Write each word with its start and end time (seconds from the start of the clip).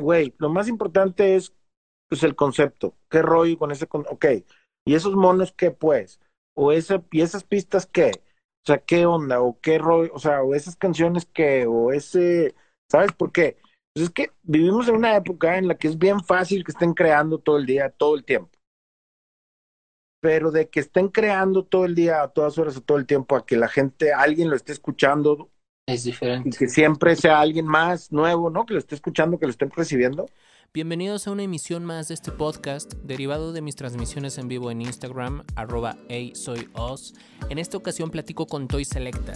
güey, 0.00 0.34
lo 0.38 0.50
más 0.50 0.68
importante 0.68 1.36
es 1.36 1.54
pues 2.08 2.22
el 2.24 2.34
concepto. 2.34 2.96
¿Qué 3.08 3.22
rollo 3.22 3.56
con 3.58 3.70
ese 3.70 3.86
con 3.86 4.04
ok? 4.08 4.26
¿Y 4.84 4.94
esos 4.94 5.14
monos 5.14 5.52
qué 5.52 5.70
pues? 5.70 6.20
O 6.54 6.72
ese, 6.72 7.02
y 7.12 7.20
esas 7.22 7.44
pistas 7.44 7.86
qué? 7.86 8.10
O 8.64 8.66
sea, 8.66 8.78
¿qué 8.78 9.06
onda? 9.06 9.40
¿O 9.40 9.60
qué 9.60 9.78
rollo? 9.78 10.12
O 10.12 10.18
sea, 10.18 10.42
o 10.42 10.54
esas 10.54 10.76
canciones 10.76 11.26
qué? 11.32 11.66
O 11.66 11.92
ese, 11.92 12.54
¿sabes 12.90 13.12
por 13.12 13.32
qué? 13.32 13.58
Pues 13.94 14.04
es 14.04 14.10
que 14.10 14.32
vivimos 14.42 14.88
en 14.88 14.96
una 14.96 15.16
época 15.16 15.58
en 15.58 15.68
la 15.68 15.76
que 15.76 15.88
es 15.88 15.98
bien 15.98 16.20
fácil 16.20 16.64
que 16.64 16.72
estén 16.72 16.94
creando 16.94 17.38
todo 17.38 17.56
el 17.58 17.66
día, 17.66 17.90
todo 17.90 18.16
el 18.16 18.24
tiempo. 18.24 18.50
Pero 20.20 20.50
de 20.50 20.68
que 20.68 20.80
estén 20.80 21.08
creando 21.08 21.64
todo 21.64 21.86
el 21.86 21.94
día, 21.94 22.22
a 22.22 22.28
todas 22.28 22.58
horas, 22.58 22.76
a 22.76 22.80
todo 22.82 22.98
el 22.98 23.06
tiempo, 23.06 23.36
a 23.36 23.46
que 23.46 23.56
la 23.56 23.68
gente, 23.68 24.12
alguien 24.12 24.50
lo 24.50 24.56
esté 24.56 24.72
escuchando. 24.72 25.50
Es 25.90 26.04
diferente. 26.04 26.48
Y 26.48 26.52
que 26.52 26.68
siempre 26.68 27.16
sea 27.16 27.40
alguien 27.40 27.66
más 27.66 28.12
nuevo, 28.12 28.48
¿no? 28.48 28.64
Que 28.64 28.74
lo 28.74 28.78
esté 28.78 28.94
escuchando, 28.94 29.40
que 29.40 29.46
lo 29.46 29.50
estén 29.50 29.70
recibiendo. 29.70 30.28
Bienvenidos 30.72 31.26
a 31.26 31.32
una 31.32 31.42
emisión 31.42 31.84
más 31.84 32.06
de 32.06 32.14
este 32.14 32.30
podcast, 32.30 32.94
derivado 33.02 33.52
de 33.52 33.60
mis 33.60 33.74
transmisiones 33.74 34.38
en 34.38 34.46
vivo 34.46 34.70
en 34.70 34.82
Instagram, 34.82 35.42
arroba 35.56 35.96
soy 36.34 36.68
En 37.48 37.58
esta 37.58 37.76
ocasión 37.76 38.10
platico 38.10 38.46
con 38.46 38.68
Toy 38.68 38.84
Selecta, 38.84 39.32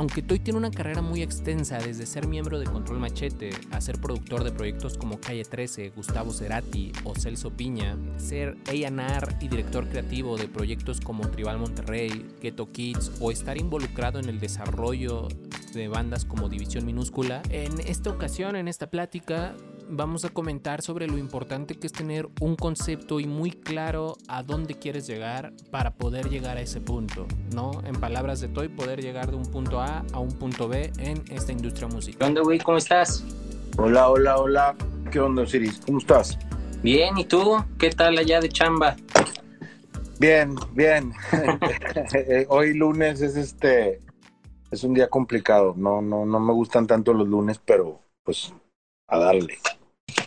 aunque 0.00 0.22
Toy 0.22 0.38
tiene 0.38 0.56
una 0.56 0.70
carrera 0.70 1.02
muy 1.02 1.20
extensa 1.20 1.76
desde 1.76 2.06
ser 2.06 2.26
miembro 2.26 2.58
de 2.58 2.64
Control 2.64 2.98
Machete 2.98 3.50
a 3.70 3.82
ser 3.82 4.00
productor 4.00 4.44
de 4.44 4.50
proyectos 4.50 4.96
como 4.96 5.20
Calle 5.20 5.44
13, 5.44 5.90
Gustavo 5.90 6.32
Cerati 6.32 6.90
o 7.04 7.14
Celso 7.14 7.50
Piña, 7.50 7.98
ser 8.16 8.56
A&R 8.66 9.36
y 9.42 9.48
director 9.48 9.86
creativo 9.90 10.38
de 10.38 10.48
proyectos 10.48 11.02
como 11.02 11.28
Tribal 11.28 11.58
Monterrey, 11.58 12.26
Ghetto 12.40 12.72
Kids 12.72 13.12
o 13.20 13.30
estar 13.30 13.58
involucrado 13.58 14.18
en 14.18 14.30
el 14.30 14.40
desarrollo 14.40 15.28
de 15.74 15.88
bandas 15.88 16.24
como 16.24 16.48
División 16.48 16.86
Minúscula, 16.86 17.42
en 17.50 17.78
esta 17.80 18.08
ocasión, 18.08 18.56
en 18.56 18.68
esta 18.68 18.88
plática, 18.88 19.54
vamos 19.90 20.24
a 20.24 20.30
comentar 20.30 20.82
sobre 20.82 21.06
lo 21.06 21.18
importante 21.18 21.74
que 21.74 21.86
es 21.86 21.92
tener 21.92 22.28
un 22.40 22.56
concepto 22.56 23.20
y 23.20 23.26
muy 23.26 23.50
claro 23.50 24.16
a 24.28 24.42
dónde 24.42 24.74
quieres 24.74 25.06
llegar 25.06 25.52
para 25.70 25.94
poder 25.94 26.30
llegar 26.30 26.56
a 26.56 26.60
ese 26.60 26.80
punto, 26.80 27.26
¿no? 27.54 27.72
En 27.84 27.94
palabras 27.96 28.40
de 28.40 28.48
Toy, 28.48 28.68
poder 28.68 29.02
llegar 29.02 29.30
de 29.30 29.36
un 29.36 29.46
punto 29.46 29.80
A 29.80 30.04
a 30.12 30.18
un 30.18 30.32
punto 30.32 30.68
B 30.68 30.92
en 30.98 31.22
esta 31.30 31.52
industria 31.52 31.88
musical. 31.88 32.18
¿Qué 32.18 32.26
onda, 32.26 32.42
güey? 32.42 32.58
¿Cómo 32.58 32.78
estás? 32.78 33.24
Hola, 33.76 34.08
hola, 34.08 34.38
hola. 34.38 34.76
¿Qué 35.10 35.20
onda, 35.20 35.42
Osiris? 35.42 35.80
¿Cómo 35.84 35.98
estás? 35.98 36.38
Bien, 36.82 37.18
¿y 37.18 37.24
tú? 37.24 37.56
¿Qué 37.78 37.90
tal 37.90 38.16
allá 38.16 38.40
de 38.40 38.48
chamba? 38.48 38.96
Bien, 40.18 40.54
bien. 40.72 41.12
Hoy 42.48 42.74
lunes 42.74 43.20
es 43.20 43.36
este 43.36 44.00
es 44.70 44.84
un 44.84 44.94
día 44.94 45.08
complicado. 45.08 45.74
No, 45.76 46.00
no, 46.00 46.24
no 46.24 46.38
me 46.38 46.52
gustan 46.52 46.86
tanto 46.86 47.12
los 47.12 47.26
lunes, 47.26 47.60
pero 47.64 48.00
pues 48.22 48.52
a 49.08 49.18
darle. 49.18 49.58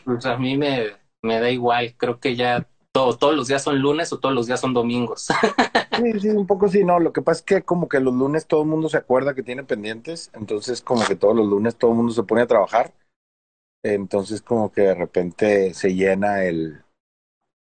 Pues 0.05 0.25
a 0.25 0.37
mí 0.37 0.57
me, 0.57 0.87
me 1.21 1.39
da 1.39 1.49
igual, 1.49 1.95
creo 1.97 2.19
que 2.19 2.35
ya 2.35 2.67
todo, 2.91 3.17
todos 3.17 3.35
los 3.35 3.47
días 3.47 3.63
son 3.63 3.79
lunes 3.79 4.13
o 4.13 4.19
todos 4.19 4.35
los 4.35 4.47
días 4.47 4.59
son 4.59 4.73
domingos. 4.73 5.27
sí, 5.97 6.19
sí, 6.19 6.29
un 6.29 6.45
poco 6.45 6.67
sí, 6.67 6.83
no, 6.83 6.99
lo 6.99 7.11
que 7.11 7.21
pasa 7.21 7.39
es 7.39 7.45
que 7.45 7.61
como 7.63 7.89
que 7.89 7.99
los 7.99 8.13
lunes 8.13 8.45
todo 8.45 8.61
el 8.61 8.67
mundo 8.67 8.89
se 8.89 8.97
acuerda 8.97 9.33
que 9.33 9.43
tiene 9.43 9.63
pendientes, 9.63 10.29
entonces 10.33 10.81
como 10.81 11.05
que 11.05 11.15
todos 11.15 11.35
los 11.35 11.47
lunes 11.47 11.75
todo 11.75 11.91
el 11.91 11.97
mundo 11.97 12.13
se 12.13 12.23
pone 12.23 12.41
a 12.41 12.47
trabajar, 12.47 12.93
entonces 13.83 14.41
como 14.41 14.71
que 14.71 14.81
de 14.81 14.95
repente 14.95 15.73
se 15.73 15.93
llena 15.93 16.43
el, 16.43 16.83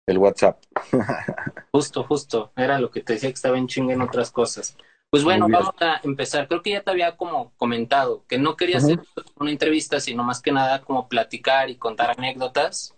el 0.07 0.17
WhatsApp. 0.17 0.61
justo, 1.71 2.03
justo, 2.03 2.51
era 2.55 2.79
lo 2.79 2.91
que 2.91 3.01
te 3.01 3.13
decía 3.13 3.29
que 3.29 3.35
estaba 3.35 3.57
en 3.57 3.67
chinga 3.67 3.93
en 3.93 4.01
otras 4.01 4.31
cosas. 4.31 4.77
Pues 5.11 5.25
bueno, 5.25 5.49
vamos 5.49 5.75
a 5.81 5.99
empezar. 6.03 6.47
Creo 6.47 6.61
que 6.61 6.71
ya 6.71 6.83
te 6.83 6.89
había 6.89 7.17
como 7.17 7.53
comentado 7.57 8.25
que 8.27 8.37
no 8.37 8.55
quería 8.55 8.77
hacer 8.77 9.01
una 9.37 9.51
entrevista, 9.51 9.99
sino 9.99 10.23
más 10.23 10.41
que 10.41 10.53
nada 10.53 10.81
como 10.81 11.09
platicar 11.09 11.69
y 11.69 11.75
contar 11.75 12.11
anécdotas. 12.11 12.95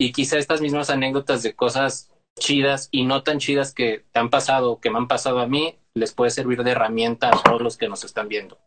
Y 0.00 0.10
quizá 0.10 0.36
estas 0.36 0.60
mismas 0.60 0.90
anécdotas 0.90 1.44
de 1.44 1.54
cosas 1.54 2.10
chidas 2.40 2.88
y 2.90 3.04
no 3.04 3.22
tan 3.22 3.38
chidas 3.38 3.72
que 3.72 4.04
te 4.10 4.18
han 4.18 4.30
pasado, 4.30 4.80
que 4.80 4.90
me 4.90 4.98
han 4.98 5.06
pasado 5.06 5.38
a 5.38 5.46
mí, 5.46 5.78
les 5.94 6.12
puede 6.12 6.32
servir 6.32 6.64
de 6.64 6.72
herramienta 6.72 7.28
a 7.28 7.42
todos 7.42 7.62
los 7.62 7.76
que 7.76 7.88
nos 7.88 8.02
están 8.02 8.26
viendo. 8.28 8.58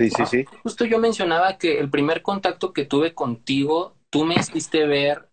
Sí, 0.00 0.10
sí, 0.10 0.26
sí. 0.26 0.44
Justo 0.64 0.84
yo 0.84 0.98
mencionaba 0.98 1.56
que 1.56 1.78
el 1.78 1.88
primer 1.88 2.22
contacto 2.22 2.72
que 2.72 2.84
tuve 2.84 3.14
contigo, 3.14 3.96
tú 4.10 4.24
me 4.24 4.34
hiciste 4.34 4.86
ver 4.86 5.28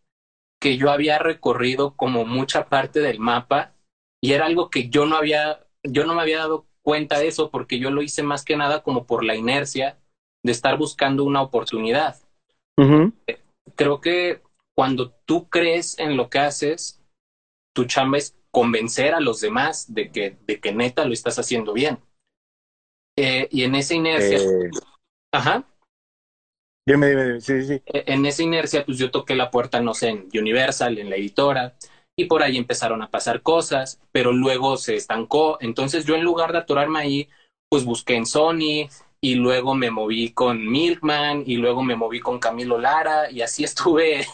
que 0.59 0.77
yo 0.77 0.91
había 0.91 1.17
recorrido 1.17 1.95
como 1.95 2.25
mucha 2.25 2.69
parte 2.69 2.99
del 2.99 3.19
mapa 3.19 3.73
y 4.21 4.33
era 4.33 4.45
algo 4.45 4.69
que 4.69 4.89
yo 4.89 5.05
no 5.05 5.15
había, 5.15 5.67
yo 5.83 6.05
no 6.05 6.15
me 6.15 6.21
había 6.21 6.39
dado 6.39 6.67
cuenta 6.85 7.17
de 7.17 7.27
eso 7.27 7.49
porque 7.49 7.79
yo 7.79 7.89
lo 7.89 8.03
hice 8.03 8.21
más 8.21 8.45
que 8.45 8.55
nada 8.55 8.83
como 8.83 9.05
por 9.07 9.25
la 9.25 9.35
inercia 9.35 9.97
de 10.43 10.51
estar 10.51 10.77
buscando 10.77 11.23
una 11.23 11.41
oportunidad. 11.41 12.15
Creo 13.75 13.99
que 13.99 14.43
cuando 14.75 15.09
tú 15.25 15.49
crees 15.49 15.97
en 15.97 16.15
lo 16.15 16.29
que 16.29 16.37
haces, 16.37 17.01
tu 17.73 17.85
chamba 17.85 18.19
es 18.19 18.37
convencer 18.51 19.15
a 19.15 19.19
los 19.19 19.41
demás 19.41 19.93
de 19.95 20.11
que, 20.11 20.37
de 20.45 20.59
que 20.59 20.71
neta 20.73 21.05
lo 21.05 21.13
estás 21.13 21.39
haciendo 21.39 21.73
bien. 21.73 21.97
Eh, 23.17 23.47
y 23.49 23.63
en 23.63 23.73
esa 23.73 23.95
inercia, 23.95 24.37
eh, 24.37 24.69
ajá. 25.33 25.67
Dime, 26.87 27.09
dime, 27.09 27.41
sí, 27.41 27.63
sí. 27.63 27.81
E, 27.85 28.13
en 28.13 28.25
esa 28.27 28.43
inercia, 28.43 28.85
pues 28.85 28.99
yo 28.99 29.09
toqué 29.09 29.33
la 29.33 29.49
puerta, 29.49 29.81
no 29.81 29.95
sé, 29.95 30.09
en 30.09 30.29
Universal, 30.33 30.99
en 30.99 31.09
la 31.09 31.15
editora, 31.15 31.75
y 32.17 32.25
por 32.25 32.43
ahí 32.43 32.57
empezaron 32.57 33.01
a 33.01 33.09
pasar 33.09 33.41
cosas, 33.41 33.99
pero 34.11 34.31
luego 34.31 34.77
se 34.77 34.95
estancó. 34.95 35.57
Entonces 35.59 36.05
yo 36.05 36.15
en 36.15 36.23
lugar 36.23 36.51
de 36.51 36.59
atorarme 36.59 36.99
ahí, 36.99 37.29
pues 37.69 37.83
busqué 37.83 38.15
en 38.15 38.25
Sony 38.25 38.87
y 39.21 39.35
luego 39.35 39.75
me 39.75 39.91
moví 39.91 40.31
con 40.31 40.65
Milkman 40.65 41.43
y 41.45 41.57
luego 41.57 41.83
me 41.83 41.95
moví 41.95 42.19
con 42.19 42.39
Camilo 42.39 42.77
Lara 42.77 43.29
y 43.29 43.41
así 43.41 43.63
estuve 43.65 44.25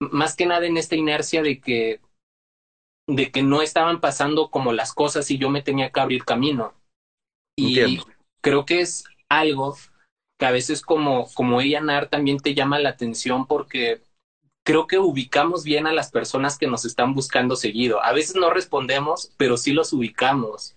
más 0.00 0.34
que 0.34 0.46
nada 0.46 0.66
en 0.66 0.76
esta 0.76 0.96
inercia 0.96 1.42
de 1.42 1.60
que 1.60 2.00
de 3.06 3.32
que 3.32 3.42
no 3.42 3.60
estaban 3.60 4.00
pasando 4.00 4.50
como 4.50 4.72
las 4.72 4.94
cosas 4.94 5.30
y 5.30 5.38
yo 5.38 5.50
me 5.50 5.62
tenía 5.62 5.90
que 5.90 6.00
abrir 6.00 6.24
camino. 6.24 6.74
Y 7.58 8.00
creo 8.40 8.64
que 8.64 8.80
es 8.80 9.04
algo 9.28 9.76
que 10.38 10.46
a 10.46 10.52
veces 10.52 10.80
como 10.80 11.26
como 11.34 11.60
ella 11.60 11.80
Nar 11.80 12.08
también 12.08 12.38
te 12.38 12.54
llama 12.54 12.78
la 12.78 12.90
atención 12.90 13.46
porque 13.46 14.00
creo 14.64 14.86
que 14.86 14.98
ubicamos 14.98 15.64
bien 15.64 15.86
a 15.86 15.92
las 15.92 16.10
personas 16.10 16.58
que 16.58 16.66
nos 16.66 16.84
están 16.84 17.14
buscando 17.14 17.56
seguido. 17.56 18.02
A 18.02 18.12
veces 18.12 18.36
no 18.36 18.50
respondemos, 18.50 19.32
pero 19.36 19.56
sí 19.56 19.72
los 19.72 19.92
ubicamos. 19.92 20.76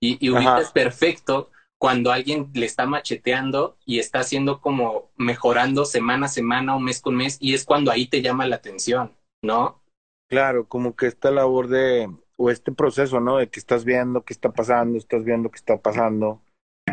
Y, 0.00 0.24
y 0.24 0.30
ubicas 0.30 0.70
perfecto 0.72 1.50
cuando 1.78 2.10
alguien 2.10 2.50
le 2.54 2.66
está 2.66 2.86
macheteando 2.86 3.76
y 3.84 4.00
está 4.00 4.20
haciendo 4.20 4.60
como 4.60 5.10
mejorando 5.16 5.84
semana 5.84 6.26
a 6.26 6.28
semana 6.28 6.74
o 6.74 6.80
mes 6.80 7.00
con 7.00 7.16
mes, 7.16 7.38
y 7.40 7.54
es 7.54 7.64
cuando 7.64 7.90
ahí 7.90 8.06
te 8.06 8.20
llama 8.20 8.46
la 8.46 8.56
atención, 8.56 9.12
¿no? 9.42 9.80
Claro, 10.28 10.66
como 10.66 10.96
que 10.96 11.06
esta 11.06 11.30
labor 11.30 11.68
de, 11.68 12.10
o 12.36 12.50
este 12.50 12.72
proceso, 12.72 13.20
¿no? 13.20 13.36
De 13.36 13.48
que 13.48 13.60
estás 13.60 13.84
viendo 13.84 14.24
qué 14.24 14.32
está 14.32 14.50
pasando, 14.50 14.98
estás 14.98 15.24
viendo 15.24 15.50
qué 15.50 15.56
está 15.56 15.78
pasando, 15.78 16.42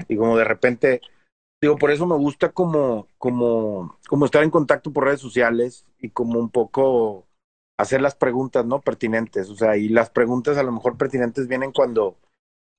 y 0.08 0.18
como 0.18 0.38
de 0.38 0.46
repente 0.46 1.02
Digo, 1.66 1.78
por 1.78 1.90
eso 1.90 2.06
me 2.06 2.16
gusta 2.16 2.52
como, 2.52 3.08
como, 3.18 3.98
como 4.08 4.26
estar 4.26 4.44
en 4.44 4.52
contacto 4.52 4.94
por 4.94 5.06
redes 5.06 5.20
sociales 5.20 5.84
y 5.98 6.12
como 6.12 6.38
un 6.38 6.52
poco 6.52 7.26
hacer 7.80 8.02
las 8.02 8.14
preguntas, 8.14 8.64
¿no? 8.68 8.82
Pertinentes. 8.82 9.50
O 9.50 9.56
sea, 9.56 9.76
y 9.76 9.90
las 9.90 10.12
preguntas 10.12 10.60
a 10.60 10.64
lo 10.64 10.72
mejor 10.72 10.96
pertinentes 10.96 11.48
vienen 11.48 11.72
cuando, 11.72 12.20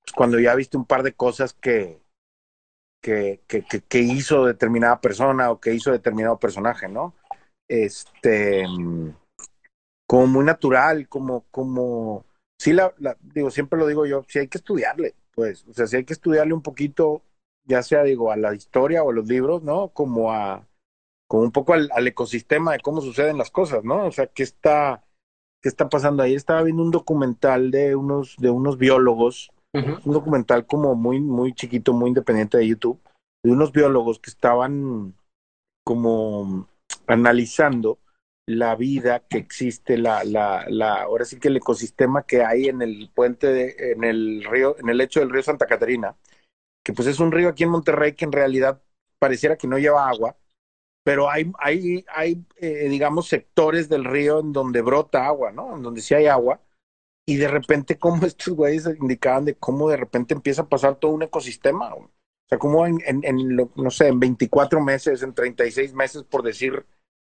pues, 0.04 0.12
cuando 0.14 0.38
ya 0.38 0.54
viste 0.54 0.76
un 0.76 0.84
par 0.84 1.02
de 1.02 1.14
cosas 1.14 1.52
que, 1.52 2.00
que, 3.02 3.40
que, 3.48 3.64
que, 3.64 3.98
hizo 3.98 4.44
determinada 4.44 5.00
persona 5.00 5.50
o 5.50 5.58
que 5.58 5.74
hizo 5.74 5.90
determinado 5.90 6.38
personaje, 6.38 6.86
¿no? 6.86 7.12
Este, 7.66 8.66
como 10.06 10.28
muy 10.28 10.44
natural, 10.44 11.08
como, 11.08 11.44
como, 11.50 12.24
sí, 12.56 12.72
la, 12.72 12.94
la, 12.98 13.16
digo, 13.20 13.50
siempre 13.50 13.80
lo 13.80 13.88
digo 13.88 14.06
yo, 14.06 14.24
sí 14.28 14.38
hay 14.38 14.46
que 14.46 14.58
estudiarle, 14.58 15.16
pues, 15.34 15.66
o 15.66 15.74
sea, 15.74 15.88
sí 15.88 15.96
hay 15.96 16.04
que 16.04 16.12
estudiarle 16.12 16.54
un 16.54 16.62
poquito 16.62 17.22
ya 17.66 17.82
sea 17.82 18.02
digo 18.02 18.32
a 18.32 18.36
la 18.36 18.54
historia 18.54 19.02
o 19.02 19.10
a 19.10 19.12
los 19.12 19.26
libros, 19.26 19.62
¿no? 19.62 19.88
Como 19.88 20.32
a 20.32 20.66
como 21.28 21.42
un 21.42 21.52
poco 21.52 21.74
al, 21.74 22.06
ecosistema 22.06 22.72
de 22.72 22.80
cómo 22.80 23.00
suceden 23.00 23.36
las 23.36 23.50
cosas, 23.50 23.84
¿no? 23.84 24.06
O 24.06 24.12
sea, 24.12 24.28
qué 24.28 24.42
está 24.42 25.04
qué 25.62 25.68
está 25.68 25.88
pasando 25.88 26.22
ahí. 26.22 26.34
Estaba 26.34 26.62
viendo 26.62 26.82
un 26.82 26.90
documental 26.90 27.70
de 27.70 27.96
unos 27.96 28.36
de 28.38 28.50
unos 28.50 28.78
biólogos, 28.78 29.50
un 29.72 30.12
documental 30.12 30.66
como 30.66 30.94
muy 30.94 31.20
muy 31.20 31.52
chiquito, 31.52 31.92
muy 31.92 32.08
independiente 32.08 32.58
de 32.58 32.68
YouTube, 32.68 33.00
de 33.44 33.52
unos 33.52 33.72
biólogos 33.72 34.18
que 34.18 34.30
estaban 34.30 35.14
como 35.84 36.68
analizando 37.06 37.98
la 38.46 38.76
vida 38.76 39.24
que 39.28 39.38
existe, 39.38 39.98
la, 39.98 40.22
la, 40.24 40.64
la, 40.68 41.02
ahora 41.02 41.24
sí 41.24 41.38
que 41.38 41.48
el 41.48 41.56
ecosistema 41.56 42.22
que 42.22 42.44
hay 42.44 42.68
en 42.68 42.80
el 42.80 43.10
puente, 43.12 43.48
de, 43.48 43.92
en 43.92 44.04
el 44.04 44.44
río, 44.44 44.76
en 44.78 44.88
el 44.88 44.98
lecho 44.98 45.20
del 45.20 45.30
río 45.30 45.42
Santa 45.42 45.66
Catarina, 45.66 46.16
que 46.86 46.92
pues 46.92 47.08
es 47.08 47.18
un 47.18 47.32
río 47.32 47.48
aquí 47.48 47.64
en 47.64 47.70
Monterrey 47.70 48.12
que 48.14 48.24
en 48.24 48.30
realidad 48.30 48.80
pareciera 49.18 49.56
que 49.56 49.66
no 49.66 49.76
lleva 49.76 50.08
agua, 50.08 50.36
pero 51.02 51.28
hay, 51.28 51.50
hay, 51.58 52.04
hay 52.06 52.46
eh, 52.58 52.88
digamos, 52.88 53.26
sectores 53.26 53.88
del 53.88 54.04
río 54.04 54.38
en 54.38 54.52
donde 54.52 54.82
brota 54.82 55.26
agua, 55.26 55.50
¿no? 55.50 55.74
En 55.74 55.82
donde 55.82 56.00
sí 56.00 56.14
hay 56.14 56.26
agua. 56.26 56.60
Y 57.26 57.38
de 57.38 57.48
repente, 57.48 57.98
como 57.98 58.24
estos 58.24 58.54
güeyes 58.54 58.86
indicaban 59.00 59.46
de 59.46 59.56
cómo 59.56 59.88
de 59.90 59.96
repente 59.96 60.32
empieza 60.32 60.62
a 60.62 60.68
pasar 60.68 60.94
todo 60.94 61.10
un 61.10 61.24
ecosistema. 61.24 61.92
O 61.92 62.08
sea, 62.48 62.56
como 62.56 62.86
en, 62.86 63.00
en, 63.04 63.24
en 63.24 63.56
no 63.74 63.90
sé, 63.90 64.06
en 64.06 64.20
24 64.20 64.80
meses, 64.80 65.24
en 65.24 65.34
36 65.34 65.92
meses, 65.92 66.22
por 66.22 66.44
decir 66.44 66.86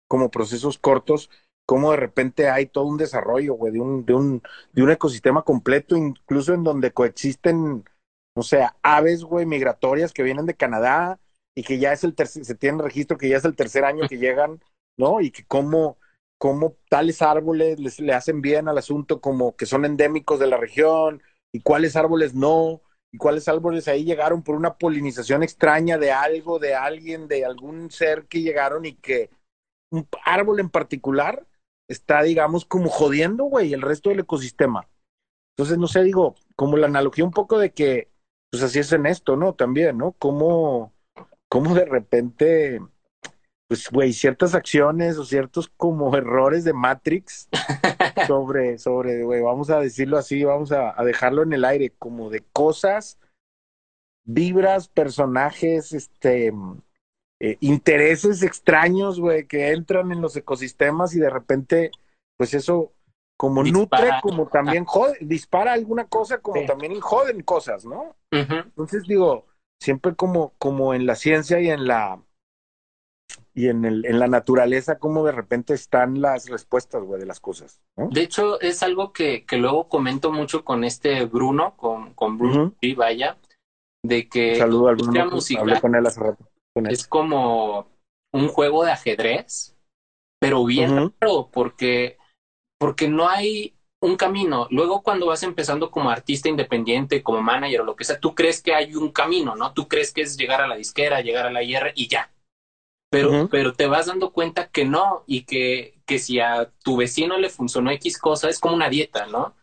como 0.06 0.30
procesos 0.30 0.78
cortos, 0.78 1.30
cómo 1.64 1.92
de 1.92 1.96
repente 1.96 2.50
hay 2.50 2.66
todo 2.66 2.84
un 2.84 2.98
desarrollo, 2.98 3.54
güey, 3.54 3.72
de 3.72 3.80
un, 3.80 4.04
de 4.04 4.12
un, 4.12 4.42
de 4.74 4.82
un 4.82 4.90
ecosistema 4.90 5.44
completo, 5.44 5.96
incluso 5.96 6.52
en 6.52 6.62
donde 6.62 6.92
coexisten, 6.92 7.84
o 8.36 8.42
sea, 8.42 8.76
aves, 8.82 9.24
güey, 9.24 9.46
migratorias 9.46 10.12
que 10.12 10.22
vienen 10.22 10.44
de 10.44 10.54
Canadá 10.54 11.18
y 11.54 11.62
que 11.62 11.78
ya 11.78 11.92
es 11.92 12.04
el 12.04 12.14
tercer, 12.14 12.44
se 12.44 12.54
tiene 12.54 12.82
registro 12.82 13.16
que 13.16 13.30
ya 13.30 13.38
es 13.38 13.44
el 13.46 13.56
tercer 13.56 13.84
año 13.84 14.06
que 14.08 14.18
llegan, 14.18 14.62
¿no? 14.98 15.22
Y 15.22 15.30
que 15.30 15.44
cómo, 15.46 15.96
cómo 16.38 16.76
tales 16.90 17.22
árboles 17.22 17.80
les, 17.80 17.98
le 17.98 18.12
hacen 18.12 18.42
bien 18.42 18.68
al 18.68 18.76
asunto 18.76 19.22
como 19.22 19.56
que 19.56 19.64
son 19.64 19.86
endémicos 19.86 20.38
de 20.38 20.48
la 20.48 20.58
región 20.58 21.22
y 21.50 21.60
cuáles 21.60 21.96
árboles 21.96 22.34
no, 22.34 22.82
y 23.10 23.16
cuáles 23.16 23.48
árboles 23.48 23.88
ahí 23.88 24.04
llegaron 24.04 24.42
por 24.42 24.54
una 24.54 24.76
polinización 24.76 25.42
extraña 25.42 25.96
de 25.96 26.12
algo, 26.12 26.58
de 26.58 26.74
alguien, 26.74 27.28
de 27.28 27.46
algún 27.46 27.90
ser 27.90 28.26
que 28.26 28.42
llegaron 28.42 28.84
y 28.84 28.92
que 28.96 29.30
un 29.90 30.06
árbol 30.26 30.60
en 30.60 30.68
particular 30.68 31.46
está, 31.88 32.22
digamos, 32.22 32.66
como 32.66 32.90
jodiendo, 32.90 33.44
güey, 33.44 33.72
el 33.72 33.80
resto 33.80 34.10
del 34.10 34.20
ecosistema. 34.20 34.88
Entonces, 35.56 35.78
no 35.78 35.86
sé, 35.86 36.02
digo, 36.02 36.34
como 36.54 36.76
la 36.76 36.88
analogía 36.88 37.24
un 37.24 37.30
poco 37.30 37.58
de 37.58 37.72
que, 37.72 38.10
pues 38.56 38.70
así 38.70 38.78
es 38.78 38.90
en 38.92 39.04
esto, 39.04 39.36
¿no? 39.36 39.52
También, 39.52 39.98
¿no? 39.98 40.12
Como, 40.12 40.94
como 41.46 41.74
de 41.74 41.84
repente, 41.84 42.80
pues, 43.68 43.90
güey, 43.90 44.14
ciertas 44.14 44.54
acciones 44.54 45.18
o 45.18 45.26
ciertos 45.26 45.68
como 45.68 46.16
errores 46.16 46.64
de 46.64 46.72
Matrix 46.72 47.50
sobre, 48.26 48.78
sobre, 48.78 49.24
güey, 49.24 49.42
vamos 49.42 49.68
a 49.68 49.78
decirlo 49.78 50.16
así, 50.16 50.42
vamos 50.42 50.72
a, 50.72 50.98
a 50.98 51.04
dejarlo 51.04 51.42
en 51.42 51.52
el 51.52 51.66
aire, 51.66 51.92
como 51.98 52.30
de 52.30 52.44
cosas, 52.54 53.18
vibras, 54.24 54.88
personajes, 54.88 55.92
este, 55.92 56.50
eh, 57.38 57.58
intereses 57.60 58.42
extraños, 58.42 59.20
güey, 59.20 59.46
que 59.46 59.72
entran 59.72 60.12
en 60.12 60.22
los 60.22 60.34
ecosistemas 60.34 61.14
y 61.14 61.20
de 61.20 61.28
repente, 61.28 61.90
pues 62.38 62.54
eso 62.54 62.94
como 63.36 63.62
nutre, 63.62 64.10
como 64.22 64.48
también 64.48 64.84
jode, 64.84 65.16
dispara 65.20 65.72
alguna 65.72 66.06
cosa, 66.06 66.38
como 66.38 66.64
también 66.64 66.98
joden 67.00 67.42
cosas, 67.42 67.84
¿no? 67.84 68.16
Entonces 68.30 69.04
digo, 69.04 69.46
siempre 69.80 70.14
como, 70.14 70.54
como 70.58 70.94
en 70.94 71.06
la 71.06 71.14
ciencia 71.14 71.60
y 71.60 71.70
en 71.70 71.86
la 71.86 72.22
y 73.54 73.68
en, 73.68 73.84
el, 73.86 74.04
en 74.04 74.18
la 74.18 74.28
naturaleza, 74.28 74.98
como 74.98 75.24
de 75.24 75.32
repente 75.32 75.72
están 75.72 76.20
las 76.20 76.48
respuestas, 76.48 77.02
güey, 77.02 77.18
de 77.18 77.26
las 77.26 77.40
cosas. 77.40 77.80
¿no? 77.96 78.08
De 78.10 78.20
hecho, 78.20 78.60
es 78.60 78.82
algo 78.82 79.12
que, 79.12 79.46
que 79.46 79.56
luego 79.56 79.88
comento 79.88 80.30
mucho 80.30 80.62
con 80.62 80.84
este 80.84 81.24
Bruno, 81.24 81.74
con, 81.76 82.12
con 82.12 82.36
Bruno 82.36 82.74
y 82.82 82.94
vaya, 82.94 83.38
de 84.04 84.28
que 84.28 84.56
Saludo 84.56 84.88
al 84.88 84.96
Bruno, 84.96 85.30
hablé 85.58 85.80
con 85.80 85.94
él 85.94 86.06
hace 86.06 86.20
rato 86.20 86.46
es 86.84 87.06
como 87.06 87.88
un 88.32 88.48
juego 88.48 88.84
de 88.84 88.92
ajedrez, 88.92 89.76
pero 90.38 90.64
bien 90.64 91.12
raro, 91.20 91.48
porque, 91.50 92.18
porque 92.78 93.08
no 93.08 93.28
hay 93.28 93.74
un 94.00 94.16
camino. 94.16 94.66
Luego 94.70 95.02
cuando 95.02 95.26
vas 95.26 95.42
empezando 95.42 95.90
como 95.90 96.10
artista 96.10 96.48
independiente, 96.48 97.22
como 97.22 97.42
manager 97.42 97.80
o 97.80 97.84
lo 97.84 97.96
que 97.96 98.04
sea, 98.04 98.20
tú 98.20 98.34
crees 98.34 98.62
que 98.62 98.74
hay 98.74 98.94
un 98.94 99.10
camino, 99.10 99.56
¿no? 99.56 99.72
Tú 99.72 99.88
crees 99.88 100.12
que 100.12 100.22
es 100.22 100.36
llegar 100.36 100.60
a 100.60 100.66
la 100.66 100.76
disquera, 100.76 101.20
llegar 101.20 101.46
a 101.46 101.50
la 101.50 101.62
IR 101.62 101.92
y 101.94 102.08
ya. 102.08 102.30
Pero, 103.10 103.48
pero 103.50 103.72
te 103.72 103.86
vas 103.86 104.06
dando 104.06 104.32
cuenta 104.32 104.68
que 104.68 104.84
no, 104.84 105.22
y 105.26 105.44
que, 105.44 106.00
que 106.06 106.18
si 106.18 106.40
a 106.40 106.70
tu 106.82 106.96
vecino 106.96 107.38
le 107.38 107.50
funcionó 107.50 107.90
X 107.92 108.18
cosa, 108.18 108.48
es 108.48 108.58
como 108.58 108.74
una 108.74 108.90
dieta, 108.90 109.26
¿no? 109.26 109.54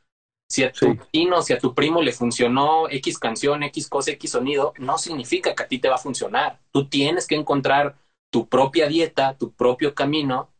Si 0.50 0.64
a 0.64 0.72
tu 0.72 0.96
vecino, 0.96 1.42
si 1.42 1.54
a 1.54 1.60
tu 1.60 1.74
primo 1.74 2.02
le 2.02 2.14
funcionó 2.14 2.90
X 2.90 3.20
canción, 3.20 3.64
X 3.64 3.90
cosa, 3.90 4.12
X 4.12 4.32
sonido, 4.32 4.74
no 4.78 4.98
significa 4.98 5.56
que 5.56 5.64
a 5.64 5.68
ti 5.68 5.80
te 5.80 5.90
va 5.90 5.96
a 5.96 6.00
funcionar. 6.00 6.60
Tú 6.72 6.88
tienes 6.88 7.28
que 7.28 7.36
encontrar 7.36 7.98
tu 8.32 8.48
propia 8.48 8.88
dieta, 8.88 9.38
tu 9.38 9.52
propio 9.52 9.94
camino. 9.94 10.53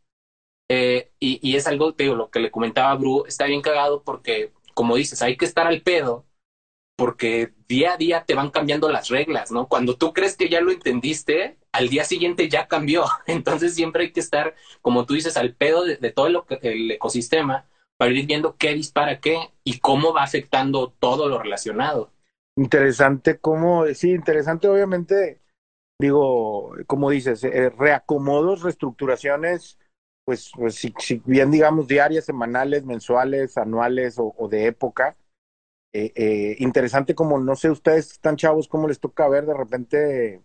Eh, 0.70 1.10
y, 1.20 1.38
y, 1.42 1.56
es 1.56 1.66
algo, 1.66 1.94
te 1.94 2.04
digo, 2.04 2.14
lo 2.14 2.30
que 2.30 2.40
le 2.40 2.50
comentaba 2.50 2.90
a 2.90 2.94
Bru, 2.94 3.24
está 3.26 3.46
bien 3.46 3.60
cagado 3.60 4.02
porque, 4.02 4.52
como 4.72 4.96
dices, 4.96 5.20
hay 5.22 5.36
que 5.36 5.44
estar 5.44 5.66
al 5.66 5.82
pedo 5.82 6.24
porque 6.96 7.52
día 7.68 7.94
a 7.94 7.96
día 7.96 8.24
te 8.24 8.34
van 8.34 8.50
cambiando 8.50 8.88
las 8.88 9.08
reglas, 9.08 9.50
¿no? 9.50 9.66
Cuando 9.66 9.96
tú 9.96 10.12
crees 10.12 10.36
que 10.36 10.48
ya 10.48 10.60
lo 10.60 10.70
entendiste, 10.70 11.58
al 11.72 11.88
día 11.88 12.04
siguiente 12.04 12.48
ya 12.48 12.68
cambió. 12.68 13.04
Entonces 13.26 13.74
siempre 13.74 14.04
hay 14.04 14.12
que 14.12 14.20
estar, 14.20 14.54
como 14.80 15.04
tú 15.04 15.14
dices, 15.14 15.36
al 15.36 15.54
pedo 15.54 15.84
de, 15.84 15.96
de 15.96 16.12
todo 16.12 16.28
lo 16.28 16.46
que, 16.46 16.58
el 16.62 16.90
ecosistema 16.90 17.66
para 17.96 18.12
ir 18.12 18.26
viendo 18.26 18.56
qué 18.56 18.74
dispara 18.74 19.20
qué 19.20 19.38
y 19.62 19.78
cómo 19.78 20.12
va 20.12 20.22
afectando 20.22 20.92
todo 20.98 21.28
lo 21.28 21.38
relacionado. 21.38 22.10
Interesante 22.56 23.38
cómo, 23.38 23.86
sí, 23.94 24.10
interesante 24.10 24.68
obviamente, 24.68 25.40
digo, 26.00 26.74
como 26.86 27.10
dices, 27.10 27.42
eh, 27.44 27.70
reacomodos, 27.70 28.62
reestructuraciones, 28.62 29.78
pues, 30.24 30.50
pues 30.54 30.76
si, 30.76 30.92
bien 31.24 31.50
digamos 31.50 31.86
diarias, 31.86 32.24
semanales, 32.24 32.84
mensuales, 32.84 33.56
anuales 33.58 34.16
o, 34.18 34.48
de 34.48 34.66
época. 34.66 35.16
Eh, 35.92 36.12
eh, 36.16 36.56
interesante 36.58 37.14
como, 37.14 37.38
no 37.38 37.54
sé, 37.54 37.70
ustedes 37.70 38.12
están 38.12 38.36
chavos, 38.36 38.66
cómo 38.66 38.88
les 38.88 38.98
toca 38.98 39.28
ver 39.28 39.46
de 39.46 39.54
repente 39.54 40.42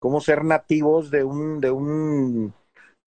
cómo 0.00 0.20
ser 0.20 0.44
nativos 0.44 1.10
de 1.10 1.22
un, 1.22 1.60
de 1.60 1.70
un, 1.70 2.52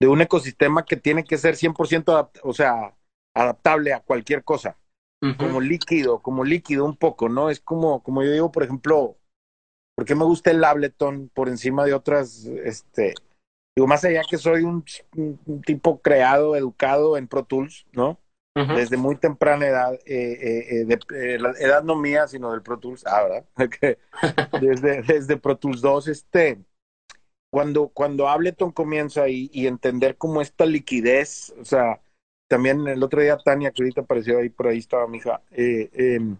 de 0.00 0.08
un 0.08 0.20
ecosistema 0.20 0.84
que 0.84 0.96
tiene 0.96 1.24
que 1.24 1.36
ser 1.36 1.56
100%, 1.56 2.30
o 2.42 2.52
sea, 2.54 2.96
adaptable 3.34 3.92
a 3.92 4.00
cualquier 4.00 4.44
cosa, 4.44 4.78
como 5.36 5.60
líquido, 5.60 6.20
como 6.22 6.42
líquido 6.42 6.84
un 6.84 6.96
poco, 6.96 7.28
¿no? 7.28 7.50
Es 7.50 7.60
como, 7.60 8.02
como 8.02 8.22
yo 8.22 8.32
digo, 8.32 8.50
por 8.50 8.62
ejemplo, 8.62 9.16
¿por 9.94 10.06
qué 10.06 10.14
me 10.14 10.24
gusta 10.24 10.50
el 10.50 10.64
Ableton 10.64 11.30
por 11.34 11.48
encima 11.48 11.84
de 11.84 11.94
otras, 11.94 12.46
este, 12.46 13.14
digo, 13.78 13.86
más 13.86 14.04
allá 14.04 14.22
que 14.28 14.38
soy 14.38 14.62
un, 14.62 14.84
tipo 15.64 16.00
creado, 16.00 16.56
educado 16.56 17.16
en 17.16 17.28
Pro 17.28 17.44
Tools, 17.44 17.86
¿no? 17.92 18.18
Desde 18.54 18.96
muy 18.96 19.14
temprana 19.14 19.68
edad, 19.68 19.94
eh, 19.94 20.00
eh, 20.04 20.66
eh 20.70 20.84
de, 20.84 21.38
la 21.38 21.50
edad 21.60 21.84
no 21.84 21.94
mía, 21.94 22.26
sino 22.26 22.50
del 22.50 22.62
Pro 22.62 22.76
Tools, 22.80 23.06
ah, 23.06 23.22
¿verdad? 23.22 23.44
desde, 24.60 25.02
desde 25.02 25.36
Pro 25.36 25.56
Tools 25.56 25.80
2, 25.80 26.08
este, 26.08 26.58
cuando, 27.52 27.86
cuando 27.88 28.28
Ableton 28.28 28.72
comienza 28.72 29.28
y, 29.28 29.48
y 29.52 29.68
entender 29.68 30.16
como 30.16 30.40
esta 30.40 30.66
liquidez, 30.66 31.54
o 31.60 31.64
sea, 31.64 32.00
también 32.48 32.86
el 32.88 33.02
otro 33.02 33.20
día 33.20 33.36
Tania, 33.36 33.70
que 33.70 33.82
ahorita 33.82 34.00
apareció 34.00 34.38
ahí, 34.38 34.48
por 34.48 34.66
ahí 34.66 34.78
estaba 34.78 35.06
mi 35.06 35.18
hija, 35.18 35.42
eh, 35.50 35.90
em, 35.92 36.36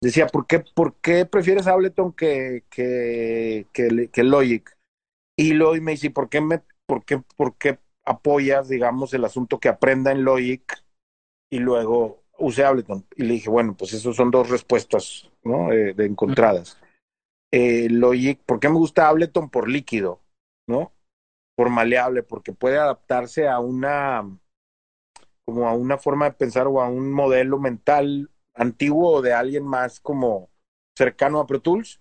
decía, 0.00 0.26
¿por 0.26 0.46
qué, 0.46 0.60
¿por 0.60 0.94
qué 1.00 1.26
prefieres 1.26 1.66
Ableton 1.66 2.12
que, 2.12 2.64
que, 2.70 3.66
que, 3.72 4.22
Logic? 4.22 4.76
Y 5.36 5.54
Logic 5.54 5.82
me 5.82 5.92
dice, 5.92 6.10
¿por 6.10 6.28
qué, 6.28 6.40
me, 6.40 6.62
por, 6.86 7.04
qué, 7.04 7.22
¿por 7.36 7.56
qué 7.56 7.78
apoyas, 8.04 8.68
digamos, 8.68 9.12
el 9.14 9.24
asunto 9.24 9.58
que 9.58 9.68
aprenda 9.68 10.12
en 10.12 10.24
Logic 10.24 10.84
y 11.50 11.58
luego 11.58 12.22
use 12.38 12.64
Ableton? 12.64 13.06
Y 13.16 13.24
le 13.24 13.34
dije, 13.34 13.50
bueno, 13.50 13.76
pues 13.76 13.92
esas 13.92 14.16
son 14.16 14.30
dos 14.30 14.48
respuestas, 14.48 15.30
¿no? 15.42 15.72
Eh, 15.72 15.94
de 15.94 16.06
encontradas. 16.06 16.78
Eh, 17.52 17.88
Logic, 17.90 18.40
¿por 18.44 18.60
qué 18.60 18.68
me 18.68 18.76
gusta 18.76 19.08
Ableton? 19.08 19.50
Por 19.50 19.68
líquido, 19.68 20.20
¿no? 20.68 20.92
Por 21.56 21.70
maleable, 21.70 22.22
porque 22.22 22.52
puede 22.52 22.78
adaptarse 22.78 23.48
a 23.48 23.58
una 23.60 24.24
como 25.46 25.68
a 25.68 25.74
una 25.74 25.96
forma 25.96 26.26
de 26.26 26.32
pensar 26.32 26.66
o 26.66 26.80
a 26.80 26.88
un 26.88 27.12
modelo 27.12 27.58
mental 27.58 28.30
antiguo 28.54 29.12
o 29.12 29.22
de 29.22 29.32
alguien 29.32 29.64
más 29.64 30.00
como 30.00 30.50
cercano 30.96 31.38
a 31.38 31.46
Pro 31.46 31.60
Tools 31.60 32.00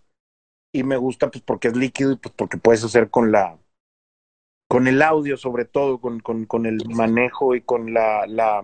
y 0.74 0.84
me 0.84 0.98
gusta 0.98 1.30
pues 1.30 1.44
porque 1.44 1.68
es 1.68 1.78
líquido 1.78 2.12
y 2.12 2.16
pues 2.16 2.34
porque 2.36 2.58
puedes 2.58 2.84
hacer 2.84 3.10
con 3.10 3.32
la 3.32 3.60
con 4.68 4.88
el 4.88 5.02
audio 5.02 5.38
sobre 5.38 5.66
todo 5.66 6.00
con, 6.00 6.20
con, 6.20 6.46
con 6.46 6.66
el 6.66 6.80
manejo 6.90 7.56
y 7.56 7.62
con 7.62 7.94
la, 7.94 8.26
la 8.28 8.64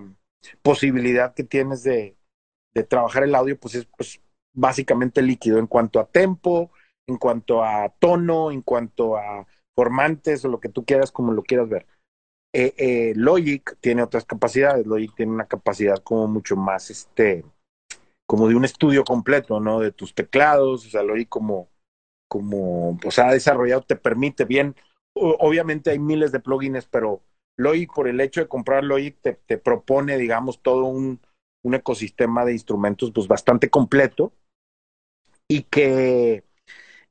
posibilidad 0.61 1.33
que 1.33 1.43
tienes 1.43 1.83
de, 1.83 2.17
de 2.73 2.83
trabajar 2.83 3.23
el 3.23 3.35
audio 3.35 3.59
pues 3.59 3.75
es 3.75 3.85
pues 3.85 4.21
básicamente 4.53 5.21
líquido 5.21 5.59
en 5.59 5.67
cuanto 5.67 5.99
a 5.99 6.07
tempo 6.07 6.71
en 7.07 7.17
cuanto 7.17 7.63
a 7.63 7.89
tono 7.99 8.51
en 8.51 8.61
cuanto 8.61 9.17
a 9.17 9.45
formantes 9.75 10.43
o 10.43 10.49
lo 10.49 10.59
que 10.59 10.69
tú 10.69 10.85
quieras 10.85 11.11
como 11.11 11.31
lo 11.31 11.43
quieras 11.43 11.69
ver 11.69 11.85
eh, 12.53 12.73
eh, 12.77 13.13
Logic 13.15 13.77
tiene 13.79 14.03
otras 14.03 14.25
capacidades. 14.25 14.85
Logic 14.85 15.13
tiene 15.15 15.31
una 15.31 15.47
capacidad 15.47 15.97
como 16.03 16.27
mucho 16.27 16.55
más, 16.55 16.89
este, 16.89 17.45
como 18.25 18.47
de 18.47 18.55
un 18.55 18.65
estudio 18.65 19.03
completo, 19.03 19.59
¿no? 19.59 19.79
De 19.79 19.91
tus 19.91 20.13
teclados, 20.13 20.85
o 20.85 20.89
sea, 20.89 21.03
Logic 21.03 21.29
como, 21.29 21.69
como, 22.27 22.99
o 23.05 23.11
sea, 23.11 23.29
ha 23.29 23.33
desarrollado, 23.33 23.81
te 23.83 23.95
permite 23.95 24.45
bien. 24.45 24.75
Obviamente 25.15 25.91
hay 25.91 25.99
miles 25.99 26.31
de 26.31 26.39
plugins, 26.39 26.85
pero 26.85 27.21
Logic, 27.57 27.93
por 27.93 28.07
el 28.07 28.19
hecho 28.21 28.41
de 28.41 28.47
comprar 28.47 28.83
Logic, 28.83 29.17
te, 29.21 29.33
te 29.33 29.57
propone, 29.57 30.17
digamos, 30.17 30.61
todo 30.61 30.85
un, 30.85 31.19
un 31.63 31.73
ecosistema 31.73 32.45
de 32.45 32.53
instrumentos, 32.53 33.11
pues 33.11 33.27
bastante 33.27 33.69
completo 33.69 34.33
y 35.47 35.63
que 35.63 36.43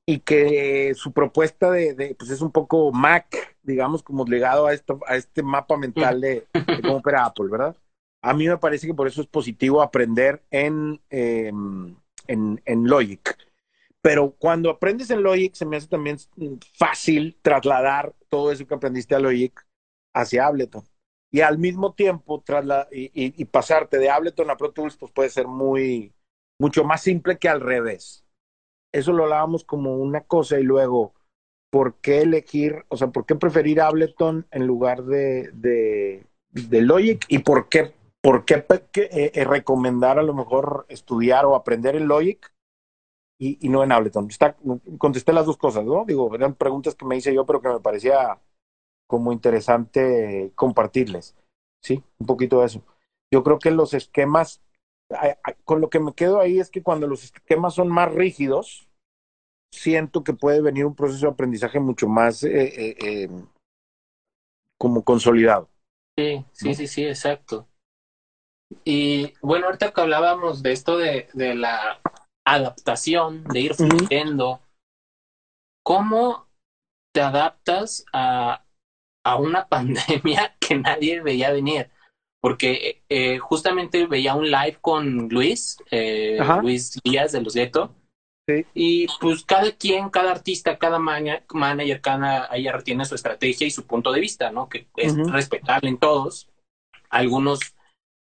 y 0.06 0.20
que 0.20 0.92
su 0.96 1.12
propuesta 1.12 1.70
de, 1.70 2.16
pues 2.18 2.30
es 2.30 2.40
un 2.40 2.50
poco 2.50 2.90
Mac, 2.90 3.56
digamos, 3.62 4.02
como 4.02 4.24
legado 4.24 4.66
a 4.66 4.72
esto, 4.72 4.98
a 5.06 5.14
este 5.14 5.42
mapa 5.42 5.76
mental 5.76 6.20
de, 6.20 6.48
cómo 6.82 6.96
opera 6.96 7.26
Apple, 7.26 7.48
¿verdad? 7.48 7.76
A 8.22 8.34
mí 8.34 8.48
me 8.48 8.58
parece 8.58 8.88
que 8.88 8.94
por 8.94 9.06
eso 9.06 9.20
es 9.20 9.28
positivo 9.28 9.82
aprender 9.82 10.42
en, 10.50 11.00
em, 11.10 11.94
en, 12.26 12.60
en 12.64 12.88
Logic. 12.88 13.36
Pero 14.02 14.34
cuando 14.38 14.70
aprendes 14.70 15.10
en 15.10 15.22
Logic, 15.22 15.54
se 15.54 15.66
me 15.66 15.76
hace 15.76 15.88
también 15.88 16.16
fácil 16.74 17.38
trasladar 17.42 18.14
todo 18.28 18.50
eso 18.50 18.66
que 18.66 18.74
aprendiste 18.74 19.14
a 19.14 19.20
Logic 19.20 19.52
hacia 20.14 20.46
Ableton. 20.46 20.84
Y 21.30 21.42
al 21.42 21.58
mismo 21.58 21.94
tiempo, 21.94 22.42
tras 22.44 22.64
la, 22.64 22.88
y, 22.90 23.44
pasarte 23.44 23.98
de 23.98 24.10
Ableton 24.10 24.50
a 24.50 24.56
Pro 24.56 24.72
Tools, 24.72 24.96
pues 24.96 25.12
puede 25.12 25.28
ser 25.28 25.46
muy, 25.46 26.12
mucho 26.58 26.82
más 26.82 27.02
simple 27.02 27.38
que 27.38 27.48
al 27.48 27.60
revés. 27.60 28.24
Eso 28.92 29.12
lo 29.12 29.24
hablábamos 29.24 29.64
como 29.64 29.96
una 29.96 30.22
cosa 30.22 30.58
y 30.58 30.64
luego, 30.64 31.14
¿por 31.70 32.00
qué 32.00 32.22
elegir, 32.22 32.84
o 32.88 32.96
sea, 32.96 33.08
por 33.08 33.26
qué 33.26 33.36
preferir 33.36 33.80
Ableton 33.80 34.46
en 34.50 34.66
lugar 34.66 35.04
de, 35.04 35.50
de, 35.52 36.26
de 36.50 36.80
Logic 36.80 37.24
y 37.28 37.40
por 37.40 37.68
qué, 37.68 37.94
por 38.20 38.44
qué, 38.44 38.64
eh, 38.94 39.30
eh, 39.34 39.44
recomendar 39.44 40.18
a 40.18 40.24
lo 40.24 40.34
mejor 40.34 40.86
estudiar 40.88 41.44
o 41.44 41.54
aprender 41.54 41.94
en 41.94 42.08
Logic 42.08 42.50
y, 43.40 43.66
y, 43.66 43.70
no 43.70 43.82
en 43.82 43.90
Ableton? 43.90 44.28
Está, 44.28 44.54
contesté 44.98 45.32
las 45.32 45.46
dos 45.46 45.56
cosas, 45.56 45.84
¿no? 45.84 46.04
Digo, 46.04 46.32
eran 46.34 46.54
preguntas 46.54 46.94
que 46.94 47.06
me 47.06 47.16
hice 47.16 47.34
yo, 47.34 47.46
pero 47.46 47.62
que 47.62 47.70
me 47.70 47.80
parecía 47.80 48.38
como 49.08 49.32
interesante 49.32 50.52
compartirles. 50.54 51.34
Sí, 51.82 52.04
un 52.18 52.26
poquito 52.26 52.60
de 52.60 52.66
eso. 52.66 52.84
Yo 53.32 53.42
creo 53.42 53.58
que 53.58 53.70
los 53.70 53.94
esquemas, 53.94 54.62
con 55.64 55.80
lo 55.80 55.88
que 55.88 56.00
me 56.00 56.14
quedo 56.14 56.38
ahí 56.38 56.60
es 56.60 56.70
que 56.70 56.82
cuando 56.82 57.06
los 57.06 57.24
esquemas 57.24 57.74
son 57.74 57.88
más 57.88 58.12
rígidos, 58.12 58.90
siento 59.72 60.22
que 60.22 60.34
puede 60.34 60.60
venir 60.60 60.84
un 60.84 60.94
proceso 60.94 61.26
de 61.26 61.32
aprendizaje 61.32 61.80
mucho 61.80 62.08
más 62.08 62.42
eh, 62.42 62.50
eh, 62.50 62.96
eh, 63.02 63.28
como 64.78 65.02
consolidado. 65.02 65.70
Sí, 66.18 66.44
sí, 66.52 66.74
sí, 66.74 66.86
sí, 66.86 67.04
exacto. 67.06 67.66
Y 68.84 69.32
bueno, 69.40 69.66
ahorita 69.66 69.92
que 69.92 70.00
hablábamos 70.00 70.62
de 70.62 70.72
esto 70.72 70.98
de, 70.98 71.28
de 71.32 71.54
la 71.54 72.00
adaptación, 72.44 73.44
de 73.44 73.60
ir 73.60 73.74
fluyendo, 73.74 74.60
¿cómo 75.84 76.50
te 77.12 77.20
adaptas 77.20 78.04
a, 78.12 78.64
a 79.24 79.36
una 79.36 79.66
pandemia 79.68 80.56
que 80.60 80.76
nadie 80.76 81.20
veía 81.20 81.52
venir. 81.52 81.90
Porque 82.42 83.02
eh, 83.10 83.38
justamente 83.38 84.06
veía 84.06 84.34
un 84.34 84.50
live 84.50 84.78
con 84.80 85.28
Luis, 85.28 85.76
eh, 85.90 86.38
Luis 86.62 86.98
Díaz 87.04 87.32
de 87.32 87.42
los 87.42 87.54
Gueto. 87.54 87.94
Y 88.74 89.06
pues 89.20 89.44
cada 89.44 89.70
quien, 89.70 90.10
cada 90.10 90.32
artista, 90.32 90.76
cada 90.76 90.98
manager, 90.98 92.00
cada 92.00 92.50
ayer 92.50 92.82
tiene 92.82 93.04
su 93.04 93.14
estrategia 93.14 93.64
y 93.64 93.70
su 93.70 93.86
punto 93.86 94.10
de 94.10 94.18
vista, 94.18 94.50
¿no? 94.50 94.68
Que 94.68 94.88
es 94.96 95.16
respetable 95.30 95.88
en 95.88 95.98
todos. 95.98 96.48
Algunos 97.10 97.60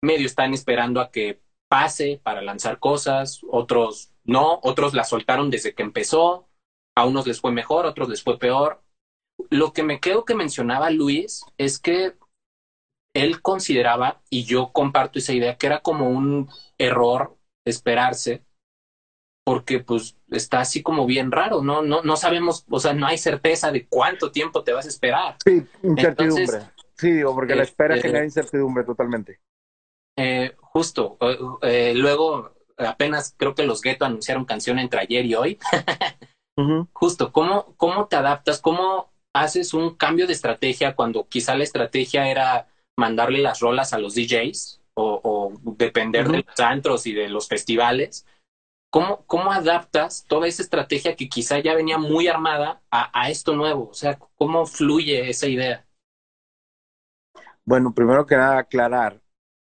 medios 0.02 0.30
están 0.30 0.54
esperando 0.54 1.02
a 1.02 1.10
que 1.10 1.40
pase 1.68 2.20
para 2.22 2.42
lanzar 2.42 2.78
cosas, 2.78 3.40
otros 3.50 4.12
no, 4.24 4.60
otros 4.62 4.94
la 4.94 5.04
soltaron 5.04 5.50
desde 5.50 5.74
que 5.74 5.82
empezó, 5.82 6.48
a 6.96 7.06
unos 7.06 7.26
les 7.26 7.40
fue 7.40 7.52
mejor, 7.52 7.86
a 7.86 7.90
otros 7.90 8.08
les 8.08 8.22
fue 8.22 8.38
peor 8.38 8.82
lo 9.50 9.72
que 9.72 9.82
me 9.82 10.00
creo 10.00 10.24
que 10.24 10.34
mencionaba 10.34 10.90
Luis 10.90 11.44
es 11.58 11.78
que 11.78 12.14
él 13.14 13.40
consideraba, 13.40 14.20
y 14.28 14.44
yo 14.44 14.72
comparto 14.72 15.18
esa 15.18 15.32
idea, 15.32 15.56
que 15.56 15.66
era 15.66 15.80
como 15.80 16.10
un 16.10 16.50
error 16.76 17.36
esperarse, 17.64 18.44
porque 19.44 19.80
pues 19.80 20.18
está 20.30 20.60
así 20.60 20.82
como 20.82 21.06
bien 21.06 21.32
raro, 21.32 21.62
¿no? 21.62 21.80
No, 21.80 22.02
no 22.02 22.16
sabemos, 22.16 22.66
o 22.68 22.78
sea, 22.78 22.92
no 22.92 23.06
hay 23.06 23.16
certeza 23.16 23.72
de 23.72 23.86
cuánto 23.86 24.32
tiempo 24.32 24.64
te 24.64 24.72
vas 24.72 24.84
a 24.84 24.90
esperar. 24.90 25.36
Sí, 25.42 25.64
incertidumbre. 25.82 26.60
sí, 26.94 27.12
digo, 27.12 27.34
porque 27.34 27.54
la 27.54 27.62
espera 27.62 27.94
este, 27.94 28.08
genera 28.08 28.24
incertidumbre 28.24 28.84
totalmente. 28.84 29.40
Eh, 30.16 30.54
justo. 30.60 31.18
Eh, 31.62 31.92
luego, 31.94 32.54
apenas 32.78 33.34
creo 33.36 33.54
que 33.54 33.66
los 33.66 33.82
Ghetto 33.82 34.04
anunciaron 34.04 34.44
canción 34.44 34.78
entre 34.78 35.00
ayer 35.00 35.24
y 35.26 35.34
hoy. 35.34 35.58
Justo, 36.94 37.32
¿cómo, 37.32 37.74
¿cómo 37.76 38.06
te 38.06 38.16
adaptas? 38.16 38.62
¿Cómo 38.62 39.12
haces 39.34 39.74
un 39.74 39.94
cambio 39.94 40.26
de 40.26 40.32
estrategia 40.32 40.96
cuando 40.96 41.28
quizá 41.28 41.54
la 41.54 41.64
estrategia 41.64 42.30
era 42.30 42.68
mandarle 42.98 43.40
las 43.40 43.60
rolas 43.60 43.92
a 43.92 43.98
los 43.98 44.14
DJs 44.14 44.80
o, 44.94 45.52
depender 45.76 46.28
de 46.28 46.38
los 46.38 46.60
antros 46.60 47.06
y 47.06 47.12
de 47.12 47.28
los 47.28 47.48
festivales. 47.48 48.26
¿Cómo, 48.90 49.24
¿Cómo 49.26 49.52
adaptas 49.52 50.24
toda 50.26 50.46
esa 50.46 50.62
estrategia 50.62 51.16
que 51.16 51.28
quizá 51.28 51.58
ya 51.58 51.74
venía 51.74 51.98
muy 51.98 52.28
armada 52.28 52.80
a, 52.90 53.28
esto 53.30 53.54
nuevo? 53.54 53.90
O 53.90 53.94
sea, 53.94 54.18
¿cómo 54.36 54.64
fluye 54.64 55.28
esa 55.28 55.48
idea? 55.48 55.86
Bueno, 57.64 57.92
primero 57.92 58.24
que 58.24 58.36
nada 58.36 58.58
aclarar 58.58 59.20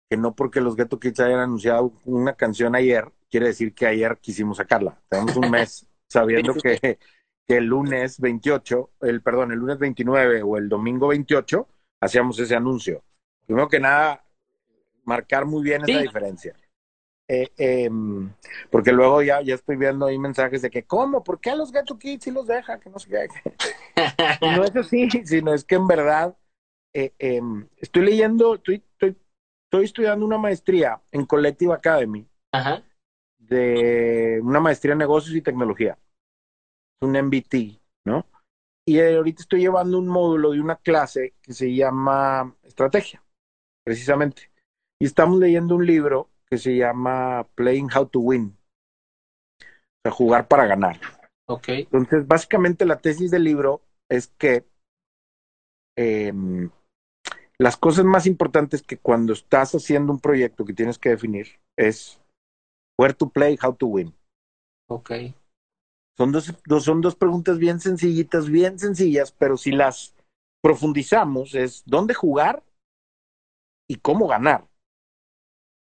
que 0.09 0.17
no 0.17 0.35
porque 0.35 0.61
los 0.61 0.77
Ghetto 0.77 0.99
Kids 0.99 1.21
hayan 1.21 1.41
anunciado 1.41 1.93
una 2.05 2.35
canción 2.35 2.75
ayer, 2.75 3.11
quiere 3.31 3.49
decir 3.49 3.75
que 3.75 3.87
ayer 3.87 4.19
quisimos 4.21 4.57
sacarla. 4.57 5.01
Tenemos 5.09 5.37
un 5.37 5.51
mes 5.51 5.87
sabiendo 6.09 6.55
que 6.55 6.99
que 7.49 7.57
el 7.57 7.65
lunes 7.65 8.21
28, 8.21 8.91
el 9.01 9.23
perdón, 9.23 9.53
el 9.53 9.59
lunes 9.59 9.79
29 9.79 10.43
o 10.43 10.59
el 10.59 10.69
domingo 10.69 11.09
28 11.09 11.67
hacíamos 12.01 12.39
ese 12.39 12.55
anuncio. 12.55 13.03
Primero 13.47 13.69
que 13.69 13.81
nada, 13.81 14.23
marcar 15.05 15.47
muy 15.47 15.63
bien 15.63 15.83
esa 15.83 15.99
diferencia. 15.99 16.55
Eh, 17.27 17.49
em, 17.57 18.31
porque 18.71 18.93
luego 18.93 19.23
ya, 19.23 19.41
ya 19.41 19.55
estoy 19.55 19.77
viendo 19.77 20.07
ahí 20.07 20.19
mensajes 20.19 20.61
de 20.61 20.71
que, 20.71 20.83
¿cómo? 20.85 21.25
¿Por 21.25 21.41
qué 21.41 21.51
a 21.51 21.57
los 21.57 21.73
Gato 21.73 21.99
Kids 21.99 22.25
si 22.25 22.31
los 22.31 22.47
deja? 22.47 22.79
Que 22.79 22.91
no 22.91 22.99
sé 22.99 23.09
qué. 23.09 23.29
no 24.43 24.65
es 24.65 24.77
así, 24.77 25.09
sino 25.25 25.55
es 25.55 25.65
que 25.65 25.77
en 25.77 25.87
verdad 25.87 26.37
eh, 26.93 27.15
em, 27.19 27.67
estoy 27.79 28.05
leyendo, 28.05 28.57
estoy, 28.57 28.85
estoy, 28.93 29.17
estoy, 29.69 29.85
estudiando 29.85 30.25
una 30.25 30.39
maestría 30.39 31.01
en 31.13 31.27
Collective 31.27 31.75
Academy 31.75 32.27
de 33.39 34.41
una 34.43 34.61
maestría 34.61 34.93
en 34.93 34.99
negocios 34.99 35.37
y 35.37 35.43
tecnología 35.43 35.99
un 37.01 37.13
MBT, 37.13 37.81
¿no? 38.07 38.27
Y 38.87 39.01
ahorita 39.01 39.43
estoy 39.43 39.61
llevando 39.61 39.99
un 39.99 40.09
módulo 40.09 40.53
de 40.53 40.61
una 40.61 40.77
clase 40.77 41.35
que 41.43 41.53
se 41.53 41.75
llama 41.75 42.57
Estrategia, 42.63 43.23
precisamente. 43.85 44.51
Y 44.99 45.05
estamos 45.05 45.39
leyendo 45.39 45.77
un 45.77 45.87
libro 45.87 46.31
que 46.47 46.59
se 46.59 46.77
llama 46.77 47.47
Playing 47.55 47.91
How 47.95 48.07
to 48.07 48.21
Win. 48.21 48.57
O 49.61 49.65
sea, 50.03 50.13
jugar 50.13 50.49
para 50.49 50.67
ganar. 50.67 50.99
Ok. 51.47 51.69
Entonces, 51.69 52.27
básicamente 52.27 52.87
la 52.87 52.99
tesis 52.99 53.31
del 53.31 53.45
libro 53.45 53.83
es 54.09 54.29
que 54.29 54.65
eh, 55.97 56.33
las 57.61 57.77
cosas 57.77 58.05
más 58.05 58.27
importantes 58.27 58.83
que 58.83 58.99
cuando 58.99 59.33
estás 59.33 59.75
haciendo 59.75 60.13
un 60.13 60.21
proyecto 60.21 60.65
que 60.65 60.73
tienes 60.73 60.99
que 60.99 61.11
definir 61.11 61.49
es 61.77 62.21
where 62.99 63.15
to 63.15 63.29
play, 63.29 63.59
how 63.63 63.75
to 63.75 63.87
win. 63.87 64.15
Ok. 64.89 65.13
Son 66.17 66.33
dos, 66.33 66.53
son 66.81 67.01
dos 67.01 67.15
preguntas 67.15 67.59
bien 67.59 67.81
sencillitas, 67.81 68.49
bien 68.49 68.79
sencillas, 68.79 69.33
pero 69.33 69.57
si 69.57 69.71
las 69.71 70.15
profundizamos 70.63 71.55
es 71.55 71.83
dónde 71.87 72.15
jugar 72.15 72.65
y 73.89 73.97
cómo 73.97 74.27
ganar. 74.27 74.67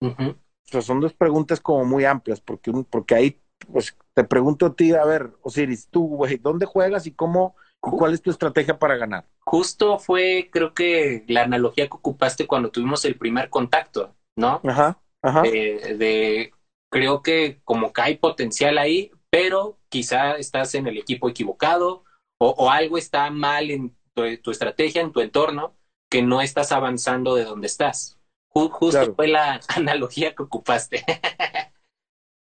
O 0.01 0.35
sea, 0.65 0.81
son 0.81 0.99
dos 0.99 1.13
preguntas 1.13 1.61
como 1.61 1.85
muy 1.85 2.05
amplias, 2.05 2.41
porque, 2.41 2.71
porque 2.89 3.15
ahí 3.15 3.39
pues 3.71 3.95
te 4.13 4.23
pregunto 4.23 4.65
a 4.65 4.75
ti, 4.75 4.93
a 4.93 5.05
ver, 5.05 5.31
Osiris, 5.41 5.87
tú, 5.87 6.07
güey, 6.07 6.37
¿dónde 6.37 6.65
juegas 6.65 7.07
y 7.07 7.11
cómo, 7.11 7.55
cuál 7.91 8.13
es 8.13 8.21
tu 8.21 8.31
estrategia 8.31 8.79
para 8.79 8.95
ganar? 8.95 9.25
Justo 9.39 9.99
fue, 9.99 10.49
creo 10.51 10.73
que 10.73 11.25
la 11.27 11.43
analogía 11.43 11.87
que 11.87 11.95
ocupaste 11.95 12.47
cuando 12.47 12.71
tuvimos 12.71 13.03
el 13.05 13.15
primer 13.15 13.49
contacto, 13.49 14.15
¿no? 14.35 14.61
Ajá, 14.63 14.99
ajá. 15.21 15.41
de 15.41 16.53
creo 16.89 17.21
que 17.21 17.59
como 17.63 17.91
que 17.91 18.01
hay 18.01 18.17
potencial 18.17 18.77
ahí, 18.77 19.11
pero 19.29 19.79
quizá 19.89 20.35
estás 20.37 20.75
en 20.75 20.87
el 20.87 20.97
equipo 20.97 21.27
equivocado 21.27 22.03
o, 22.37 22.69
algo 22.69 22.97
está 22.97 23.29
mal 23.31 23.71
en 23.71 23.95
tu, 24.13 24.51
estrategia, 24.51 25.01
en 25.01 25.11
tu 25.13 25.21
entorno, 25.21 25.75
que 26.09 26.21
no 26.21 26.41
estás 26.41 26.71
avanzando 26.71 27.35
de 27.35 27.45
donde 27.45 27.67
estás. 27.67 28.19
justo 28.49 29.15
fue 29.15 29.27
la 29.27 29.61
analogía 29.75 30.35
que 30.35 30.43
ocupaste. 30.43 31.03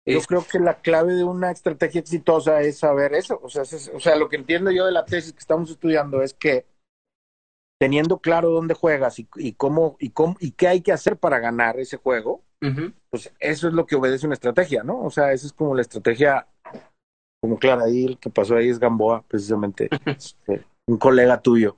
Yo 0.09 0.21
creo 0.23 0.45
que 0.51 0.59
la 0.59 0.81
clave 0.81 1.15
de 1.15 1.25
una 1.25 1.51
estrategia 1.51 2.01
exitosa 2.01 2.61
es 2.63 2.79
saber 2.79 3.15
eso. 3.15 3.39
O 3.43 3.49
sea, 3.49 3.63
o 3.63 4.01
sea, 4.01 4.17
lo 4.17 4.29
que 4.29 4.37
entiendo 4.37 4.71
yo 4.71 4.87
de 4.87 4.93
la 4.93 5.05
tesis 5.05 5.33
que 5.33 5.39
estamos 5.39 5.71
estudiando 5.71 6.23
es 6.23 6.35
que 6.35 6.67
teniendo 7.81 8.19
claro 8.19 8.51
dónde 8.51 8.75
juegas 8.75 9.19
y, 9.19 9.29
y 9.37 9.53
cómo 9.53 9.97
y 10.01 10.11
cómo 10.11 10.37
y 10.41 10.53
qué 10.53 10.69
hay 10.69 10.81
que 10.81 10.93
hacer 10.93 11.17
para 11.17 11.39
ganar 11.39 11.79
ese 11.79 11.97
juego, 11.97 12.43
pues 13.11 13.33
eso 13.39 13.69
es 13.69 13.75
lo 13.75 13.87
que 13.87 13.97
obedece 13.97 14.27
una 14.27 14.35
estrategia, 14.35 14.83
¿no? 14.83 15.01
O 15.03 15.11
sea, 15.11 15.33
esa 15.33 15.47
es 15.47 15.53
como 15.53 15.75
la 15.75 15.83
estrategia, 15.83 16.47
como 17.41 17.59
claro, 17.59 17.85
ahí 17.85 18.05
el 18.05 18.19
que 18.19 18.31
pasó 18.31 18.57
ahí 18.57 18.69
es 18.69 18.81
Gamboa, 18.81 19.23
precisamente, 19.29 19.89
este, 20.07 20.65
un 20.89 20.99
colega 20.99 21.41
tuyo. 21.41 21.77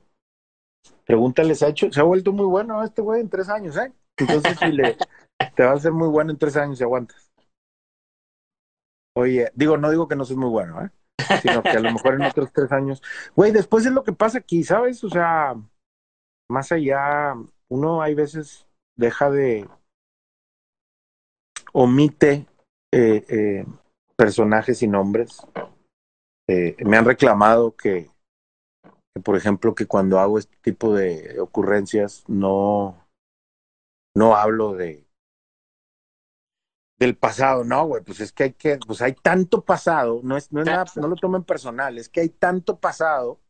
Pregúntale, 1.05 1.55
se 1.55 1.67
ha 1.67 1.69
hecho, 1.69 1.93
se 1.93 2.01
ha 2.01 2.05
vuelto 2.05 2.33
muy 2.33 2.47
bueno 2.47 2.83
este 2.83 3.03
güey 3.03 3.21
en 3.21 3.29
tres 3.29 3.49
años, 3.49 3.77
¿eh? 3.77 3.93
Entonces, 4.17 4.59
si 4.59 4.73
le, 4.73 4.97
te 5.55 5.65
va 5.65 5.73
a 5.73 5.79
ser 5.79 5.93
muy 5.93 6.09
bueno 6.09 6.31
en 6.31 6.39
tres 6.39 6.57
años 6.57 6.79
si 6.79 6.85
aguantas. 6.85 7.30
Oye, 9.17 9.50
digo, 9.55 9.76
no 9.76 9.90
digo 9.90 10.09
que 10.09 10.17
no 10.17 10.25
seas 10.25 10.38
muy 10.38 10.50
bueno, 10.50 10.83
¿eh? 10.85 10.90
Sino 11.43 11.62
que 11.62 11.71
a 11.71 11.81
lo 11.81 11.93
mejor 11.93 12.14
en 12.14 12.23
otros 12.23 12.52
tres 12.52 12.73
años. 12.73 13.02
Güey, 13.35 13.52
después 13.52 13.87
es 13.87 13.93
lo 13.93 14.05
que 14.05 14.12
pasa 14.12 14.38
aquí, 14.38 14.64
¿sabes? 14.64 15.02
O 15.05 15.11
sea, 15.11 15.55
más 16.49 16.73
allá, 16.73 17.35
uno 17.69 18.02
hay 18.02 18.14
veces 18.14 18.67
deja 18.97 19.31
de, 19.31 19.69
omite 21.73 22.47
eh, 22.93 23.25
eh, 23.29 23.67
personajes 24.17 24.83
y 24.83 24.88
nombres. 24.88 25.47
Eh, 26.49 26.76
me 26.85 26.97
han 26.97 27.05
reclamado 27.05 27.76
que, 27.76 28.11
que, 29.14 29.23
por 29.23 29.37
ejemplo, 29.37 29.75
que 29.75 29.87
cuando 29.87 30.19
hago 30.19 30.38
este 30.38 30.57
tipo 30.62 30.95
de 30.95 31.38
ocurrencias 31.40 32.25
no, 32.29 33.07
no 34.17 34.37
hablo 34.37 34.75
de 34.75 35.07
del 37.00 37.16
pasado, 37.16 37.64
no, 37.64 37.87
güey, 37.87 38.02
pues 38.04 38.21
es 38.21 38.30
que 38.30 38.45
hay 38.45 38.52
que, 38.52 38.78
pues 38.87 39.00
hay 39.00 39.14
tanto 39.14 39.64
pasado, 39.64 40.21
no 40.23 40.37
es, 40.37 40.52
no 40.52 40.61
es 40.61 40.66
nada, 40.66 40.85
no 40.97 41.09
lo 41.09 41.16
tomen 41.16 41.42
personal, 41.42 41.97
es 41.97 42.11
que 42.11 42.21
hay 42.21 42.28
tanto 42.28 42.78
pasado 42.78 43.40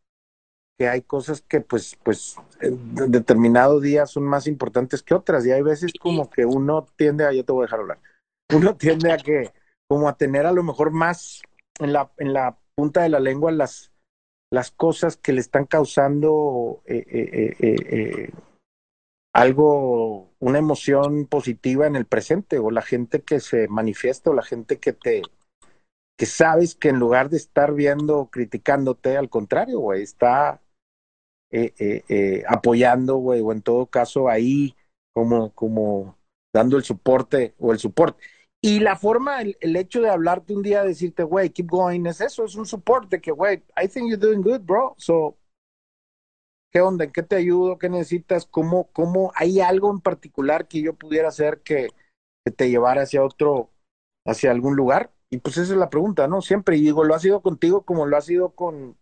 que 0.78 0.88
hay 0.88 1.02
cosas 1.02 1.42
que 1.42 1.60
pues, 1.60 1.98
pues, 2.04 2.36
en 2.60 3.10
determinado 3.10 3.80
día 3.80 4.06
son 4.06 4.22
más 4.22 4.46
importantes 4.46 5.02
que 5.02 5.14
otras, 5.14 5.44
y 5.44 5.50
hay 5.50 5.62
veces 5.62 5.92
como 6.00 6.30
que 6.30 6.46
uno 6.46 6.86
tiende 6.96 7.26
a, 7.26 7.32
yo 7.32 7.44
te 7.44 7.52
voy 7.52 7.64
a 7.64 7.66
dejar 7.66 7.80
hablar, 7.80 7.98
uno 8.54 8.76
tiende 8.76 9.12
a 9.12 9.16
que, 9.16 9.52
como 9.88 10.08
a 10.08 10.16
tener 10.16 10.46
a 10.46 10.52
lo 10.52 10.62
mejor 10.62 10.92
más 10.92 11.42
en 11.80 11.92
la, 11.92 12.12
en 12.18 12.32
la 12.32 12.56
punta 12.76 13.02
de 13.02 13.08
la 13.08 13.18
lengua 13.18 13.50
las, 13.50 13.90
las 14.52 14.70
cosas 14.70 15.16
que 15.16 15.32
le 15.32 15.40
están 15.40 15.66
causando 15.66 16.82
eh, 16.86 17.04
eh, 17.08 17.56
eh, 17.58 18.30
algo, 19.32 20.32
una 20.38 20.58
emoción 20.58 21.26
positiva 21.26 21.86
en 21.86 21.96
el 21.96 22.06
presente, 22.06 22.58
o 22.58 22.70
la 22.70 22.82
gente 22.82 23.22
que 23.22 23.40
se 23.40 23.68
manifiesta, 23.68 24.30
o 24.30 24.34
la 24.34 24.42
gente 24.42 24.78
que 24.78 24.92
te, 24.92 25.22
que 26.16 26.26
sabes 26.26 26.74
que 26.74 26.88
en 26.88 26.98
lugar 26.98 27.30
de 27.30 27.36
estar 27.36 27.72
viendo, 27.74 28.28
criticándote, 28.30 29.16
al 29.16 29.30
contrario, 29.30 29.78
güey, 29.80 30.02
está 30.02 30.60
eh, 31.50 31.72
eh, 31.78 32.02
eh, 32.08 32.44
apoyando, 32.48 33.16
güey, 33.16 33.40
o 33.40 33.52
en 33.52 33.62
todo 33.62 33.86
caso 33.86 34.28
ahí 34.28 34.76
como, 35.12 35.52
como 35.54 36.18
dando 36.52 36.76
el 36.76 36.84
soporte 36.84 37.54
o 37.58 37.72
el 37.72 37.78
soporte. 37.78 38.22
Y 38.62 38.80
la 38.80 38.96
forma, 38.96 39.40
el, 39.40 39.56
el 39.60 39.74
hecho 39.76 40.02
de 40.02 40.10
hablarte 40.10 40.54
un 40.54 40.62
día, 40.62 40.84
decirte, 40.84 41.22
güey, 41.22 41.50
keep 41.50 41.68
going, 41.68 42.04
es 42.04 42.20
eso, 42.20 42.44
es 42.44 42.56
un 42.56 42.66
soporte 42.66 43.20
que, 43.20 43.30
güey, 43.30 43.62
I 43.82 43.88
think 43.88 44.10
you're 44.10 44.18
doing 44.18 44.42
good, 44.42 44.60
bro. 44.60 44.94
So, 44.98 45.38
¿qué 46.70 46.80
onda? 46.80 47.04
¿En 47.04 47.12
qué 47.12 47.22
te 47.22 47.36
ayudo? 47.36 47.78
¿Qué 47.78 47.88
necesitas? 47.88 48.46
¿Cómo, 48.46 48.88
cómo 48.92 49.32
hay 49.34 49.60
algo 49.60 49.90
en 49.90 50.00
particular 50.00 50.68
que 50.68 50.82
yo 50.82 50.94
pudiera 50.94 51.28
hacer 51.28 51.60
que, 51.62 51.88
te 52.56 52.70
llevara 52.70 53.02
hacia 53.02 53.22
otro, 53.22 53.70
hacia 54.26 54.50
algún 54.50 54.76
lugar? 54.76 55.12
Y 55.30 55.38
pues 55.38 55.56
esa 55.56 55.72
es 55.72 55.78
la 55.78 55.90
pregunta, 55.90 56.26
¿no? 56.26 56.42
Siempre, 56.42 56.76
y 56.76 56.80
digo, 56.80 57.04
lo 57.04 57.14
ha 57.14 57.20
sido 57.20 57.40
contigo 57.42 57.82
como 57.82 58.06
lo 58.06 58.16
ha 58.16 58.20
sido 58.20 58.50
con, 58.50 58.96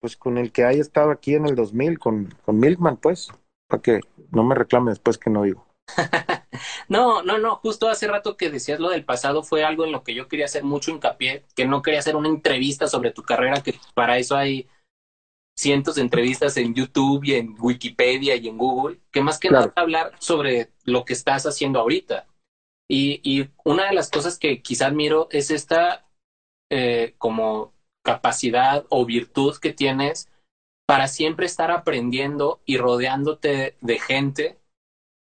pues 0.00 0.16
con 0.16 0.36
el 0.36 0.52
que 0.52 0.64
haya 0.64 0.80
estado 0.80 1.10
aquí 1.10 1.34
en 1.34 1.46
el 1.46 1.54
2000, 1.54 1.98
con, 1.98 2.34
con 2.44 2.58
Milkman, 2.58 2.98
pues, 2.98 3.30
para 3.68 3.82
que 3.82 4.00
no 4.30 4.44
me 4.44 4.54
reclame 4.54 4.90
después 4.90 5.16
que 5.16 5.30
no 5.30 5.44
digo. 5.44 5.66
no, 6.88 7.22
no, 7.22 7.38
no, 7.38 7.56
justo 7.56 7.88
hace 7.88 8.08
rato 8.08 8.36
que 8.36 8.50
decías 8.50 8.80
lo 8.80 8.90
del 8.90 9.04
pasado 9.04 9.42
fue 9.42 9.64
algo 9.64 9.84
en 9.84 9.92
lo 9.92 10.02
que 10.02 10.14
yo 10.14 10.28
quería 10.28 10.46
hacer 10.46 10.64
mucho 10.64 10.90
hincapié, 10.90 11.44
que 11.54 11.66
no 11.66 11.80
quería 11.80 12.00
hacer 12.00 12.16
una 12.16 12.28
entrevista 12.28 12.88
sobre 12.88 13.12
tu 13.12 13.22
carrera, 13.22 13.62
que 13.62 13.78
para 13.94 14.18
eso 14.18 14.36
hay 14.36 14.68
cientos 15.58 15.94
de 15.94 16.02
entrevistas 16.02 16.56
en 16.56 16.74
YouTube 16.74 17.24
y 17.24 17.34
en 17.34 17.56
Wikipedia 17.58 18.36
y 18.36 18.48
en 18.48 18.58
Google, 18.58 19.00
que 19.10 19.22
más 19.22 19.38
que 19.38 19.48
claro. 19.48 19.66
nada 19.66 19.82
hablar 19.82 20.12
sobre 20.18 20.70
lo 20.84 21.04
que 21.04 21.14
estás 21.14 21.46
haciendo 21.46 21.80
ahorita. 21.80 22.26
Y, 22.88 23.20
y, 23.24 23.48
una 23.64 23.88
de 23.88 23.94
las 23.94 24.10
cosas 24.10 24.38
que 24.38 24.62
quizás 24.62 24.88
admiro 24.88 25.28
es 25.32 25.50
esta 25.50 26.06
eh, 26.70 27.14
como 27.18 27.72
capacidad 28.04 28.86
o 28.88 29.04
virtud 29.04 29.56
que 29.56 29.72
tienes 29.72 30.28
para 30.86 31.08
siempre 31.08 31.46
estar 31.46 31.72
aprendiendo 31.72 32.60
y 32.64 32.76
rodeándote 32.78 33.76
de 33.80 33.98
gente, 33.98 34.58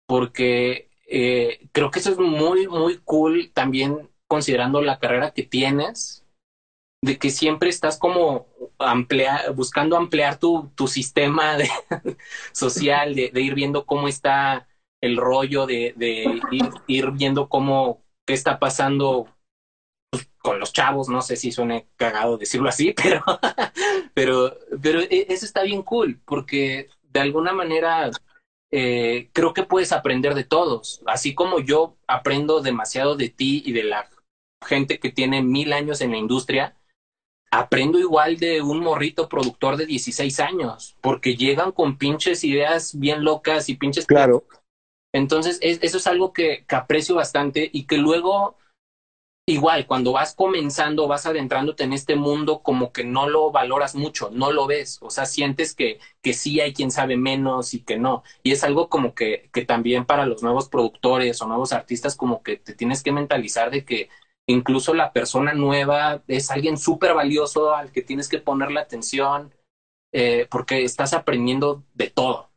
porque 0.08 0.90
eh, 1.06 1.68
creo 1.72 1.90
que 1.90 2.00
eso 2.00 2.10
es 2.10 2.18
muy, 2.18 2.66
muy 2.66 2.98
cool 2.98 3.52
también 3.52 4.10
considerando 4.28 4.82
la 4.82 4.98
carrera 4.98 5.32
que 5.32 5.44
tienes, 5.44 6.21
de 7.02 7.18
que 7.18 7.30
siempre 7.30 7.68
estás 7.68 7.98
como 7.98 8.46
ampliar, 8.78 9.52
buscando 9.54 9.96
ampliar 9.96 10.38
tu, 10.38 10.70
tu 10.74 10.86
sistema 10.86 11.56
de, 11.56 11.68
social, 12.52 13.14
de, 13.14 13.30
ir 13.34 13.54
viendo 13.54 13.84
cómo 13.84 14.08
está 14.08 14.68
el 15.00 15.16
rollo, 15.16 15.66
de, 15.66 15.94
de 15.96 16.40
ir, 16.86 17.10
viendo 17.10 17.48
cómo, 17.48 18.04
qué 18.24 18.34
está 18.34 18.60
pasando 18.60 19.28
pues, 20.10 20.28
con 20.38 20.60
los 20.60 20.72
chavos, 20.72 21.08
no 21.08 21.22
sé 21.22 21.34
si 21.34 21.50
suene 21.50 21.88
cagado 21.96 22.38
decirlo 22.38 22.68
así, 22.68 22.94
pero, 23.02 23.24
pero, 24.14 24.56
pero 24.80 25.00
eso 25.10 25.44
está 25.44 25.64
bien 25.64 25.82
cool, 25.82 26.20
porque 26.24 26.88
de 27.02 27.20
alguna 27.20 27.52
manera 27.52 28.10
eh, 28.70 29.28
creo 29.32 29.52
que 29.52 29.64
puedes 29.64 29.90
aprender 29.90 30.34
de 30.34 30.44
todos, 30.44 31.02
así 31.06 31.34
como 31.34 31.58
yo 31.58 31.96
aprendo 32.06 32.62
demasiado 32.62 33.16
de 33.16 33.28
ti 33.28 33.62
y 33.66 33.72
de 33.72 33.82
la 33.82 34.08
gente 34.64 35.00
que 35.00 35.10
tiene 35.10 35.42
mil 35.42 35.72
años 35.72 36.00
en 36.00 36.12
la 36.12 36.16
industria, 36.16 36.76
aprendo 37.52 37.98
igual 37.98 38.38
de 38.38 38.62
un 38.62 38.80
morrito 38.80 39.28
productor 39.28 39.76
de 39.76 39.84
16 39.84 40.40
años, 40.40 40.96
porque 41.02 41.36
llegan 41.36 41.70
con 41.70 41.98
pinches 41.98 42.42
ideas 42.44 42.98
bien 42.98 43.24
locas 43.24 43.68
y 43.68 43.76
pinches... 43.76 44.06
Claro. 44.06 44.46
Entonces, 45.12 45.58
es, 45.60 45.78
eso 45.82 45.98
es 45.98 46.06
algo 46.06 46.32
que, 46.32 46.64
que, 46.66 46.74
aprecio 46.74 47.14
bastante 47.14 47.68
y 47.70 47.84
que 47.84 47.98
luego, 47.98 48.56
igual, 49.46 49.86
cuando 49.86 50.12
vas 50.12 50.34
comenzando, 50.34 51.06
vas 51.06 51.26
adentrándote 51.26 51.84
en 51.84 51.92
este 51.92 52.16
mundo, 52.16 52.62
como 52.62 52.90
que 52.90 53.04
no 53.04 53.28
lo 53.28 53.50
valoras 53.50 53.94
mucho, 53.94 54.30
no 54.30 54.50
lo 54.50 54.66
ves, 54.66 54.98
o 55.02 55.10
sea, 55.10 55.26
sientes 55.26 55.74
que, 55.74 56.00
que 56.22 56.32
sí 56.32 56.58
hay 56.58 56.72
quien 56.72 56.90
sabe 56.90 57.18
menos 57.18 57.74
y 57.74 57.82
que 57.82 57.98
no. 57.98 58.22
Y 58.42 58.52
es 58.52 58.64
algo 58.64 58.88
como 58.88 59.14
que, 59.14 59.50
que 59.52 59.66
también 59.66 60.06
para 60.06 60.24
los 60.24 60.42
nuevos 60.42 60.70
productores 60.70 61.42
o 61.42 61.46
nuevos 61.46 61.74
artistas, 61.74 62.16
como 62.16 62.42
que 62.42 62.56
te 62.56 62.72
tienes 62.74 63.02
que 63.02 63.12
mentalizar 63.12 63.70
de 63.70 63.84
que 63.84 64.08
incluso 64.46 64.94
la 64.94 65.12
persona 65.12 65.54
nueva 65.54 66.22
es 66.26 66.50
alguien 66.50 66.76
súper 66.76 67.14
valioso 67.14 67.74
al 67.74 67.92
que 67.92 68.02
tienes 68.02 68.28
que 68.28 68.38
ponerle 68.38 68.80
atención 68.80 69.54
eh, 70.12 70.46
porque 70.50 70.84
estás 70.84 71.14
aprendiendo 71.14 71.84
de 71.94 72.10
todo. 72.10 72.50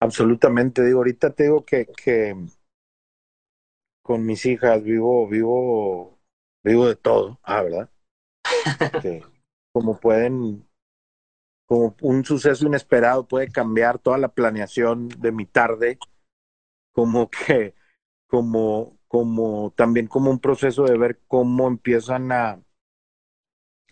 Absolutamente, 0.00 0.84
digo, 0.84 0.98
ahorita 0.98 1.30
te 1.34 1.44
digo 1.44 1.64
que, 1.64 1.86
que 1.86 2.34
con 4.02 4.24
mis 4.24 4.46
hijas 4.46 4.82
vivo, 4.82 5.28
vivo, 5.28 6.18
vivo 6.62 6.86
de 6.86 6.96
todo, 6.96 7.38
ah, 7.42 7.62
¿verdad? 7.62 7.90
que 9.02 9.22
como 9.72 9.98
pueden, 9.98 10.66
como 11.66 11.94
un 12.00 12.24
suceso 12.24 12.66
inesperado 12.66 13.26
puede 13.26 13.50
cambiar 13.50 13.98
toda 13.98 14.18
la 14.18 14.28
planeación 14.28 15.08
de 15.08 15.32
mi 15.32 15.46
tarde, 15.46 15.98
como 16.92 17.28
que, 17.28 17.74
como, 18.28 18.97
como 19.08 19.72
también 19.76 20.06
como 20.06 20.30
un 20.30 20.38
proceso 20.38 20.84
de 20.84 20.96
ver 20.98 21.20
cómo 21.26 21.66
empiezan 21.68 22.30
a 22.32 22.60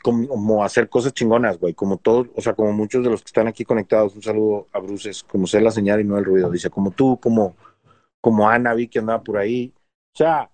como, 0.02 0.62
hacer 0.62 0.88
cosas 0.88 1.12
chingonas, 1.14 1.58
güey, 1.58 1.74
como 1.74 1.98
todos, 1.98 2.28
o 2.36 2.40
sea, 2.40 2.54
como 2.54 2.72
muchos 2.72 3.02
de 3.02 3.10
los 3.10 3.22
que 3.22 3.26
están 3.26 3.48
aquí 3.48 3.64
conectados, 3.64 4.14
un 4.14 4.22
saludo 4.22 4.68
a 4.72 4.78
Bruces, 4.78 5.24
como 5.24 5.48
sé 5.48 5.60
la 5.60 5.72
señal 5.72 6.00
y 6.00 6.04
no 6.04 6.16
el 6.16 6.24
ruido, 6.24 6.50
dice, 6.50 6.70
como 6.70 6.92
tú, 6.92 7.18
como, 7.20 7.56
como 8.20 8.48
Ana, 8.48 8.74
vi 8.74 8.88
que 8.88 9.00
andaba 9.00 9.22
por 9.24 9.38
ahí, 9.38 9.74
o 10.14 10.16
sea, 10.16 10.50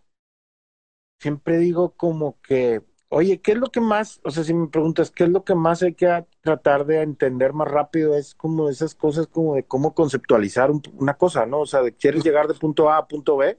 siempre 1.21 1.59
digo 1.59 1.91
como 1.97 2.41
que, 2.41 2.83
oye, 3.11 3.41
¿qué 3.43 3.53
es 3.53 3.59
lo 3.59 3.67
que 3.71 3.81
más, 3.81 4.21
o 4.25 4.31
sea, 4.31 4.43
si 4.43 4.55
me 4.55 4.69
preguntas, 4.69 5.11
¿qué 5.11 5.25
es 5.25 5.31
lo 5.31 5.45
que 5.45 5.55
más 5.55 5.83
hay 5.83 5.95
que 5.95 6.27
tratar 6.41 6.87
de 6.87 7.03
entender 7.03 7.53
más 7.53 7.69
rápido? 7.69 8.17
Es 8.17 8.35
como 8.35 8.71
esas 8.71 8.95
cosas 8.95 9.27
como 9.27 9.55
de 9.55 9.65
cómo 9.65 9.95
conceptualizar 9.95 10.71
un, 10.71 10.83
una 10.95 11.15
cosa, 11.19 11.45
¿no? 11.47 11.61
O 11.61 11.67
sea, 11.67 11.83
de 11.83 11.95
quieres 11.95 12.25
llegar 12.25 12.49
de 12.49 12.55
punto 12.55 12.91
A 12.91 12.97
a 12.99 13.07
punto 13.07 13.37
B, 13.37 13.59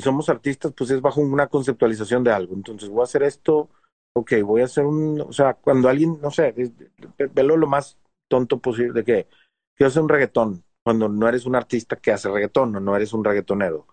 y 0.00 0.02
somos 0.02 0.30
artistas, 0.30 0.72
pues 0.74 0.90
es 0.90 1.02
bajo 1.02 1.20
una 1.20 1.48
conceptualización 1.48 2.24
de 2.24 2.32
algo. 2.32 2.54
Entonces 2.54 2.88
voy 2.88 3.02
a 3.02 3.04
hacer 3.04 3.22
esto, 3.22 3.68
ok, 4.16 4.32
voy 4.42 4.62
a 4.62 4.64
hacer 4.64 4.86
un, 4.86 5.20
o 5.20 5.30
sea, 5.30 5.52
cuando 5.52 5.90
alguien, 5.90 6.18
no 6.22 6.30
sé, 6.30 6.54
velo 7.34 7.58
lo 7.58 7.66
más 7.66 7.98
tonto 8.26 8.60
posible, 8.60 8.94
de 8.94 9.04
que 9.04 9.28
quiero 9.76 9.88
hacer 9.88 10.02
un 10.02 10.08
reggaetón, 10.08 10.64
cuando 10.82 11.10
no 11.10 11.28
eres 11.28 11.44
un 11.44 11.54
artista 11.54 11.96
que 11.96 12.12
hace 12.12 12.30
reggaetón 12.30 12.74
o 12.76 12.80
no 12.80 12.96
eres 12.96 13.12
un 13.12 13.22
reggaetonero. 13.22 13.86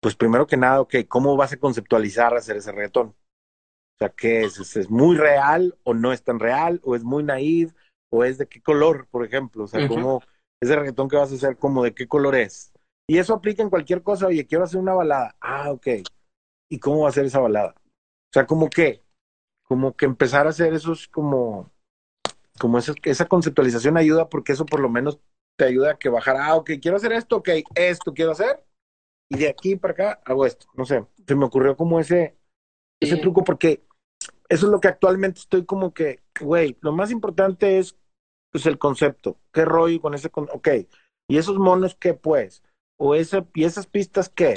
Pues 0.00 0.14
primero 0.14 0.46
que 0.46 0.56
nada, 0.56 0.80
ok, 0.80 0.94
¿cómo 1.08 1.36
vas 1.36 1.52
a 1.54 1.56
conceptualizar 1.56 2.36
hacer 2.36 2.58
ese 2.58 2.70
reggaetón? 2.70 3.08
O 3.08 3.98
sea, 3.98 4.10
¿qué 4.10 4.42
es? 4.44 4.60
¿Es, 4.60 4.76
es 4.76 4.90
muy 4.90 5.16
real 5.16 5.76
o 5.82 5.92
no 5.92 6.12
es 6.12 6.22
tan 6.22 6.38
real? 6.38 6.80
¿O 6.84 6.94
es 6.94 7.02
muy 7.02 7.24
naive? 7.24 7.72
¿O 8.12 8.22
es 8.22 8.38
de 8.38 8.46
qué 8.46 8.62
color, 8.62 9.08
por 9.10 9.24
ejemplo? 9.24 9.64
O 9.64 9.66
sea, 9.66 9.80
uh 9.80 9.84
-huh. 9.84 9.88
¿cómo 9.88 10.22
ese 10.60 10.76
reggaetón 10.76 11.08
que 11.08 11.16
vas 11.16 11.32
a 11.32 11.34
hacer, 11.34 11.56
como 11.56 11.82
de 11.82 11.94
qué 11.94 12.06
color 12.06 12.36
es? 12.36 12.71
Y 13.12 13.18
eso 13.18 13.34
aplica 13.34 13.62
en 13.62 13.68
cualquier 13.68 14.02
cosa. 14.02 14.28
Oye, 14.28 14.46
quiero 14.46 14.64
hacer 14.64 14.80
una 14.80 14.94
balada. 14.94 15.36
Ah, 15.38 15.70
ok. 15.70 15.86
¿Y 16.70 16.78
cómo 16.78 17.02
va 17.02 17.10
a 17.10 17.12
ser 17.12 17.26
esa 17.26 17.40
balada? 17.40 17.74
O 17.76 18.32
sea, 18.32 18.46
como 18.46 18.70
que, 18.70 19.02
como 19.64 19.94
que 19.94 20.06
empezar 20.06 20.46
a 20.46 20.48
hacer 20.48 20.72
esos 20.72 21.08
como, 21.08 21.70
como 22.58 22.78
esa, 22.78 22.94
esa 23.02 23.28
conceptualización 23.28 23.98
ayuda 23.98 24.30
porque 24.30 24.52
eso 24.52 24.64
por 24.64 24.80
lo 24.80 24.88
menos 24.88 25.20
te 25.58 25.66
ayuda 25.66 25.90
a 25.90 25.98
que 25.98 26.08
bajar. 26.08 26.38
Ah, 26.38 26.54
ok, 26.54 26.70
quiero 26.80 26.96
hacer 26.96 27.12
esto, 27.12 27.36
ok, 27.36 27.50
esto 27.74 28.14
quiero 28.14 28.32
hacer. 28.32 28.64
Y 29.28 29.36
de 29.36 29.50
aquí 29.50 29.76
para 29.76 29.92
acá 29.92 30.22
hago 30.24 30.46
esto. 30.46 30.66
No 30.72 30.86
sé, 30.86 31.04
se 31.26 31.34
me 31.34 31.44
ocurrió 31.44 31.76
como 31.76 32.00
ese, 32.00 32.38
ese 32.98 33.18
truco 33.18 33.44
porque 33.44 33.84
eso 34.48 34.64
es 34.64 34.72
lo 34.72 34.80
que 34.80 34.88
actualmente 34.88 35.40
estoy 35.40 35.66
como 35.66 35.92
que, 35.92 36.22
güey, 36.40 36.78
lo 36.80 36.92
más 36.92 37.10
importante 37.10 37.78
es 37.78 37.94
pues 38.50 38.64
el 38.64 38.78
concepto. 38.78 39.38
¿Qué 39.52 39.66
rollo 39.66 40.00
con 40.00 40.14
ese? 40.14 40.30
Con... 40.30 40.48
Ok. 40.50 40.68
¿Y 41.28 41.36
esos 41.36 41.58
monos 41.58 41.94
qué 41.94 42.14
pues? 42.14 42.62
O 42.98 43.14
esa, 43.14 43.46
y 43.54 43.64
esas 43.64 43.86
pistas 43.86 44.28
qué, 44.28 44.54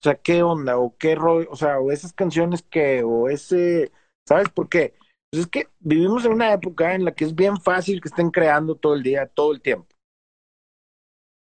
o 0.00 0.02
sea, 0.02 0.14
qué 0.14 0.42
onda, 0.42 0.78
o 0.78 0.96
qué 0.96 1.14
rollo, 1.14 1.48
o 1.50 1.56
sea, 1.56 1.78
o 1.78 1.90
esas 1.90 2.12
canciones 2.12 2.62
qué, 2.62 3.02
o 3.02 3.28
ese, 3.28 3.92
¿sabes 4.26 4.48
por 4.50 4.68
qué? 4.68 4.94
Pues 5.30 5.44
es 5.44 5.46
que 5.48 5.68
vivimos 5.80 6.24
en 6.24 6.32
una 6.32 6.52
época 6.52 6.94
en 6.94 7.04
la 7.04 7.14
que 7.14 7.24
es 7.24 7.34
bien 7.34 7.60
fácil 7.60 8.00
que 8.00 8.08
estén 8.08 8.30
creando 8.30 8.76
todo 8.76 8.94
el 8.94 9.02
día, 9.02 9.26
todo 9.26 9.52
el 9.52 9.60
tiempo. 9.60 9.88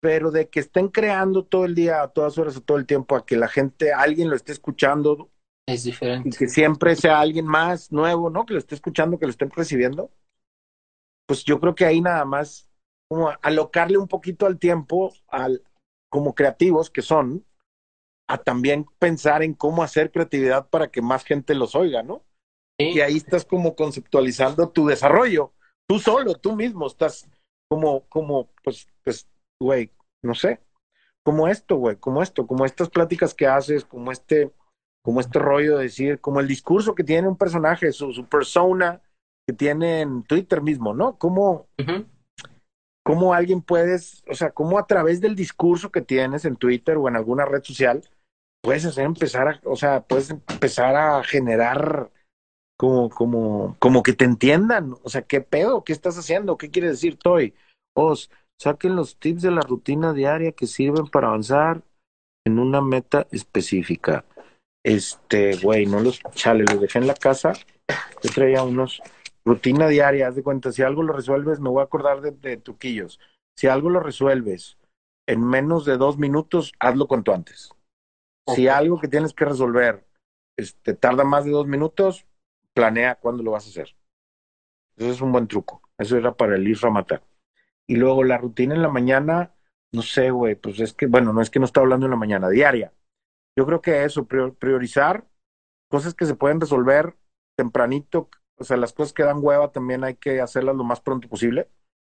Pero 0.01 0.31
de 0.31 0.49
que 0.49 0.61
estén 0.61 0.87
creando 0.87 1.45
todo 1.45 1.65
el 1.65 1.75
día, 1.75 2.01
a 2.01 2.07
todas 2.07 2.37
horas, 2.37 2.57
a 2.57 2.61
todo 2.61 2.77
el 2.77 2.85
tiempo, 2.85 3.15
a 3.15 3.25
que 3.25 3.35
la 3.35 3.47
gente, 3.47 3.93
alguien 3.93 4.29
lo 4.29 4.35
esté 4.35 4.53
escuchando. 4.53 5.29
Es 5.67 5.83
diferente. 5.83 6.29
Y 6.29 6.31
que 6.31 6.47
siempre 6.47 6.95
sea 6.95 7.19
alguien 7.19 7.45
más 7.45 7.91
nuevo, 7.91 8.29
¿no? 8.29 8.45
Que 8.45 8.53
lo 8.53 8.59
esté 8.59 8.75
escuchando, 8.75 9.19
que 9.19 9.25
lo 9.25 9.31
estén 9.31 9.51
recibiendo. 9.51 10.09
Pues 11.27 11.43
yo 11.43 11.59
creo 11.59 11.75
que 11.75 11.85
ahí 11.85 12.01
nada 12.01 12.25
más, 12.25 12.67
como 13.07 13.29
alocarle 13.41 13.97
un 13.97 14.07
poquito 14.07 14.45
al 14.45 14.57
tiempo, 14.57 15.13
al, 15.27 15.63
como 16.09 16.35
creativos 16.35 16.89
que 16.89 17.01
son, 17.01 17.45
a 18.27 18.37
también 18.37 18.85
pensar 18.99 19.41
en 19.43 19.53
cómo 19.53 19.81
hacer 19.81 20.11
creatividad 20.11 20.69
para 20.69 20.89
que 20.89 21.01
más 21.01 21.23
gente 21.23 21.55
los 21.55 21.75
oiga, 21.75 22.03
¿no? 22.03 22.23
Y 22.77 23.01
ahí 23.01 23.17
estás 23.17 23.43
como 23.43 23.75
conceptualizando 23.75 24.69
tu 24.69 24.87
desarrollo. 24.87 25.51
Tú 25.87 25.99
solo, 25.99 26.35
tú 26.35 26.55
mismo 26.55 26.87
estás 26.87 27.27
como, 27.69 28.05
como, 28.07 28.49
pues, 28.63 28.87
pues, 29.03 29.27
güey, 29.59 29.91
no 30.23 30.33
sé, 30.33 30.61
como 31.25 31.47
esto, 31.47 31.75
güey, 31.75 31.97
como 31.97 32.23
esto, 32.23 32.47
como 32.47 32.65
estas 32.65 32.89
pláticas 32.89 33.33
que 33.33 33.47
haces, 33.47 33.83
como 33.83 34.11
este, 34.11 34.53
como 35.03 35.19
este 35.19 35.39
rollo 35.39 35.77
de 35.77 35.83
decir, 35.83 36.21
como 36.21 36.39
el 36.39 36.47
discurso 36.47 36.95
que 36.95 37.03
tiene 37.03 37.27
un 37.27 37.37
personaje, 37.37 37.91
su, 37.91 38.13
su 38.13 38.25
persona 38.25 39.01
que 39.47 39.53
tiene 39.53 40.01
en 40.01 40.23
Twitter 40.23 40.61
mismo, 40.61 40.93
¿no? 40.93 41.17
Cómo, 41.17 41.67
cómo 43.09 43.33
alguien 43.33 43.63
puedes, 43.63 44.23
o 44.29 44.35
sea, 44.35 44.51
cómo 44.51 44.77
a 44.77 44.85
través 44.85 45.19
del 45.19 45.35
discurso 45.35 45.91
que 45.91 46.01
tienes 46.01 46.45
en 46.45 46.57
Twitter 46.57 46.95
o 46.95 47.07
en 47.07 47.15
alguna 47.15 47.43
red 47.43 47.63
social, 47.63 48.03
puedes 48.61 48.85
hacer 48.85 49.05
empezar 49.05 49.47
a, 49.47 49.59
o 49.63 49.75
sea, 49.75 50.01
puedes 50.01 50.29
empezar 50.29 50.95
a 50.95 51.23
generar 51.23 52.11
como, 52.77 53.09
como, 53.09 53.75
como 53.79 54.03
que 54.03 54.13
te 54.13 54.25
entiendan. 54.25 54.93
O 55.01 55.09
sea, 55.09 55.23
¿qué 55.23 55.41
pedo? 55.41 55.83
¿Qué 55.83 55.91
estás 55.91 56.19
haciendo? 56.19 56.59
¿Qué 56.59 56.69
quiere 56.69 56.89
decir 56.89 57.17
Toy? 57.17 57.55
Os, 57.95 58.29
saquen 58.61 58.95
los 58.95 59.17
tips 59.17 59.41
de 59.41 59.49
la 59.49 59.61
rutina 59.61 60.13
diaria 60.13 60.51
que 60.51 60.67
sirven 60.67 61.07
para 61.07 61.29
avanzar 61.29 61.81
en 62.45 62.59
una 62.59 62.79
meta 62.79 63.25
específica. 63.31 64.23
Este, 64.85 65.55
güey, 65.55 65.87
no 65.87 65.99
los, 65.99 66.21
chale, 66.35 66.63
los 66.63 66.79
dejé 66.79 66.99
en 66.99 67.07
la 67.07 67.15
casa. 67.15 67.53
Yo 68.21 68.29
traía 68.35 68.61
unos, 68.61 69.01
rutina 69.49 69.87
diaria, 69.87 70.27
haz 70.27 70.35
de 70.35 70.43
cuenta, 70.43 70.71
si 70.71 70.83
algo 70.83 71.01
lo 71.01 71.11
resuelves, 71.11 71.59
me 71.59 71.69
voy 71.69 71.81
a 71.81 71.85
acordar 71.85 72.21
de, 72.21 72.31
de 72.31 72.57
truquillos. 72.57 73.19
Si 73.57 73.67
algo 73.67 73.89
lo 73.89 73.99
resuelves 73.99 74.77
en 75.27 75.43
menos 75.43 75.85
de 75.85 75.97
dos 75.97 76.17
minutos, 76.19 76.73
hazlo 76.79 77.07
cuanto 77.07 77.33
antes. 77.33 77.71
Si 78.55 78.67
algo 78.67 78.99
que 78.99 79.07
tienes 79.07 79.33
que 79.33 79.45
resolver 79.45 80.07
este, 80.55 80.93
tarda 80.93 81.23
más 81.23 81.45
de 81.45 81.51
dos 81.51 81.67
minutos, 81.67 82.27
planea 82.73 83.15
cuándo 83.15 83.43
lo 83.43 83.51
vas 83.51 83.65
a 83.65 83.69
hacer. 83.69 83.95
Eso 84.97 85.09
es 85.09 85.21
un 85.21 85.31
buen 85.31 85.47
truco. 85.47 85.81
Eso 85.97 86.15
era 86.15 86.35
para 86.35 86.55
el 86.55 86.67
ir 86.67 86.77
a 86.83 86.89
matar. 86.89 87.23
Y 87.87 87.95
luego 87.95 88.23
la 88.23 88.37
rutina 88.37 88.75
en 88.75 88.81
la 88.81 88.89
mañana, 88.89 89.55
no 89.91 90.03
sé, 90.03 90.29
güey, 90.29 90.55
pues 90.55 90.79
es 90.79 90.93
que, 90.93 91.07
bueno, 91.07 91.33
no 91.33 91.41
es 91.41 91.49
que 91.49 91.59
no 91.59 91.65
está 91.65 91.79
hablando 91.79 92.05
en 92.05 92.11
la 92.11 92.17
mañana, 92.17 92.49
diaria. 92.49 92.93
Yo 93.57 93.65
creo 93.65 93.81
que 93.81 94.03
eso, 94.03 94.27
priorizar 94.27 95.27
cosas 95.89 96.13
que 96.13 96.25
se 96.25 96.35
pueden 96.35 96.61
resolver 96.61 97.15
tempranito, 97.57 98.29
o 98.59 98.63
sea, 98.63 98.77
las 98.77 98.93
cosas 98.93 99.13
que 99.13 99.23
dan 99.23 99.39
hueva 99.41 99.71
también 99.71 100.03
hay 100.03 100.15
que 100.15 100.41
hacerlas 100.41 100.75
lo 100.75 100.83
más 100.83 101.01
pronto 101.01 101.27
posible. 101.27 101.69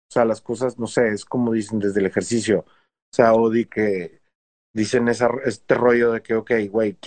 O 0.09 0.13
sea, 0.13 0.25
las 0.25 0.41
cosas, 0.41 0.77
no 0.79 0.87
sé, 0.87 1.09
es 1.09 1.25
como 1.25 1.53
dicen 1.53 1.79
desde 1.79 1.99
el 2.01 2.05
ejercicio. 2.07 2.65
O 2.67 3.15
sea, 3.15 3.33
Odi 3.33 3.65
que 3.65 4.21
dicen 4.73 5.07
esa, 5.07 5.29
este 5.45 5.75
rollo 5.75 6.11
de 6.11 6.21
que, 6.21 6.35
ok, 6.35 6.51
güey, 6.69 6.97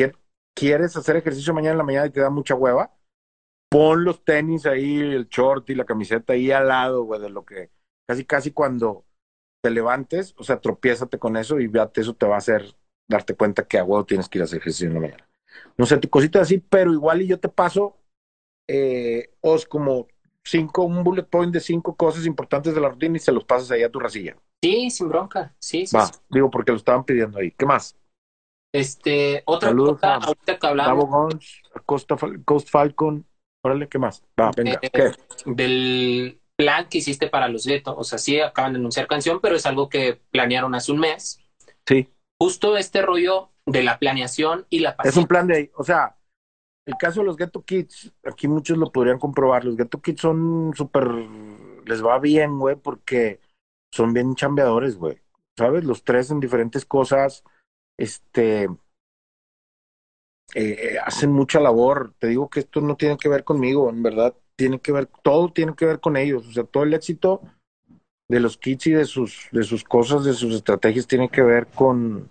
¿quieres 0.55 0.97
hacer 0.97 1.17
ejercicio 1.17 1.55
mañana 1.55 1.73
en 1.73 1.79
la 1.79 1.85
mañana 1.85 2.07
y 2.07 2.11
te 2.11 2.21
da 2.21 2.31
mucha 2.31 2.55
hueva? 2.55 2.95
pon 3.75 4.05
los 4.05 4.25
tenis 4.25 4.67
ahí, 4.67 5.01
el 5.01 5.29
short 5.29 5.69
y 5.69 5.75
la 5.75 5.85
camiseta 5.85 6.35
ahí 6.35 6.53
al 6.53 6.69
lado, 6.69 7.03
güey, 7.03 7.21
de 7.21 7.29
lo 7.29 7.45
que 7.45 7.73
casi, 8.07 8.25
casi 8.25 8.53
cuando 8.53 9.05
te 9.65 9.71
levantes, 9.71 10.33
o 10.39 10.45
sea, 10.45 10.61
tropiézate 10.61 11.19
con 11.19 11.37
eso 11.37 11.59
y 11.59 11.67
véate, 11.67 12.03
eso 12.03 12.15
te 12.15 12.25
va 12.25 12.37
a 12.37 12.39
hacer 12.39 12.77
darte 13.09 13.35
cuenta 13.35 13.67
que 13.67 13.79
a 13.79 13.83
huevo 13.83 14.07
tienes 14.07 14.29
que 14.29 14.39
ir 14.39 14.43
a 14.43 14.45
hacer 14.45 14.61
ejercicio 14.61 14.87
en 14.87 14.95
la 14.95 15.01
mañana. 15.01 15.29
No 15.77 15.87
sé, 15.87 16.01
cositas 16.09 16.43
así, 16.43 16.59
pero 16.59 16.93
igual 16.93 17.23
y 17.23 17.27
yo 17.27 17.41
te 17.41 17.49
paso, 17.49 17.97
eh, 18.69 19.31
os 19.41 19.67
como 19.67 20.09
cinco, 20.43 20.85
un 20.85 21.03
bullet 21.03 21.25
point 21.25 21.53
de 21.53 21.61
cinco 21.61 21.97
cosas 21.97 22.27
importantes 22.27 22.75
de 22.75 22.81
la 22.81 22.89
rutina 22.89 23.17
y 23.17 23.21
se 23.21 23.33
los 23.33 23.45
pasas 23.45 23.71
ahí 23.71 23.83
a 23.83 23.91
tu 23.91 23.99
racilla. 23.99 24.37
Sí, 24.63 24.91
sin 24.91 25.09
bronca, 25.09 25.55
sí, 25.59 25.87
sí. 25.87 25.97
Va, 25.97 26.11
digo, 26.31 26.51
porque 26.51 26.73
lo 26.73 26.79
estaban 26.79 27.05
pidiendo 27.05 27.39
ahí. 27.39 27.51
¿Qué 27.51 27.67
más? 27.67 27.97
Este, 28.73 29.43
otra 29.47 29.75
cosa, 29.75 30.17
ahorita 30.17 30.59
que 30.59 30.67
hablamos. 30.67 31.63
Costa, 31.85 32.17
Coast 32.45 32.69
Falcon, 32.71 33.25
Órale, 33.65 33.89
¿qué 33.89 33.99
más? 33.99 34.23
Va, 34.39 34.51
venga. 34.55 34.79
¿qué? 34.79 35.13
Del 35.47 36.39
plan 36.55 36.87
que 36.89 36.99
hiciste 36.99 37.29
para 37.29 37.49
los 37.49 37.67
Ghetto. 37.67 37.97
O 37.97 38.05
sea, 38.05 38.19
sí 38.19 38.39
acaban 38.39 38.75
de 38.75 38.79
anunciar 38.79 39.07
canción, 39.07 39.41
pero 39.41 39.57
es 39.57 39.65
algo 39.65 39.89
que 39.89 40.21
planearon 40.31 40.75
hace 40.75 40.93
un 40.93 40.99
mes. 40.99 41.41
Sí. 41.87 42.09
Justo 42.39 42.77
este 42.77 43.01
rollo 43.01 43.53
de 43.65 43.83
la 43.83 43.99
planeación 43.99 44.67
y 44.69 44.81
la 44.81 44.97
Es 45.03 45.17
un 45.17 45.27
plan 45.27 45.47
de, 45.47 45.73
o 45.77 45.83
sea, 45.83 46.15
el 46.87 46.95
caso 46.99 47.21
de 47.21 47.27
los 47.27 47.37
Ghetto 47.37 47.63
Kids, 47.63 48.13
aquí 48.25 48.49
muchos 48.49 48.77
lo 48.77 48.93
podrían 48.93 49.19
comprobar. 49.19 49.65
Los 49.65 49.77
Ghetto 49.77 50.01
Kids 50.01 50.21
son 50.21 50.73
súper, 50.75 51.09
les 51.87 52.05
va 52.05 52.19
bien, 52.19 52.59
güey, 52.59 52.77
porque 52.77 53.41
son 53.93 54.13
bien 54.13 54.35
chambeadores, 54.35 54.97
güey. 54.97 55.21
¿Sabes? 55.57 55.85
Los 55.85 56.05
tres 56.05 56.31
en 56.31 56.41
diferentes 56.41 56.85
cosas. 56.85 57.45
Este, 57.97 58.69
eh, 60.55 60.99
hacen 61.05 61.33
mucha 61.33 61.61
labor. 61.61 62.15
Te 62.19 62.29
digo 62.29 62.51
que 62.51 62.61
esto 62.61 62.81
no 62.81 62.97
tiene 62.97 63.17
que 63.17 63.29
ver 63.29 63.45
conmigo, 63.45 63.89
en 63.89 64.03
verdad, 64.03 64.35
tiene 64.57 64.81
que 64.81 64.93
ver, 64.93 65.07
todo 65.23 65.53
tiene 65.53 65.75
que 65.75 65.87
ver 65.87 66.01
con 66.01 66.17
ellos. 66.17 66.47
O 66.47 66.53
sea, 66.53 66.65
todo 66.65 66.83
el 66.83 66.95
éxito 66.95 67.41
de 68.29 68.41
los 68.41 68.59
kits 68.59 68.89
y 68.89 68.93
de 68.93 69.05
sus, 69.05 69.49
de 69.53 69.63
sus 69.63 69.85
cosas, 69.85 70.25
de 70.25 70.35
sus 70.35 70.55
estrategias, 70.55 71.07
tiene 71.07 71.29
que 71.29 71.43
ver 71.43 71.67
con, 71.69 72.31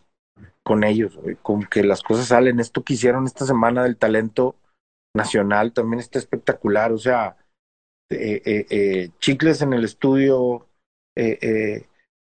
con 0.64 0.84
ellos, 0.84 1.20
con 1.42 1.64
que 1.64 1.84
las 1.84 2.02
cosas 2.02 2.28
salen. 2.28 2.60
Esto 2.60 2.84
que 2.84 2.94
hicieron 2.94 3.26
esta 3.26 3.46
semana 3.46 3.84
del 3.84 3.98
talento 3.98 4.56
nacional 5.16 5.74
también 5.74 6.00
está 6.00 6.20
espectacular. 6.20 6.92
O 6.92 6.98
sea, 6.98 7.38
eh, 8.10 8.42
eh, 8.46 8.66
eh 8.70 9.10
chicles 9.20 9.62
en 9.62 9.74
el 9.74 9.84
estudio, 9.84 10.68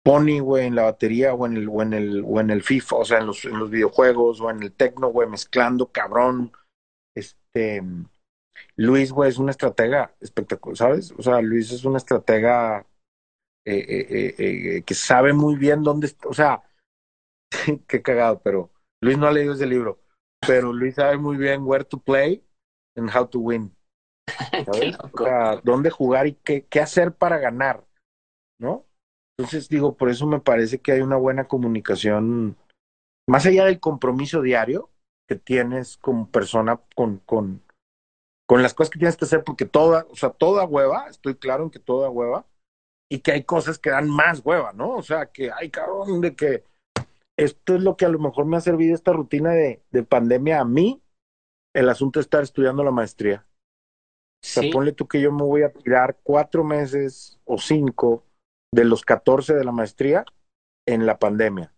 Pony, 0.04 0.38
güey, 0.40 0.66
en 0.66 0.76
la 0.76 0.84
batería 0.84 1.34
o 1.34 1.46
en 1.46 1.56
el, 1.56 1.68
o 1.68 1.82
en 1.82 1.92
el, 1.92 2.24
o 2.24 2.40
en 2.40 2.50
el 2.50 2.62
FIFA, 2.62 2.96
o 2.96 3.04
sea, 3.04 3.18
en 3.18 3.26
los, 3.26 3.44
en 3.44 3.58
los 3.58 3.70
videojuegos 3.70 4.40
o 4.40 4.50
en 4.50 4.62
el 4.62 4.72
tecno, 4.72 5.08
güey, 5.08 5.28
mezclando, 5.28 5.90
cabrón. 5.90 6.52
Este, 7.14 7.82
Luis, 8.76 9.12
güey, 9.12 9.28
es 9.28 9.38
una 9.38 9.50
estratega 9.50 10.14
espectacular, 10.20 10.76
¿sabes? 10.76 11.12
O 11.18 11.22
sea, 11.22 11.40
Luis 11.42 11.72
es 11.72 11.84
una 11.84 11.98
estratega 11.98 12.86
que 13.64 14.94
sabe 14.94 15.34
muy 15.34 15.56
bien 15.56 15.82
dónde 15.82 16.10
o 16.24 16.32
sea, 16.32 16.62
qué 17.88 18.02
cagado, 18.02 18.40
pero 18.42 18.70
Luis 19.00 19.18
no 19.18 19.26
ha 19.26 19.32
leído 19.32 19.54
ese 19.54 19.66
libro, 19.66 20.00
pero 20.46 20.72
Luis 20.72 20.94
sabe 20.94 21.16
muy 21.18 21.36
bien 21.36 21.62
where 21.64 21.84
to 21.84 21.98
play 21.98 22.44
and 22.96 23.14
how 23.14 23.26
to 23.26 23.38
win. 23.38 23.74
¿sabes? 24.66 24.96
o 25.12 25.24
sea, 25.24 25.60
dónde 25.64 25.90
jugar 25.90 26.26
y 26.26 26.34
qué, 26.34 26.66
qué 26.66 26.80
hacer 26.80 27.14
para 27.14 27.38
ganar, 27.38 27.84
¿no? 28.58 28.84
Entonces, 29.38 29.68
digo, 29.68 29.96
por 29.96 30.10
eso 30.10 30.26
me 30.26 30.40
parece 30.40 30.80
que 30.80 30.92
hay 30.92 31.00
una 31.00 31.16
buena 31.16 31.46
comunicación, 31.46 32.56
más 33.28 33.46
allá 33.46 33.64
del 33.64 33.78
compromiso 33.78 34.42
diario 34.42 34.90
que 35.28 35.36
tienes 35.36 35.96
como 35.98 36.30
persona 36.30 36.80
con, 36.96 37.18
con, 37.18 37.62
con 38.46 38.62
las 38.62 38.74
cosas 38.74 38.90
que 38.90 38.98
tienes 38.98 39.16
que 39.16 39.26
hacer, 39.26 39.44
porque 39.44 39.64
toda, 39.64 40.06
o 40.10 40.16
sea, 40.16 40.30
toda 40.30 40.64
hueva, 40.64 41.08
estoy 41.08 41.36
claro 41.36 41.64
en 41.64 41.70
que 41.70 41.78
toda 41.78 42.10
hueva, 42.10 42.46
y 43.10 43.20
que 43.20 43.32
hay 43.32 43.44
cosas 43.44 43.78
que 43.78 43.90
dan 43.90 44.08
más 44.08 44.40
hueva, 44.44 44.72
¿no? 44.72 44.90
O 44.94 45.02
sea, 45.02 45.26
que 45.26 45.50
hay 45.52 45.70
cabrón 45.70 46.20
de 46.20 46.34
que 46.34 46.64
esto 47.38 47.76
es 47.76 47.82
lo 47.82 47.96
que 47.96 48.04
a 48.04 48.08
lo 48.08 48.18
mejor 48.18 48.46
me 48.46 48.56
ha 48.56 48.60
servido 48.60 48.94
esta 48.94 49.12
rutina 49.12 49.52
de, 49.52 49.82
de 49.90 50.02
pandemia 50.02 50.60
a 50.60 50.64
mí, 50.64 51.02
el 51.74 51.88
asunto 51.88 52.18
de 52.18 52.22
estar 52.22 52.42
estudiando 52.42 52.82
la 52.82 52.90
maestría. 52.90 53.46
O 54.42 54.46
sea, 54.46 54.70
ponle 54.72 54.92
tú 54.92 55.06
que 55.08 55.20
yo 55.20 55.32
me 55.32 55.42
voy 55.42 55.62
a 55.62 55.72
tirar 55.72 56.18
cuatro 56.22 56.64
meses 56.64 57.40
o 57.44 57.58
cinco 57.58 58.24
de 58.72 58.84
los 58.84 59.04
14 59.04 59.54
de 59.54 59.64
la 59.64 59.72
maestría 59.72 60.24
en 60.86 61.06
la 61.06 61.18
pandemia. 61.18 61.74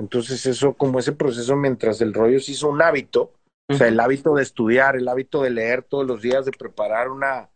Entonces 0.00 0.44
eso, 0.46 0.74
como 0.74 0.98
ese 0.98 1.12
proceso, 1.12 1.56
mientras 1.56 2.00
el 2.00 2.14
rollo 2.14 2.40
se 2.40 2.52
hizo 2.52 2.68
un 2.68 2.82
hábito, 2.82 3.32
o 3.70 3.74
sea, 3.74 3.88
el 3.88 3.98
hábito 4.00 4.34
de 4.34 4.42
estudiar, 4.42 4.96
el 4.96 5.08
hábito 5.08 5.42
de 5.42 5.50
leer 5.50 5.82
todos 5.82 6.06
los 6.06 6.20
días, 6.20 6.44
de 6.44 6.52
preparar 6.52 7.10
una, 7.10 7.50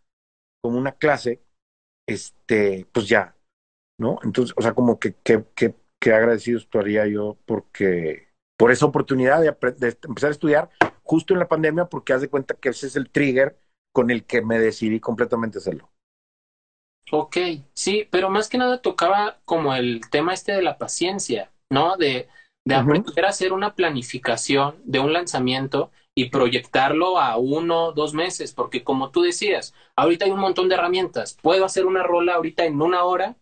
como 0.61 0.77
una 0.77 0.93
clase, 0.93 1.41
este, 2.07 2.87
pues 2.91 3.07
ya, 3.07 3.35
¿no? 3.99 4.17
Entonces, 4.23 4.55
o 4.57 4.61
sea, 4.61 4.73
como 4.73 4.99
que, 4.99 5.13
que, 5.23 5.43
que, 5.55 5.75
que 5.99 6.13
agradecido 6.13 6.57
estaría 6.57 7.05
yo 7.07 7.37
porque, 7.45 8.29
por 8.57 8.71
esa 8.71 8.85
oportunidad 8.85 9.41
de, 9.41 9.55
de, 9.77 9.97
empezar 10.03 10.29
a 10.29 10.31
estudiar 10.31 10.69
justo 11.03 11.33
en 11.33 11.39
la 11.39 11.47
pandemia, 11.47 11.85
porque 11.85 12.13
haz 12.13 12.21
de 12.21 12.29
cuenta 12.29 12.55
que 12.55 12.69
ese 12.69 12.87
es 12.87 12.95
el 12.95 13.09
trigger 13.09 13.59
con 13.93 14.11
el 14.11 14.25
que 14.25 14.41
me 14.41 14.59
decidí 14.59 14.99
completamente 14.99 15.57
hacerlo. 15.57 15.89
Ok, 17.11 17.37
sí, 17.73 18.07
pero 18.11 18.29
más 18.29 18.49
que 18.49 18.59
nada 18.59 18.81
tocaba 18.81 19.39
como 19.45 19.73
el 19.73 20.01
tema 20.11 20.33
este 20.33 20.51
de 20.51 20.61
la 20.61 20.77
paciencia, 20.77 21.51
¿no? 21.71 21.97
De, 21.97 22.29
de 22.65 22.75
aprender 22.75 23.25
a 23.25 23.29
hacer 23.29 23.51
una 23.51 23.73
planificación 23.73 24.75
de 24.83 24.99
un 24.99 25.13
lanzamiento 25.13 25.91
y 26.15 26.29
proyectarlo 26.29 27.17
a 27.19 27.37
uno, 27.37 27.93
dos 27.93 28.13
meses, 28.13 28.53
porque 28.53 28.83
como 28.83 29.09
tú 29.09 29.23
decías, 29.23 29.73
ahorita 29.95 30.25
hay 30.25 30.31
un 30.31 30.39
montón 30.39 30.69
de 30.69 30.75
herramientas. 30.75 31.37
Puedo 31.41 31.65
hacer 31.65 31.85
una 31.85 32.03
rola 32.03 32.35
ahorita 32.35 32.65
en 32.65 32.81
una 32.81 33.03
hora 33.03 33.37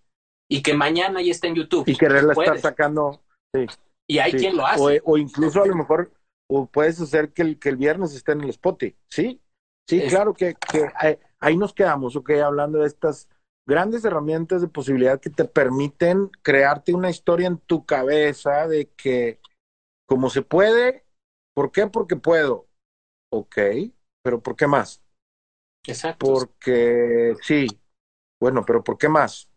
y 0.50 0.62
que 0.62 0.74
mañana 0.74 1.22
ya 1.22 1.32
esté 1.32 1.48
en 1.48 1.56
YouTube. 1.56 1.88
Y 1.88 1.96
quererla 1.96 2.34
estar 2.34 2.60
sacando. 2.60 3.22
Sí. 3.54 3.66
Y 4.10 4.20
hay 4.20 4.32
quien 4.32 4.56
lo 4.56 4.66
hace. 4.66 5.02
O, 5.04 5.18
incluso 5.18 5.62
a 5.62 5.66
lo 5.66 5.76
mejor 5.76 6.12
o 6.50 6.66
puedes 6.66 7.00
hacer 7.02 7.34
que 7.34 7.42
el, 7.42 7.60
que 7.60 7.70
el 7.70 7.78
viernes 7.78 8.14
esté 8.14 8.32
en 8.32 8.42
el 8.42 8.50
spot, 8.50 8.84
¿sí? 9.10 9.42
Sí, 9.90 10.02
claro 10.10 10.34
que, 10.34 10.56
que 10.56 10.90
ahí 11.40 11.58
nos 11.58 11.74
quedamos, 11.74 12.16
ok, 12.16 12.32
hablando 12.32 12.80
de 12.80 12.88
estas 12.88 13.30
grandes 13.66 14.04
herramientas 14.06 14.62
de 14.62 14.68
posibilidad 14.68 15.20
que 15.20 15.30
te 15.30 15.46
permiten 15.46 16.30
crearte 16.42 16.94
una 16.94 17.10
historia 17.10 17.48
en 17.48 17.58
tu 17.58 17.86
cabeza 17.86 18.68
de 18.68 18.90
que 18.92 19.40
como 20.08 20.30
se 20.30 20.42
puede, 20.42 21.06
¿por 21.54 21.72
qué? 21.72 21.88
Porque 21.88 22.16
puedo. 22.16 22.68
Ok, 23.32 23.58
pero 24.24 24.42
¿por 24.42 24.56
qué 24.56 24.68
más? 24.68 25.02
Exacto. 25.86 26.26
Porque 26.26 27.36
sí, 27.42 27.68
bueno, 28.42 28.64
pero 28.66 28.84
¿por 28.84 28.98
qué 28.98 29.10
más? 29.10 29.50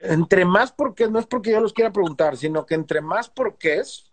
Entre 0.00 0.44
más 0.44 0.72
porque 0.72 1.08
no 1.08 1.18
es 1.18 1.26
porque 1.26 1.50
yo 1.52 1.60
los 1.60 1.74
quiera 1.74 1.92
preguntar, 1.92 2.36
sino 2.36 2.64
que 2.64 2.74
entre 2.74 3.00
más 3.02 3.28
porque 3.28 3.76
es, 3.76 4.12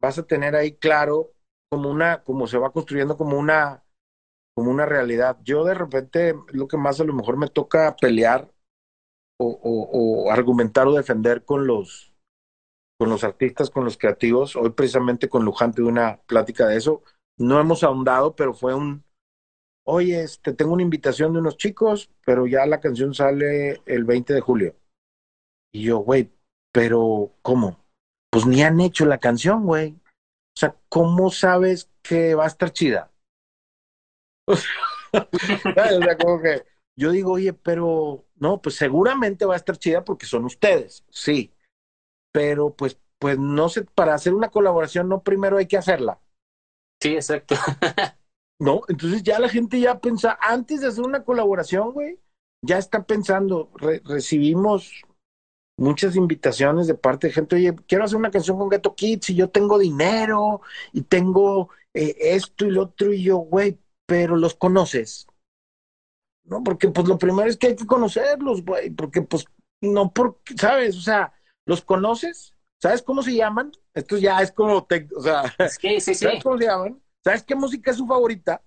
vas 0.00 0.18
a 0.18 0.26
tener 0.26 0.54
ahí 0.54 0.76
claro 0.76 1.32
como 1.70 1.90
una, 1.90 2.22
como 2.22 2.46
se 2.46 2.58
va 2.58 2.70
construyendo 2.70 3.16
como 3.16 3.38
una 3.38 3.82
como 4.56 4.70
una 4.70 4.86
realidad. 4.86 5.38
Yo 5.42 5.64
de 5.64 5.74
repente 5.74 6.34
lo 6.48 6.66
que 6.66 6.78
más 6.78 7.00
a 7.00 7.04
lo 7.04 7.12
mejor 7.12 7.36
me 7.36 7.48
toca 7.48 7.94
pelear 7.96 8.50
o, 9.38 10.30
argumentar 10.30 10.86
o 10.86 10.94
defender 10.94 11.44
con 11.44 11.66
los 11.66 12.12
con 12.98 13.10
los 13.10 13.24
artistas, 13.24 13.68
con 13.68 13.84
los 13.84 13.98
creativos. 13.98 14.56
Hoy 14.56 14.70
precisamente 14.70 15.28
con 15.28 15.44
Lujante 15.44 15.82
de 15.82 15.88
una 15.88 16.18
plática 16.26 16.66
de 16.66 16.78
eso. 16.78 17.02
No 17.38 17.60
hemos 17.60 17.84
ahondado, 17.84 18.34
pero 18.34 18.54
fue 18.54 18.74
un, 18.74 19.04
oye, 19.84 20.22
este, 20.22 20.54
tengo 20.54 20.72
una 20.72 20.82
invitación 20.82 21.34
de 21.34 21.40
unos 21.40 21.58
chicos, 21.58 22.10
pero 22.24 22.46
ya 22.46 22.64
la 22.64 22.80
canción 22.80 23.12
sale 23.12 23.82
el 23.84 24.04
20 24.04 24.32
de 24.32 24.40
julio. 24.40 24.74
Y 25.76 25.82
yo, 25.82 25.98
güey, 25.98 26.32
pero 26.72 27.34
¿cómo? 27.42 27.84
Pues 28.30 28.46
ni 28.46 28.62
han 28.62 28.80
hecho 28.80 29.04
la 29.04 29.18
canción, 29.18 29.66
güey. 29.66 29.90
O 29.92 30.58
sea, 30.58 30.74
¿cómo 30.88 31.30
sabes 31.30 31.90
que 32.00 32.34
va 32.34 32.44
a 32.44 32.46
estar 32.46 32.72
chida? 32.72 33.12
o 34.48 34.56
sea, 34.56 36.16
como 36.16 36.40
que 36.40 36.64
yo 36.98 37.10
digo, 37.10 37.32
oye, 37.32 37.52
pero 37.52 38.24
no, 38.36 38.62
pues 38.62 38.76
seguramente 38.76 39.44
va 39.44 39.52
a 39.52 39.58
estar 39.58 39.76
chida 39.76 40.02
porque 40.02 40.24
son 40.24 40.46
ustedes, 40.46 41.04
sí. 41.10 41.52
Pero 42.32 42.74
pues, 42.74 42.98
pues 43.18 43.38
no 43.38 43.68
sé, 43.68 43.84
para 43.84 44.14
hacer 44.14 44.32
una 44.32 44.48
colaboración, 44.48 45.10
no 45.10 45.22
primero 45.22 45.58
hay 45.58 45.66
que 45.66 45.76
hacerla. 45.76 46.22
Sí, 47.02 47.16
exacto. 47.16 47.54
no, 48.58 48.80
entonces 48.88 49.22
ya 49.22 49.38
la 49.38 49.50
gente 49.50 49.78
ya 49.78 50.00
piensa, 50.00 50.38
antes 50.40 50.80
de 50.80 50.86
hacer 50.86 51.04
una 51.04 51.22
colaboración, 51.22 51.92
güey, 51.92 52.18
ya 52.62 52.78
está 52.78 53.04
pensando, 53.04 53.70
recibimos 54.04 55.04
muchas 55.76 56.16
invitaciones 56.16 56.86
de 56.86 56.94
parte 56.94 57.26
de 57.26 57.32
gente, 57.32 57.56
oye, 57.56 57.74
quiero 57.86 58.04
hacer 58.04 58.16
una 58.16 58.30
canción 58.30 58.58
con 58.58 58.68
Ghetto 58.68 58.94
Kids 58.94 59.30
y 59.30 59.34
yo 59.34 59.50
tengo 59.50 59.78
dinero 59.78 60.62
y 60.92 61.02
tengo 61.02 61.70
eh, 61.92 62.16
esto 62.18 62.66
y 62.66 62.70
lo 62.70 62.84
otro 62.84 63.12
y 63.12 63.22
yo, 63.22 63.36
güey, 63.38 63.78
pero 64.06 64.36
los 64.36 64.54
conoces. 64.54 65.26
¿No? 66.44 66.62
Porque 66.62 66.88
pues 66.88 67.08
lo 67.08 67.18
primero 67.18 67.48
es 67.48 67.56
que 67.56 67.68
hay 67.68 67.76
que 67.76 67.86
conocerlos, 67.86 68.64
güey, 68.64 68.90
porque 68.90 69.22
pues 69.22 69.46
no 69.80 70.12
porque, 70.12 70.54
¿sabes? 70.56 70.96
O 70.96 71.00
sea, 71.00 71.32
los 71.66 71.82
conoces, 71.82 72.54
¿sabes 72.80 73.02
cómo 73.02 73.22
se 73.22 73.34
llaman? 73.34 73.72
Esto 73.94 74.16
ya 74.16 74.40
es 74.40 74.52
como, 74.52 74.76
o 74.76 75.22
sea, 75.22 75.42
sí, 75.68 76.00
sí, 76.00 76.14
¿sabes 76.14 76.42
cómo 76.42 76.56
se 76.58 76.64
llaman? 76.64 77.02
¿Sabes 77.24 77.42
qué 77.42 77.54
música 77.54 77.90
es 77.90 77.96
su 77.96 78.06
favorita? 78.06 78.62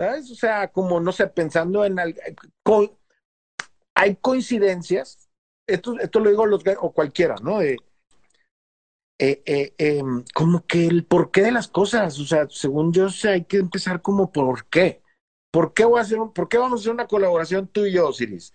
¿Sabes? 0.00 0.30
O 0.30 0.34
sea, 0.34 0.68
como, 0.68 0.98
no 0.98 1.12
sé, 1.12 1.26
pensando 1.26 1.84
en... 1.84 1.96
hay 3.94 4.16
coincidencias, 4.16 5.21
esto, 5.66 5.98
esto 5.98 6.20
lo 6.20 6.30
digo 6.30 6.46
los 6.46 6.62
o 6.80 6.92
cualquiera, 6.92 7.36
¿no? 7.42 7.58
De, 7.58 7.76
eh, 9.18 9.42
eh, 9.46 9.74
em, 9.78 10.24
como 10.34 10.66
que 10.66 10.86
el 10.86 11.04
porqué 11.04 11.42
de 11.42 11.52
las 11.52 11.68
cosas, 11.68 12.18
o 12.18 12.24
sea, 12.24 12.48
según 12.50 12.92
yo 12.92 13.08
sé, 13.08 13.28
hay 13.30 13.44
que 13.44 13.58
empezar 13.58 14.02
como 14.02 14.32
por 14.32 14.66
qué. 14.66 15.02
¿Por 15.52 15.74
qué, 15.74 15.84
voy 15.84 15.98
a 15.98 16.02
hacer 16.02 16.18
¿Por 16.34 16.48
qué 16.48 16.58
vamos 16.58 16.80
a 16.80 16.82
hacer 16.82 16.92
una 16.92 17.06
colaboración 17.06 17.68
tú 17.68 17.84
y 17.86 17.92
yo, 17.92 18.12
Siris? 18.12 18.52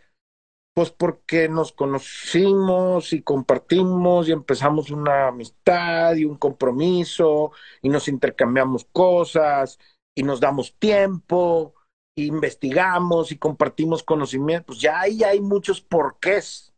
Pues 0.74 0.92
porque 0.92 1.50
nos 1.50 1.72
conocimos 1.72 3.14
y 3.14 3.22
compartimos 3.24 4.28
y 4.28 4.32
empezamos 4.34 4.92
una 4.92 5.28
amistad 5.30 6.16
y 6.16 6.26
un 6.26 6.38
compromiso 6.38 7.52
y 7.82 7.90
nos 7.90 8.08
intercambiamos 8.08 8.86
cosas 8.92 9.80
y 10.16 10.24
nos 10.24 10.40
damos 10.40 10.76
tiempo, 10.80 11.76
e 12.18 12.24
investigamos 12.24 13.32
y 13.32 13.38
compartimos 13.38 14.04
conocimientos. 14.04 14.66
Pues 14.68 14.82
ya 14.82 15.00
ahí 15.02 15.24
hay 15.24 15.40
muchos 15.40 15.82
porqués, 15.82 16.74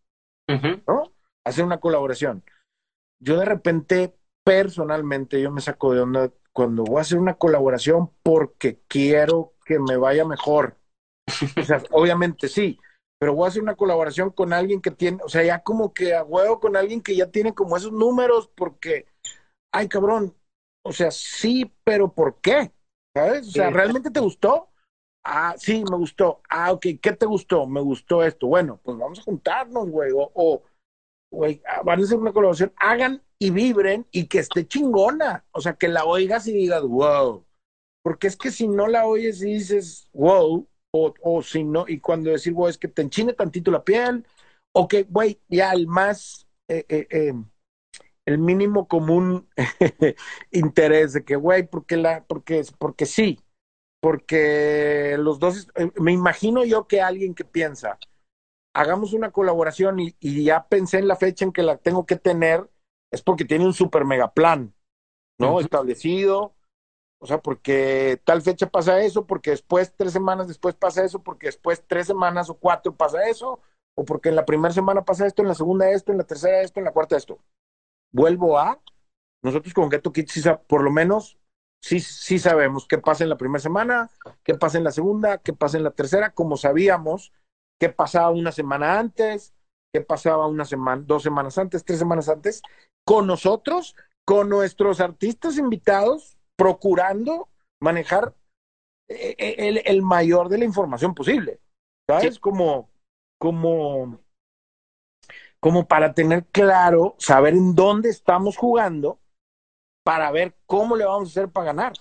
¿no? 0.87 1.11
Hacer 1.45 1.65
una 1.65 1.79
colaboración 1.79 2.43
yo 3.19 3.37
de 3.37 3.45
repente, 3.45 4.15
personalmente, 4.43 5.41
yo 5.41 5.51
me 5.51 5.61
saco 5.61 5.93
de 5.93 6.01
onda 6.01 6.31
cuando 6.53 6.83
voy 6.83 6.97
a 6.97 7.01
hacer 7.01 7.19
una 7.19 7.35
colaboración 7.35 8.11
porque 8.23 8.81
quiero 8.87 9.53
que 9.65 9.79
me 9.79 9.97
vaya 9.97 10.25
mejor. 10.25 10.77
O 11.57 11.63
sea, 11.63 11.81
obviamente 11.91 12.47
sí, 12.47 12.79
pero 13.19 13.33
voy 13.33 13.45
a 13.45 13.49
hacer 13.49 13.61
una 13.61 13.75
colaboración 13.75 14.31
con 14.31 14.53
alguien 14.53 14.81
que 14.81 14.91
tiene, 14.91 15.19
o 15.23 15.29
sea, 15.29 15.43
ya 15.43 15.59
como 15.61 15.93
que 15.93 16.15
a 16.15 16.23
huevo 16.23 16.59
con 16.59 16.75
alguien 16.75 17.01
que 17.01 17.15
ya 17.15 17.29
tiene 17.29 17.53
como 17.53 17.77
esos 17.77 17.91
números 17.91 18.49
porque, 18.55 19.07
ay 19.73 19.87
cabrón, 19.87 20.35
o 20.83 20.93
sea, 20.93 21.11
sí, 21.11 21.71
pero 21.83 22.13
¿por 22.13 22.39
qué? 22.39 22.71
¿Sabes? 23.13 23.49
O 23.49 23.51
sea, 23.51 23.69
¿realmente 23.69 24.09
te 24.09 24.19
gustó? 24.19 24.68
Ah, 25.23 25.55
sí, 25.57 25.83
me 25.89 25.97
gustó. 25.97 26.41
Ah, 26.49 26.71
ok, 26.71 26.85
¿qué 27.01 27.11
te 27.13 27.25
gustó? 27.25 27.67
Me 27.67 27.81
gustó 27.81 28.23
esto. 28.23 28.47
Bueno, 28.47 28.79
pues 28.83 28.97
vamos 28.97 29.19
a 29.19 29.23
juntarnos, 29.23 29.89
güey. 29.89 30.11
o 30.15 30.63
güey, 31.31 31.61
ah, 31.67 31.81
van 31.83 31.99
a 31.99 32.03
hacer 32.03 32.17
una 32.17 32.33
colaboración, 32.33 32.73
hagan 32.77 33.21
y 33.39 33.51
vibren 33.51 34.05
y 34.11 34.27
que 34.27 34.39
esté 34.39 34.67
chingona. 34.67 35.45
O 35.51 35.61
sea, 35.61 35.73
que 35.73 35.87
la 35.87 36.05
oigas 36.05 36.47
y 36.47 36.53
digas, 36.53 36.83
wow. 36.83 37.45
Porque 38.03 38.27
es 38.27 38.37
que 38.37 38.51
si 38.51 38.67
no 38.67 38.87
la 38.87 39.05
oyes 39.05 39.41
y 39.41 39.53
dices, 39.53 40.09
wow, 40.13 40.67
o, 40.91 41.13
o 41.21 41.41
si 41.43 41.63
no, 41.63 41.85
y 41.87 41.99
cuando 41.99 42.31
decir 42.31 42.53
wow 42.53 42.67
es 42.67 42.77
que 42.77 42.87
te 42.87 43.01
enchine 43.01 43.33
tantito 43.33 43.71
la 43.71 43.83
piel, 43.83 44.25
o 44.73 44.87
que, 44.87 45.03
güey, 45.03 45.39
ya 45.49 45.71
el 45.73 45.87
más, 45.87 46.47
eh, 46.69 46.85
eh, 46.89 47.07
eh, 47.11 47.33
el 48.25 48.37
mínimo 48.37 48.87
común 48.87 49.47
interés 50.51 51.13
de 51.13 51.23
que, 51.23 51.35
güey, 51.35 51.67
porque 51.67 51.97
la, 51.97 52.25
porque, 52.25 52.63
porque 52.79 53.05
sí, 53.05 53.39
porque 54.01 55.17
los 55.19 55.39
dos, 55.39 55.67
me 55.95 56.11
imagino 56.11 56.63
yo 56.63 56.87
que 56.87 57.01
alguien 57.01 57.35
que 57.35 57.43
piensa, 57.43 57.99
hagamos 58.73 59.13
una 59.13 59.31
colaboración 59.31 59.99
y, 59.99 60.43
ya 60.43 60.67
pensé 60.67 60.99
en 60.99 61.07
la 61.07 61.15
fecha 61.15 61.45
en 61.45 61.51
que 61.51 61.63
la 61.63 61.77
tengo 61.77 62.05
que 62.05 62.15
tener, 62.15 62.69
es 63.11 63.21
porque 63.21 63.45
tiene 63.45 63.65
un 63.65 63.73
super 63.73 64.05
mega 64.05 64.33
plan, 64.33 64.73
¿no? 65.37 65.59
Establecido. 65.59 66.55
O 67.21 67.27
sea, 67.27 67.41
porque 67.41 68.21
tal 68.23 68.41
fecha 68.41 68.67
pasa 68.67 69.01
eso, 69.01 69.25
porque 69.25 69.49
después, 69.49 69.93
tres 69.95 70.13
semanas 70.13 70.47
después 70.47 70.75
pasa 70.75 71.03
eso, 71.03 71.21
porque 71.21 71.47
después, 71.47 71.83
tres 71.85 72.07
semanas 72.07 72.49
o 72.49 72.57
cuatro 72.57 72.95
pasa 72.95 73.27
eso, 73.27 73.59
o 73.95 74.05
porque 74.05 74.29
en 74.29 74.37
la 74.37 74.45
primera 74.45 74.73
semana 74.73 75.03
pasa 75.03 75.27
esto, 75.27 75.41
en 75.41 75.49
la 75.49 75.55
segunda 75.55 75.89
esto, 75.91 76.13
en 76.13 76.19
la 76.19 76.23
tercera 76.23 76.61
esto, 76.61 76.79
en 76.79 76.85
la 76.85 76.93
cuarta 76.93 77.17
esto. 77.17 77.37
Vuelvo 78.13 78.57
a, 78.57 78.81
nosotros 79.43 79.73
con 79.73 79.89
Ghetto 79.89 80.13
Kids, 80.13 80.49
por 80.67 80.81
lo 80.81 80.91
menos, 80.91 81.38
sí, 81.81 81.99
sí 81.99 82.39
sabemos 82.39 82.87
qué 82.87 82.97
pasa 82.97 83.23
en 83.23 83.29
la 83.29 83.37
primera 83.37 83.61
semana, 83.61 84.09
qué 84.43 84.55
pasa 84.55 84.77
en 84.77 84.83
la 84.83 84.91
segunda, 84.91 85.37
qué 85.39 85.53
pasa 85.53 85.77
en 85.77 85.83
la 85.83 85.91
tercera, 85.91 86.31
como 86.31 86.57
sabíamos 86.57 87.31
qué 87.79 87.89
pasaba 87.89 88.29
una 88.29 88.51
semana 88.51 88.99
antes, 88.99 89.53
qué 89.93 90.01
pasaba 90.01 90.47
una 90.47 90.65
semana, 90.65 91.01
dos 91.05 91.23
semanas 91.23 91.57
antes, 91.57 91.83
tres 91.85 91.97
semanas 91.97 92.29
antes, 92.29 92.61
con 93.05 93.25
nosotros, 93.25 93.95
con 94.25 94.49
nuestros 94.49 94.99
artistas 94.99 95.57
invitados, 95.57 96.37
procurando 96.55 97.47
manejar 97.81 98.35
eh, 99.07 99.35
eh, 99.37 99.55
el, 99.57 99.81
el 99.85 100.01
mayor 100.01 100.49
de 100.49 100.59
la 100.59 100.65
información 100.65 101.15
posible. 101.15 101.59
¿Sabes? 102.07 102.39
Como, 102.39 102.89
como, 103.39 104.19
como 105.59 105.87
para 105.87 106.13
tener 106.13 106.45
claro, 106.47 107.15
saber 107.17 107.53
en 107.53 107.75
dónde 107.75 108.09
estamos 108.09 108.57
jugando, 108.57 109.19
para 110.03 110.31
ver 110.31 110.55
cómo 110.65 110.95
le 110.95 111.05
vamos 111.05 111.29
a 111.29 111.31
hacer 111.31 111.49
para 111.49 111.67
ganar. 111.67 111.93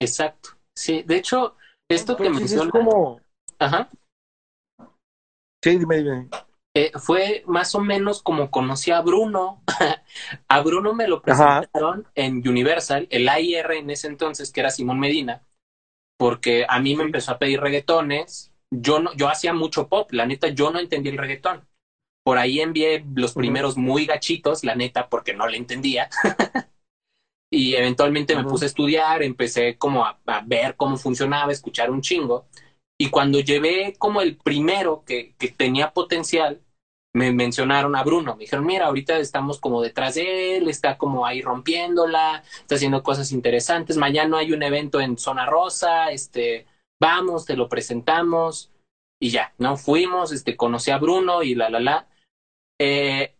Exacto. 0.00 0.50
Sí, 0.76 1.02
de 1.02 1.16
hecho, 1.16 1.56
esto 1.88 2.16
que 2.16 2.30
mencionas. 2.30 2.66
Es 2.66 2.72
como. 2.72 3.20
Ajá. 3.58 3.88
Sí, 5.62 5.78
dime, 5.78 5.96
dime. 5.96 6.28
Eh, 6.76 6.92
fue 6.98 7.42
más 7.46 7.74
o 7.74 7.80
menos 7.80 8.22
como 8.22 8.50
conocí 8.50 8.90
a 8.90 9.00
Bruno. 9.00 9.62
a 10.48 10.60
Bruno 10.60 10.92
me 10.92 11.08
lo 11.08 11.22
presentaron 11.22 12.06
en 12.14 12.46
Universal, 12.46 13.08
el 13.10 13.28
AIR 13.28 13.72
en 13.72 13.90
ese 13.90 14.08
entonces, 14.08 14.52
que 14.52 14.60
era 14.60 14.70
Simón 14.70 15.00
Medina, 15.00 15.42
porque 16.18 16.66
a 16.68 16.78
mí 16.80 16.94
me 16.94 17.04
empezó 17.04 17.32
a 17.32 17.38
pedir 17.38 17.60
reggaetones. 17.60 18.52
Yo, 18.70 18.98
no, 18.98 19.14
yo 19.14 19.28
hacía 19.28 19.54
mucho 19.54 19.88
pop, 19.88 20.12
la 20.12 20.26
neta, 20.26 20.48
yo 20.48 20.70
no 20.70 20.78
entendía 20.78 21.12
el 21.12 21.18
reggaetón. 21.18 21.66
Por 22.22 22.36
ahí 22.36 22.60
envié 22.60 23.06
los 23.14 23.32
primeros 23.32 23.78
muy 23.78 24.04
gachitos, 24.04 24.64
la 24.64 24.74
neta, 24.74 25.08
porque 25.08 25.32
no 25.32 25.46
le 25.46 25.56
entendía. 25.56 26.10
y 27.56 27.74
eventualmente 27.74 28.36
me 28.36 28.44
puse 28.44 28.66
a 28.66 28.68
estudiar, 28.68 29.22
empecé 29.22 29.78
como 29.78 30.04
a, 30.04 30.18
ver 30.44 30.76
cómo 30.76 30.96
funcionaba, 30.96 31.52
escuchar 31.52 31.90
un 31.90 32.02
chingo. 32.02 32.46
Y 32.98 33.10
cuando 33.10 33.40
llevé 33.40 33.94
como 33.98 34.20
el 34.20 34.36
primero 34.36 35.04
que, 35.06 35.34
que 35.38 35.48
tenía 35.48 35.92
potencial, 35.92 36.60
me 37.16 37.32
mencionaron 37.32 37.96
a 37.96 38.04
Bruno. 38.04 38.36
Me 38.36 38.44
dijeron, 38.44 38.66
mira, 38.66 38.86
ahorita 38.86 39.18
estamos 39.18 39.58
como 39.58 39.80
detrás 39.80 40.16
de 40.16 40.58
él, 40.58 40.68
está 40.68 40.98
como 40.98 41.24
ahí 41.24 41.40
rompiéndola, 41.40 42.42
está 42.60 42.74
haciendo 42.74 43.02
cosas 43.02 43.32
interesantes. 43.32 43.96
Mañana 43.96 44.38
hay 44.38 44.52
un 44.52 44.62
evento 44.62 45.00
en 45.00 45.16
Zona 45.16 45.46
Rosa, 45.46 46.10
este, 46.10 46.66
vamos, 47.00 47.46
te 47.46 47.56
lo 47.56 47.70
presentamos. 47.70 48.70
Y 49.18 49.30
ya, 49.30 49.54
¿no? 49.56 49.78
Fuimos, 49.78 50.30
este, 50.30 50.56
conocí 50.56 50.90
a 50.90 50.98
Bruno 50.98 51.42
y 51.42 51.54
la, 51.54 51.70
la, 51.70 51.80
la. 51.80 52.08
Eh, 52.78 53.35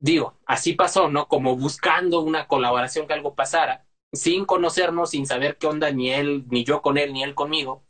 digo, 0.00 0.34
así 0.46 0.72
pasó, 0.72 1.08
¿no? 1.08 1.28
Como 1.28 1.56
buscando 1.56 2.20
una 2.20 2.48
colaboración 2.48 3.06
que 3.06 3.12
algo 3.12 3.34
pasara, 3.34 3.86
sin 4.12 4.44
conocernos, 4.44 5.10
sin 5.10 5.26
saber 5.26 5.56
qué 5.58 5.66
onda, 5.66 5.92
ni 5.92 6.10
él, 6.10 6.44
ni 6.48 6.64
yo 6.64 6.82
con 6.82 6.98
él, 6.98 7.12
ni 7.12 7.22
él 7.22 7.34
conmigo. 7.34 7.84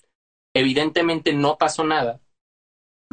Evidentemente 0.54 1.32
no 1.32 1.56
pasó 1.56 1.84
nada. 1.84 2.20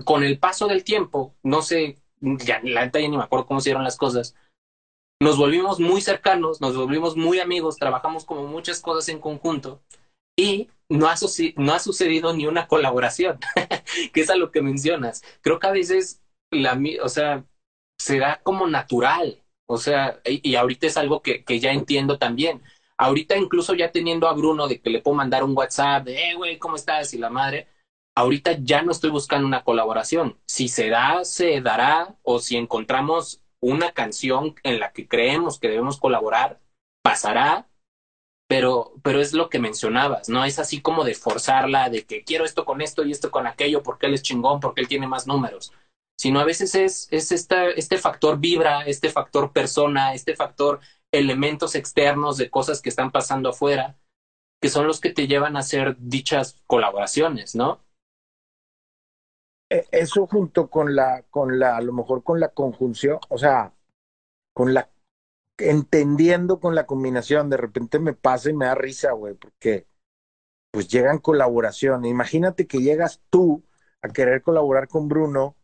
Con 0.04 0.24
el 0.24 0.40
paso 0.40 0.68
del 0.68 0.84
tiempo, 0.84 1.36
no 1.44 1.62
sé, 1.62 2.02
ya, 2.20 2.60
la 2.64 2.86
neta 2.86 3.00
ya 3.00 3.08
ni 3.08 3.18
me 3.18 3.24
acuerdo 3.24 3.48
cómo 3.48 3.62
se 3.62 3.74
las 3.74 3.98
cosas, 3.98 4.36
nos 5.20 5.38
volvimos 5.38 5.80
muy 5.80 6.02
cercanos, 6.02 6.62
nos 6.62 6.76
volvimos 6.76 7.16
muy 7.16 7.40
amigos, 7.40 7.78
trabajamos 7.78 8.26
como 8.26 8.46
muchas 8.46 8.82
cosas 8.82 9.10
en 9.10 9.20
conjunto 9.20 9.82
y 10.38 10.70
no 10.90 11.08
ha, 11.08 11.16
no 11.56 11.74
ha 11.74 11.80
sucedido 11.80 12.34
ni 12.34 12.46
una 12.46 12.68
colaboración, 12.68 13.40
que 14.14 14.22
es 14.22 14.30
a 14.30 14.36
lo 14.36 14.52
que 14.52 14.62
mencionas. 14.62 15.24
Creo 15.42 15.58
que 15.60 15.68
a 15.68 15.72
veces, 15.72 16.22
la, 16.52 16.80
o 17.02 17.10
sea, 17.10 17.46
será 17.98 18.40
como 18.44 18.68
natural. 18.68 19.42
O 19.68 19.78
sea, 19.78 20.22
y, 20.24 20.56
ahorita 20.56 20.88
es 20.88 20.98
algo 20.98 21.22
que, 21.22 21.44
que, 21.44 21.60
ya 21.60 21.72
entiendo 21.72 22.18
también. 22.18 22.62
Ahorita 22.98 23.38
incluso 23.38 23.76
ya 23.76 23.92
teniendo 23.92 24.28
a 24.28 24.34
Bruno 24.34 24.68
de 24.68 24.80
que 24.82 24.90
le 24.90 25.02
puedo 25.02 25.16
mandar 25.16 25.44
un 25.44 25.56
WhatsApp 25.56 26.06
de, 26.06 26.30
eh, 26.32 26.36
güey, 26.36 26.58
¿cómo 26.58 26.76
estás? 26.78 27.14
Y 27.14 27.18
la 27.18 27.30
madre, 27.30 27.68
ahorita 28.16 28.58
ya 28.62 28.82
no 28.82 28.92
estoy 28.92 29.10
buscando 29.10 29.46
una 29.46 29.64
colaboración. 29.64 30.40
Si 30.48 30.70
se 30.70 30.90
da, 30.90 31.26
se 31.26 31.62
dará, 31.62 32.16
o 32.24 32.40
si 32.40 32.56
encontramos 32.58 33.42
una 33.60 33.92
canción 33.92 34.56
en 34.64 34.80
la 34.80 34.94
que 34.94 35.08
creemos 35.08 35.60
que 35.60 35.68
debemos 35.70 36.00
colaborar, 36.00 36.60
pasará, 37.04 37.68
pero, 38.48 38.94
pero 39.04 39.20
es 39.20 39.34
lo 39.34 39.50
que 39.50 39.60
mencionabas, 39.60 40.30
¿no? 40.30 40.46
Es 40.46 40.60
así 40.60 40.82
como 40.82 41.04
de 41.04 41.16
forzarla, 41.16 41.90
de 41.90 42.06
que 42.06 42.24
quiero 42.24 42.46
esto 42.46 42.66
con 42.66 42.82
esto 42.82 43.04
y 43.04 43.12
esto 43.12 43.32
con 43.32 43.48
aquello, 43.48 43.84
porque 43.84 44.08
él 44.08 44.14
es 44.14 44.24
chingón, 44.24 44.62
porque 44.62 44.82
él 44.82 44.88
tiene 44.88 45.08
más 45.08 45.28
números 45.28 45.74
sino 46.18 46.40
a 46.40 46.46
veces 46.46 46.76
es, 46.76 47.08
es 47.12 47.32
esta, 47.32 47.70
este 47.70 47.98
factor 47.98 48.40
vibra, 48.40 48.82
este 48.82 49.10
factor 49.10 49.54
persona, 49.54 50.14
este 50.14 50.36
factor 50.36 50.80
elementos 51.12 51.76
externos 51.76 52.38
de 52.38 52.50
cosas 52.50 52.82
que 52.82 52.90
están 52.90 53.12
pasando 53.12 53.50
afuera, 53.50 53.98
que 54.62 54.70
son 54.70 54.88
los 54.88 55.00
que 55.00 55.14
te 55.14 55.28
llevan 55.28 55.56
a 55.56 55.60
hacer 55.60 55.96
dichas 56.00 56.62
colaboraciones, 56.66 57.56
¿no? 57.56 57.80
E, 59.70 59.86
eso 59.92 60.28
junto 60.28 60.70
con 60.70 60.96
la, 60.96 61.24
con 61.30 61.60
la, 61.60 61.78
a 61.78 61.82
lo 61.82 61.94
mejor 61.94 62.24
con 62.24 62.40
la 62.40 62.50
conjunción, 62.50 63.20
o 63.30 63.38
sea, 63.38 63.74
con 64.54 64.74
la, 64.74 64.90
entendiendo 65.58 66.60
con 66.60 66.76
la 66.76 66.86
combinación, 66.86 67.50
de 67.50 67.58
repente 67.58 68.00
me 68.00 68.14
pasa 68.14 68.50
y 68.50 68.54
me 68.54 68.66
da 68.66 68.76
risa, 68.76 69.12
güey, 69.12 69.36
porque 69.36 69.88
pues 70.72 70.88
llegan 70.88 71.20
colaboraciones. 71.20 72.10
Imagínate 72.10 72.68
que 72.68 72.80
llegas 72.80 73.22
tú 73.30 73.64
a 74.02 74.10
querer 74.10 74.42
colaborar 74.42 74.88
con 74.88 75.08
Bruno 75.08 75.56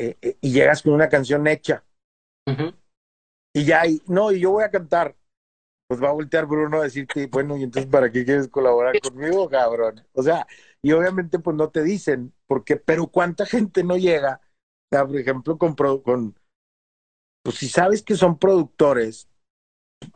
eh, 0.00 0.16
eh, 0.22 0.36
y 0.40 0.52
llegas 0.52 0.82
con 0.82 0.94
una 0.94 1.10
canción 1.10 1.46
hecha. 1.46 1.84
Y 3.54 3.64
ya, 3.64 3.86
y, 3.86 4.00
no, 4.06 4.32
y 4.32 4.40
yo 4.40 4.52
voy 4.52 4.64
a 4.64 4.70
cantar. 4.70 5.14
Pues 5.88 6.02
va 6.02 6.08
a 6.08 6.12
voltear 6.12 6.46
Bruno 6.46 6.78
a 6.80 6.84
decirte, 6.84 7.26
bueno, 7.26 7.56
y 7.56 7.64
entonces, 7.64 7.90
¿para 7.90 8.10
qué 8.10 8.24
quieres 8.24 8.48
colaborar 8.48 8.98
conmigo, 9.00 9.48
cabrón? 9.48 10.06
O 10.12 10.22
sea, 10.22 10.46
y 10.80 10.92
obviamente, 10.92 11.38
pues 11.40 11.56
no 11.56 11.68
te 11.68 11.82
dicen, 11.82 12.32
porque, 12.46 12.76
pero 12.76 13.08
¿cuánta 13.08 13.44
gente 13.44 13.82
no 13.84 13.96
llega? 13.96 14.40
O 14.90 14.96
sea, 14.96 15.06
por 15.06 15.16
ejemplo, 15.16 15.58
con, 15.58 15.74
con, 15.74 16.38
pues 17.42 17.56
si 17.56 17.68
sabes 17.68 18.02
que 18.02 18.14
son 18.14 18.38
productores, 18.38 19.28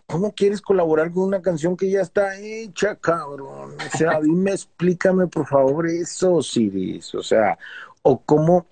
¿cómo 0.06 0.32
quieres 0.34 0.62
colaborar 0.62 1.12
con 1.12 1.24
una 1.24 1.42
canción 1.42 1.76
que 1.76 1.90
ya 1.90 2.00
está 2.00 2.38
hecha, 2.38 2.96
cabrón? 2.96 3.76
O 3.76 3.96
sea, 3.96 4.20
dime, 4.20 4.52
explícame 4.52 5.26
por 5.26 5.46
favor 5.46 5.88
eso, 5.88 6.40
Siris. 6.40 7.14
O 7.14 7.22
sea, 7.22 7.58
o 8.02 8.22
cómo, 8.22 8.66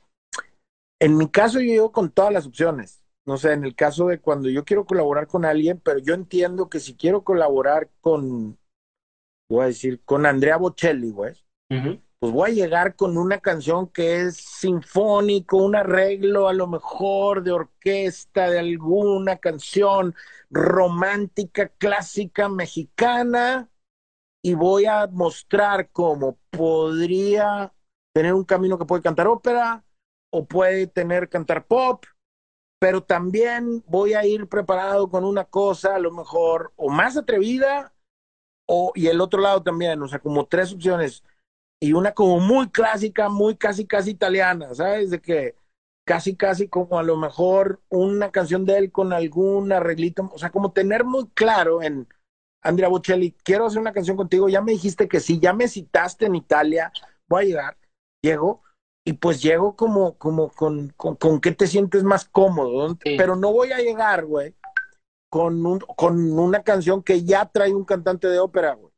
en 1.02 1.16
mi 1.16 1.28
caso 1.28 1.58
yo 1.58 1.66
llego 1.66 1.90
con 1.90 2.12
todas 2.12 2.32
las 2.32 2.46
opciones. 2.46 3.02
No 3.24 3.36
sé, 3.36 3.52
en 3.52 3.64
el 3.64 3.74
caso 3.74 4.06
de 4.06 4.20
cuando 4.20 4.48
yo 4.48 4.64
quiero 4.64 4.84
colaborar 4.86 5.26
con 5.26 5.44
alguien, 5.44 5.80
pero 5.80 5.98
yo 5.98 6.14
entiendo 6.14 6.68
que 6.68 6.78
si 6.78 6.94
quiero 6.96 7.24
colaborar 7.24 7.90
con, 8.00 8.56
voy 9.48 9.64
a 9.64 9.66
decir, 9.66 10.00
con 10.04 10.26
Andrea 10.26 10.56
Bocelli, 10.58 11.10
güey, 11.10 11.34
pues 12.20 12.32
voy 12.32 12.50
a 12.50 12.54
llegar 12.54 12.94
con 12.94 13.18
una 13.18 13.40
canción 13.40 13.88
que 13.88 14.22
es 14.22 14.36
sinfónico, 14.36 15.56
un 15.56 15.74
arreglo 15.74 16.46
a 16.46 16.52
lo 16.52 16.68
mejor 16.68 17.42
de 17.42 17.50
orquesta, 17.50 18.48
de 18.48 18.60
alguna 18.60 19.38
canción 19.38 20.14
romántica, 20.50 21.68
clásica, 21.78 22.48
mexicana, 22.48 23.68
y 24.40 24.54
voy 24.54 24.86
a 24.86 25.08
mostrar 25.08 25.90
cómo 25.90 26.38
podría 26.50 27.72
tener 28.12 28.34
un 28.34 28.44
camino 28.44 28.78
que 28.78 28.84
puede 28.84 29.02
cantar 29.02 29.26
ópera, 29.26 29.84
o 30.32 30.46
puede 30.46 30.86
tener 30.86 31.28
cantar 31.28 31.66
pop, 31.66 32.04
pero 32.80 33.02
también 33.02 33.84
voy 33.86 34.14
a 34.14 34.26
ir 34.26 34.48
preparado 34.48 35.08
con 35.10 35.24
una 35.24 35.44
cosa 35.44 35.94
a 35.96 35.98
lo 36.00 36.10
mejor 36.10 36.72
o 36.76 36.90
más 36.90 37.16
atrevida 37.16 37.92
o 38.66 38.92
y 38.94 39.08
el 39.08 39.20
otro 39.20 39.40
lado 39.40 39.62
también, 39.62 40.02
o 40.02 40.08
sea, 40.08 40.18
como 40.18 40.46
tres 40.46 40.72
opciones 40.72 41.22
y 41.80 41.92
una 41.94 42.12
como 42.14 42.40
muy 42.40 42.70
clásica, 42.70 43.28
muy 43.28 43.56
casi 43.56 43.86
casi 43.86 44.10
italiana, 44.10 44.74
¿sabes? 44.74 45.10
De 45.10 45.20
que 45.20 45.56
casi 46.04 46.36
casi 46.36 46.68
como 46.68 46.98
a 46.98 47.02
lo 47.02 47.16
mejor 47.16 47.80
una 47.88 48.30
canción 48.32 48.64
de 48.64 48.78
él 48.78 48.92
con 48.92 49.12
algún 49.12 49.72
arreglito, 49.72 50.30
o 50.32 50.38
sea, 50.38 50.50
como 50.50 50.72
tener 50.72 51.04
muy 51.04 51.28
claro 51.30 51.82
en 51.82 52.08
Andrea 52.62 52.88
Bocelli, 52.88 53.32
quiero 53.44 53.66
hacer 53.66 53.80
una 53.80 53.92
canción 53.92 54.16
contigo, 54.16 54.48
ya 54.48 54.62
me 54.62 54.72
dijiste 54.72 55.08
que 55.08 55.20
sí, 55.20 55.40
ya 55.40 55.52
me 55.52 55.68
citaste 55.68 56.26
en 56.26 56.36
Italia, 56.36 56.92
voy 57.28 57.44
a 57.44 57.46
llegar, 57.46 57.78
llego, 58.22 58.62
y 59.04 59.14
pues 59.14 59.42
llego 59.42 59.74
como, 59.74 60.16
como 60.16 60.50
con, 60.50 60.90
con, 60.90 61.16
con 61.16 61.40
qué 61.40 61.52
te 61.52 61.66
sientes 61.66 62.04
más 62.04 62.24
cómodo, 62.24 62.96
pero 63.02 63.36
no 63.36 63.52
voy 63.52 63.72
a 63.72 63.78
llegar, 63.78 64.24
güey, 64.24 64.54
con, 65.30 65.64
un, 65.66 65.80
con 65.80 66.38
una 66.38 66.62
canción 66.62 67.02
que 67.02 67.24
ya 67.24 67.46
trae 67.46 67.72
un 67.74 67.84
cantante 67.84 68.28
de 68.28 68.38
ópera, 68.38 68.74
güey. 68.74 68.92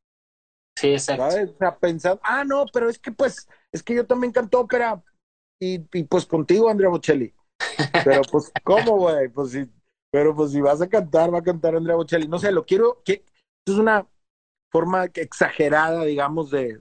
Sí, 0.76 0.88
exacto. 0.88 1.30
¿Sabes? 1.30 1.50
O 1.50 1.58
sea, 1.58 1.78
pensar, 1.78 2.20
ah, 2.22 2.44
no, 2.44 2.66
pero 2.72 2.90
es 2.90 2.98
que 2.98 3.12
pues, 3.12 3.48
es 3.72 3.82
que 3.82 3.94
yo 3.94 4.06
también 4.06 4.32
canto 4.32 4.60
ópera 4.60 5.02
y, 5.60 5.86
y 5.96 6.04
pues 6.04 6.26
contigo, 6.26 6.68
Andrea 6.68 6.90
Bocelli. 6.90 7.32
Pero 8.04 8.22
pues, 8.30 8.52
¿cómo, 8.64 8.98
güey? 8.98 9.28
Pues 9.28 9.52
sí, 9.52 9.70
pero 10.10 10.34
pues 10.34 10.50
si 10.50 10.60
vas 10.60 10.82
a 10.82 10.88
cantar, 10.88 11.32
va 11.32 11.38
a 11.38 11.42
cantar 11.42 11.74
Andrea 11.74 11.96
Bocelli. 11.96 12.28
No 12.28 12.38
sé, 12.38 12.52
lo 12.52 12.66
quiero, 12.66 13.02
que 13.04 13.24
es 13.66 13.74
una 13.74 14.06
forma 14.74 15.04
exagerada, 15.04 16.04
digamos, 16.04 16.50
de, 16.50 16.76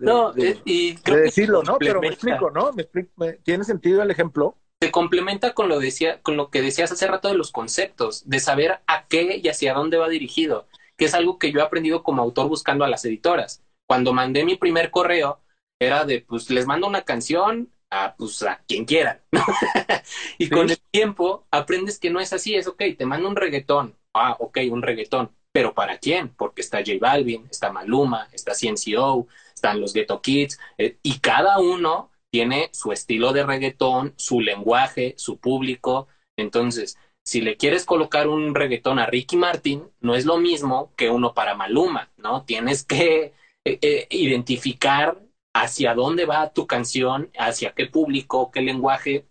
y 0.65 0.95
decirlo, 0.95 1.61
¿no? 1.61 1.77
Pero 1.77 2.01
me 2.01 2.07
explico, 2.07 2.49
¿no? 2.49 2.71
Me 2.73 3.33
¿Tiene 3.43 3.63
sentido 3.63 4.01
el 4.01 4.09
ejemplo? 4.09 4.57
Se 4.81 4.89
complementa 4.89 5.53
con 5.53 5.69
lo, 5.69 5.77
decía, 5.77 6.19
con 6.23 6.35
lo 6.35 6.49
que 6.49 6.63
decías 6.63 6.91
hace 6.91 7.05
rato 7.05 7.27
de 7.27 7.35
los 7.35 7.51
conceptos, 7.51 8.27
de 8.27 8.39
saber 8.39 8.79
a 8.87 9.05
qué 9.07 9.39
y 9.43 9.47
hacia 9.47 9.75
dónde 9.75 9.97
va 9.97 10.09
dirigido, 10.09 10.67
que 10.97 11.05
es 11.05 11.13
algo 11.13 11.37
que 11.37 11.51
yo 11.51 11.59
he 11.59 11.61
aprendido 11.61 12.01
como 12.01 12.23
autor 12.23 12.47
buscando 12.47 12.83
a 12.83 12.89
las 12.89 13.05
editoras. 13.05 13.63
Cuando 13.87 14.11
mandé 14.11 14.43
mi 14.43 14.55
primer 14.55 14.89
correo, 14.89 15.41
era 15.79 16.03
de, 16.03 16.21
pues, 16.21 16.49
les 16.49 16.65
mando 16.65 16.87
una 16.87 17.03
canción 17.03 17.71
a, 17.91 18.15
pues, 18.15 18.41
a 18.41 18.63
quien 18.67 18.85
quiera. 18.85 19.23
y 20.39 20.49
con 20.49 20.71
el 20.71 20.81
tiempo 20.89 21.45
aprendes 21.51 21.99
que 21.99 22.09
no 22.09 22.19
es 22.19 22.33
así, 22.33 22.55
es, 22.55 22.65
ok, 22.65 22.81
te 22.97 23.05
mando 23.05 23.29
un 23.29 23.35
reggaetón. 23.35 23.95
Ah, 24.15 24.35
ok, 24.39 24.57
un 24.71 24.81
reggaetón 24.81 25.31
pero 25.53 25.73
¿para 25.73 25.99
quién? 25.99 26.29
Porque 26.29 26.61
está 26.61 26.79
J 26.79 26.93
Balvin, 26.99 27.47
está 27.49 27.71
Maluma, 27.71 28.27
está 28.33 28.53
CNCO, 28.53 29.27
están 29.53 29.79
los 29.79 29.93
Ghetto 29.93 30.21
Kids, 30.21 30.59
eh, 30.77 30.97
y 31.03 31.19
cada 31.19 31.59
uno 31.59 32.09
tiene 32.31 32.69
su 32.73 32.91
estilo 32.91 33.31
de 33.31 33.45
reggaetón, 33.45 34.13
su 34.17 34.41
lenguaje, 34.41 35.13
su 35.17 35.37
público. 35.37 36.07
Entonces, 36.35 36.97
si 37.23 37.41
le 37.41 37.55
quieres 37.55 37.85
colocar 37.85 38.27
un 38.27 38.55
reggaetón 38.55 38.97
a 38.97 39.05
Ricky 39.05 39.37
Martin, 39.37 39.83
no 40.01 40.15
es 40.15 40.25
lo 40.25 40.39
mismo 40.39 40.91
que 40.97 41.11
uno 41.11 41.35
para 41.35 41.55
Maluma, 41.55 42.11
¿no? 42.17 42.43
Tienes 42.43 42.83
que 42.83 43.33
eh, 43.65 43.79
eh, 43.81 44.07
identificar 44.09 45.21
hacia 45.55 45.93
dónde 45.93 46.25
va 46.25 46.51
tu 46.51 46.65
canción, 46.65 47.29
hacia 47.37 47.73
qué 47.73 47.85
público, 47.85 48.49
qué 48.51 48.61
lenguaje, 48.61 49.27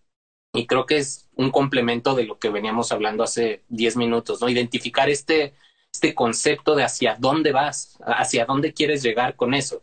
y 0.54 0.66
creo 0.66 0.86
que 0.86 0.98
es 0.98 1.28
un 1.34 1.50
complemento 1.50 2.14
de 2.14 2.24
lo 2.24 2.38
que 2.38 2.50
veníamos 2.50 2.92
hablando 2.92 3.24
hace 3.24 3.64
10 3.68 3.96
minutos, 3.96 4.40
¿no? 4.40 4.48
Identificar 4.48 5.10
este, 5.10 5.54
este 5.92 6.14
concepto 6.14 6.74
de 6.74 6.84
hacia 6.84 7.16
dónde 7.18 7.52
vas, 7.52 7.98
hacia 8.04 8.46
dónde 8.46 8.72
quieres 8.72 9.02
llegar 9.02 9.36
con 9.36 9.54
eso. 9.54 9.82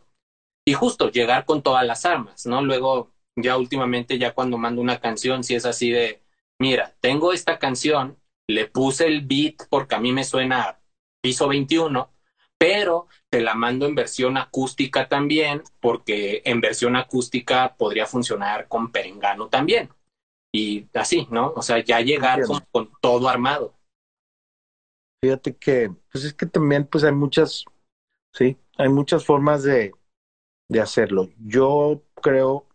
Y 0.64 0.74
justo 0.74 1.10
llegar 1.10 1.44
con 1.44 1.62
todas 1.62 1.86
las 1.86 2.04
armas, 2.04 2.46
¿no? 2.46 2.62
Luego, 2.62 3.12
ya 3.36 3.56
últimamente, 3.56 4.18
ya 4.18 4.34
cuando 4.34 4.58
mando 4.58 4.82
una 4.82 5.00
canción, 5.00 5.44
si 5.44 5.54
es 5.54 5.64
así 5.64 5.90
de, 5.90 6.22
mira, 6.58 6.94
tengo 7.00 7.32
esta 7.32 7.58
canción, 7.58 8.18
le 8.48 8.66
puse 8.66 9.06
el 9.06 9.22
beat 9.22 9.54
porque 9.70 9.94
a 9.94 10.00
mí 10.00 10.12
me 10.12 10.24
suena 10.24 10.80
piso 11.22 11.48
21, 11.48 12.12
pero 12.58 13.06
te 13.30 13.40
la 13.40 13.54
mando 13.54 13.86
en 13.86 13.94
versión 13.94 14.36
acústica 14.36 15.08
también, 15.08 15.62
porque 15.80 16.42
en 16.44 16.60
versión 16.60 16.96
acústica 16.96 17.74
podría 17.76 18.06
funcionar 18.06 18.68
con 18.68 18.92
perengano 18.92 19.48
también. 19.48 19.88
Y 20.52 20.88
así, 20.94 21.28
¿no? 21.30 21.52
O 21.56 21.62
sea, 21.62 21.78
ya 21.78 22.00
llegar 22.00 22.42
con, 22.42 22.60
con, 22.72 22.90
todo 23.00 23.28
armado. 23.28 23.79
Fíjate 25.22 25.56
que, 25.56 25.94
pues 26.12 26.24
es 26.24 26.34
que 26.34 26.46
también, 26.46 26.86
pues 26.86 27.04
hay 27.04 27.12
muchas, 27.12 27.64
sí, 28.34 28.58
hay 28.78 28.88
muchas 28.88 29.24
formas 29.24 29.62
de, 29.62 29.92
de 30.68 30.80
hacerlo. 30.80 31.28
Yo 31.38 32.02
creo 32.22 32.66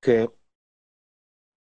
que 0.00 0.30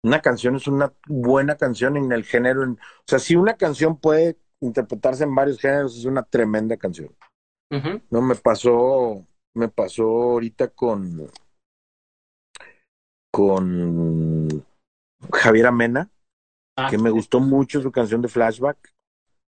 una 0.02 0.20
canción 0.20 0.56
es 0.56 0.66
una 0.66 0.92
buena 1.06 1.56
canción 1.56 1.96
en 1.96 2.12
el 2.12 2.24
género. 2.24 2.62
En, 2.62 2.72
o 2.72 3.04
sea, 3.06 3.18
si 3.18 3.36
una 3.36 3.56
canción 3.56 3.98
puede 3.98 4.38
interpretarse 4.60 5.24
en 5.24 5.34
varios 5.34 5.60
géneros, 5.60 5.96
es 5.96 6.04
una 6.04 6.22
tremenda 6.22 6.76
canción. 6.76 7.14
No 8.10 8.22
me 8.22 8.34
pasó, 8.34 9.26
me 9.54 9.68
pasó 9.68 10.04
ahorita 10.04 10.68
con 10.68 11.30
con 13.30 14.64
Javier 15.32 15.66
Amena, 15.66 16.08
ah, 16.76 16.88
que 16.88 16.98
me 16.98 17.10
gustó 17.10 17.40
mucho 17.40 17.80
su 17.80 17.90
canción 17.90 18.22
de 18.22 18.28
Flashback. 18.28 18.93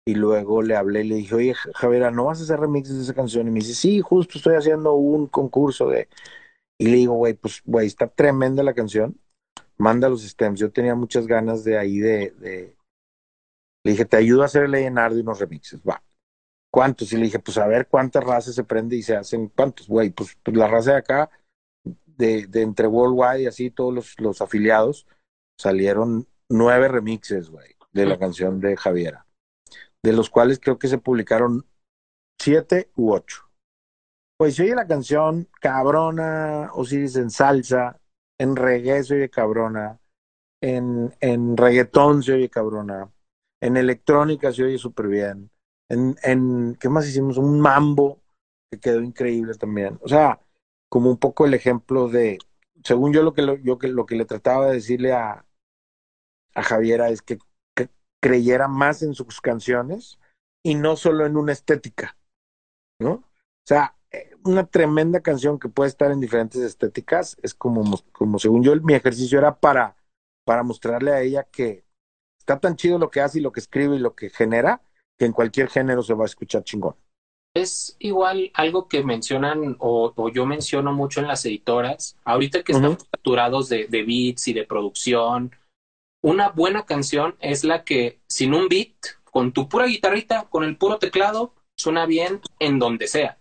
Y 0.07 0.15
luego 0.15 0.61
le 0.61 0.75
hablé 0.75 1.01
y 1.01 1.07
le 1.07 1.15
dije, 1.15 1.35
oye, 1.35 1.53
Javier, 1.53 2.13
¿no 2.13 2.25
vas 2.25 2.39
a 2.39 2.43
hacer 2.43 2.59
remixes 2.59 2.95
de 2.95 3.03
esa 3.03 3.13
canción? 3.13 3.47
Y 3.47 3.51
me 3.51 3.59
dice, 3.59 3.73
sí, 3.73 4.01
justo 4.01 4.37
estoy 4.37 4.55
haciendo 4.55 4.93
un 4.93 5.27
concurso 5.27 5.89
de... 5.89 6.07
Y 6.77 6.85
le 6.87 6.97
digo, 6.97 7.15
güey, 7.15 7.33
pues, 7.33 7.61
güey, 7.65 7.87
está 7.87 8.07
tremenda 8.07 8.61
la 8.61 8.73
canción 8.73 9.19
manda 9.77 10.09
los 10.09 10.23
stems. 10.23 10.59
Yo 10.59 10.71
tenía 10.71 10.95
muchas 10.95 11.27
ganas 11.27 11.63
de 11.63 11.77
ahí 11.77 11.99
de, 11.99 12.31
de... 12.31 12.77
Le 13.83 13.91
dije, 13.91 14.05
te 14.05 14.17
ayudo 14.17 14.41
a 14.41 14.45
hacer 14.45 14.63
el 14.63 14.73
A&R 14.73 15.15
de 15.15 15.21
unos 15.21 15.39
remixes, 15.39 15.81
va. 15.81 16.03
¿Cuántos? 16.71 17.13
Y 17.13 17.17
le 17.17 17.25
dije, 17.25 17.39
pues 17.39 17.57
a 17.57 17.67
ver 17.67 17.87
cuántas 17.87 18.23
razas 18.23 18.55
se 18.55 18.63
prende 18.63 18.95
y 18.95 19.03
se 19.03 19.15
hacen, 19.15 19.47
¿cuántos? 19.49 19.87
Güey, 19.87 20.09
pues, 20.09 20.37
pues, 20.43 20.57
la 20.57 20.67
raza 20.67 20.91
de 20.91 20.97
acá, 20.97 21.29
de, 22.05 22.47
de 22.47 22.61
entre 22.61 22.87
Worldwide 22.87 23.43
y 23.43 23.47
así, 23.47 23.69
todos 23.69 23.93
los, 23.93 24.19
los 24.19 24.41
afiliados, 24.41 25.07
salieron 25.57 26.27
nueve 26.49 26.87
remixes, 26.87 27.49
güey, 27.49 27.75
de 27.93 28.05
la 28.05 28.17
canción 28.17 28.59
de 28.59 28.75
Javiera, 28.75 29.25
de 30.05 30.13
los 30.13 30.29
cuales 30.29 30.59
creo 30.59 30.77
que 30.77 30.87
se 30.87 30.99
publicaron 30.99 31.65
siete 32.39 32.91
u 32.95 33.11
ocho. 33.11 33.49
Pues 34.37 34.55
si 34.55 34.61
oye 34.61 34.75
la 34.75 34.85
canción 34.85 35.49
cabrona, 35.59 36.69
Osiris 36.73 37.15
en 37.15 37.31
salsa, 37.31 37.99
en 38.37 38.55
reggae 38.55 39.03
se 39.03 39.15
oye 39.15 39.29
cabrona, 39.29 39.99
en, 40.61 41.15
en 41.21 41.57
reggaetón 41.57 42.21
se 42.21 42.33
oye 42.33 42.49
cabrona, 42.49 43.11
en 43.61 43.77
electrónica 43.77 44.51
se 44.51 44.65
oye 44.65 44.77
súper 44.77 45.07
bien, 45.07 45.49
en, 45.89 46.15
en, 46.21 46.75
¿qué 46.79 46.87
más 46.87 47.07
hicimos? 47.07 47.37
Un 47.37 47.59
mambo 47.59 48.21
que 48.69 48.79
quedó 48.79 49.01
increíble 49.01 49.55
también. 49.55 49.97
O 50.01 50.07
sea, 50.07 50.39
como 50.87 51.09
un 51.09 51.17
poco 51.17 51.45
el 51.45 51.55
ejemplo 51.55 52.09
de, 52.09 52.37
según 52.83 53.11
yo 53.11 53.23
lo 53.23 53.33
que, 53.33 53.41
lo, 53.41 53.55
yo 53.55 53.79
que, 53.79 53.87
lo 53.87 54.05
que 54.05 54.15
le 54.15 54.25
trataba 54.25 54.67
de 54.67 54.75
decirle 54.75 55.13
a, 55.13 55.45
a 56.53 56.63
Javiera 56.63 57.09
es 57.09 57.23
que 57.23 57.39
creyera 58.25 58.67
más 58.67 59.03
en 59.03 59.13
sus 59.13 59.39
canciones 59.39 60.17
y 60.63 60.73
no 60.73 60.95
solo 60.95 61.27
en 61.27 61.37
una 61.37 61.51
estética, 61.51 62.17
¿no? 62.99 63.11
O 63.11 63.67
sea, 63.67 63.95
una 64.43 64.65
tremenda 64.65 65.19
canción 65.19 65.59
que 65.59 65.69
puede 65.69 65.89
estar 65.89 66.09
en 66.09 66.19
diferentes 66.19 66.59
estéticas. 66.63 67.37
Es 67.43 67.53
como, 67.53 67.83
como 68.11 68.39
según 68.39 68.63
yo, 68.63 68.75
mi 68.77 68.95
ejercicio 68.95 69.37
era 69.37 69.59
para, 69.59 69.95
para 70.43 70.63
mostrarle 70.63 71.11
a 71.11 71.21
ella 71.21 71.43
que 71.43 71.83
está 72.39 72.59
tan 72.59 72.75
chido 72.75 72.97
lo 72.97 73.11
que 73.11 73.21
hace 73.21 73.37
y 73.37 73.41
lo 73.43 73.51
que 73.51 73.59
escribe 73.59 73.95
y 73.95 73.99
lo 73.99 74.15
que 74.15 74.31
genera, 74.31 74.81
que 75.19 75.25
en 75.25 75.31
cualquier 75.31 75.69
género 75.69 76.01
se 76.01 76.15
va 76.15 76.23
a 76.23 76.25
escuchar 76.25 76.63
chingón. 76.63 76.95
Es 77.53 77.95
igual 77.99 78.49
algo 78.55 78.87
que 78.87 79.03
mencionan 79.03 79.75
o, 79.77 80.13
o 80.15 80.29
yo 80.29 80.47
menciono 80.47 80.93
mucho 80.93 81.19
en 81.19 81.27
las 81.27 81.45
editoras, 81.45 82.17
ahorita 82.23 82.63
que 82.63 82.71
estamos 82.71 83.07
saturados 83.11 83.69
de, 83.69 83.85
de 83.85 84.03
beats 84.03 84.47
y 84.47 84.53
de 84.53 84.65
producción, 84.65 85.51
una 86.25 86.49
buena 86.49 86.87
canción 86.87 87.35
es 87.39 87.63
la 87.63 87.83
que 87.83 88.19
sin 88.27 88.55
un 88.55 88.67
beat, 88.67 88.95
con 89.25 89.53
tu 89.53 89.69
pura 89.69 89.85
guitarrita, 89.85 90.47
con 90.49 90.63
el 90.63 90.75
puro 90.75 90.97
teclado, 90.97 91.53
suena 91.77 92.07
bien 92.07 92.41
en 92.57 92.79
donde 92.79 93.05
sea. 93.05 93.37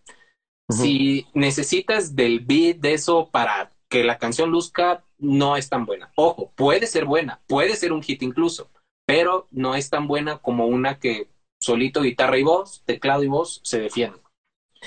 Si 0.68 1.26
necesitas 1.32 2.14
del 2.14 2.41
beat 2.41 2.76
de 2.80 2.93
eso 2.93 3.30
para 3.30 3.72
que 3.89 4.05
la 4.05 4.18
canción 4.18 4.51
luzca, 4.51 5.03
no 5.16 5.57
es 5.57 5.70
tan 5.70 5.87
buena. 5.87 6.12
Ojo, 6.14 6.53
puede 6.57 6.87
ser 6.87 7.07
buena, 7.07 7.41
puede 7.47 7.74
ser 7.74 7.91
un 7.91 8.03
hit 8.03 8.22
incluso, 8.22 8.70
pero 9.07 9.49
no 9.51 9.74
es 9.74 9.89
tan 9.89 10.07
buena 10.07 10.37
como 10.37 10.66
una 10.66 10.99
que 10.99 11.30
solito 11.62 12.03
guitarra 12.03 12.37
y 12.37 12.43
voz, 12.43 12.82
teclado 12.85 13.22
y 13.22 13.28
voz 13.28 13.62
se 13.64 13.80
defienden. 13.80 14.20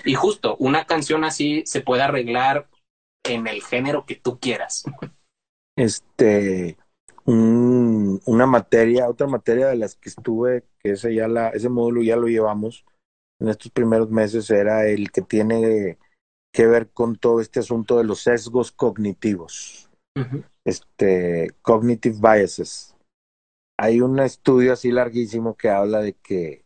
Y 0.06 0.14
justo, 0.14 0.56
una 0.58 0.86
canción 0.86 1.24
así 1.24 1.64
se 1.66 1.82
puede 1.82 2.04
arreglar 2.04 2.70
en 3.24 3.48
el 3.48 3.64
género 3.64 4.06
que 4.06 4.18
tú 4.18 4.40
quieras. 4.40 4.84
Este, 5.76 6.78
una 7.28 8.46
materia, 8.46 9.10
otra 9.10 9.28
materia 9.28 9.68
de 9.68 9.76
las 9.76 9.96
que 9.96 10.10
estuve, 10.10 10.64
que 10.80 10.92
ese 10.92 11.14
ya 11.14 11.28
la, 11.28 11.50
ese 11.50 11.70
módulo 11.70 12.02
ya 12.02 12.16
lo 12.16 12.28
llevamos, 12.28 12.86
en 13.40 13.50
estos 13.50 13.72
primeros 13.72 14.10
meses 14.10 14.50
era 14.50 14.88
el 14.88 15.12
que 15.12 15.22
tiene 15.22 15.98
que 16.54 16.68
ver 16.68 16.90
con 16.90 17.18
todo 17.18 17.42
este 17.42 17.60
asunto 17.60 17.98
de 17.98 18.06
los 18.06 18.22
sesgos 18.22 18.72
cognitivos, 18.72 19.90
este, 20.66 21.52
cognitive 21.62 22.18
biases. 22.20 22.96
Hay 23.78 24.02
un 24.02 24.20
estudio 24.20 24.74
así 24.74 24.92
larguísimo 24.92 25.56
que 25.56 25.70
habla 25.70 26.00
de 26.00 26.14
que 26.14 26.66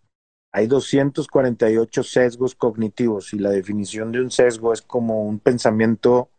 hay 0.53 0.68
248 0.68 2.03
sesgos 2.03 2.55
cognitivos 2.55 3.34
y 3.34 3.39
la 3.39 3.49
definición 3.49 4.12
de 4.12 4.22
un 4.22 4.32
sesgo 4.32 4.74
es 4.74 4.82
como 4.82 5.24
un 5.26 5.39
pensamiento 5.39 6.30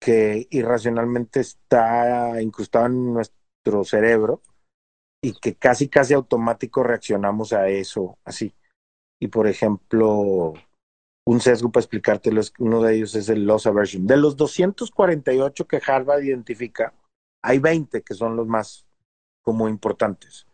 que 0.00 0.46
irracionalmente 0.50 1.40
está 1.40 2.40
incrustado 2.40 2.86
en 2.86 3.14
nuestro 3.14 3.84
cerebro 3.84 4.42
y 5.22 5.32
que 5.32 5.56
casi 5.56 5.88
casi 5.88 6.14
automático 6.14 6.82
reaccionamos 6.82 7.52
a 7.52 7.68
eso 7.68 8.18
así. 8.24 8.54
Y 9.20 9.28
por 9.28 9.46
ejemplo, 9.46 10.52
un 11.26 11.40
sesgo 11.40 11.72
para 11.72 11.82
explicártelo, 11.82 12.40
uno 12.58 12.82
de 12.82 12.96
ellos 12.96 13.14
es 13.14 13.28
el 13.28 13.44
loss 13.44 13.66
aversion. 13.66 14.06
De 14.06 14.16
los 14.16 14.36
248 14.36 15.66
que 15.66 15.80
Harvard 15.84 16.22
identifica, 16.22 16.94
hay 17.42 17.58
20 17.58 18.02
que 18.02 18.14
son 18.14 18.36
los 18.36 18.46
más 18.46 18.86
como 19.42 19.68
importantes. 19.68 20.46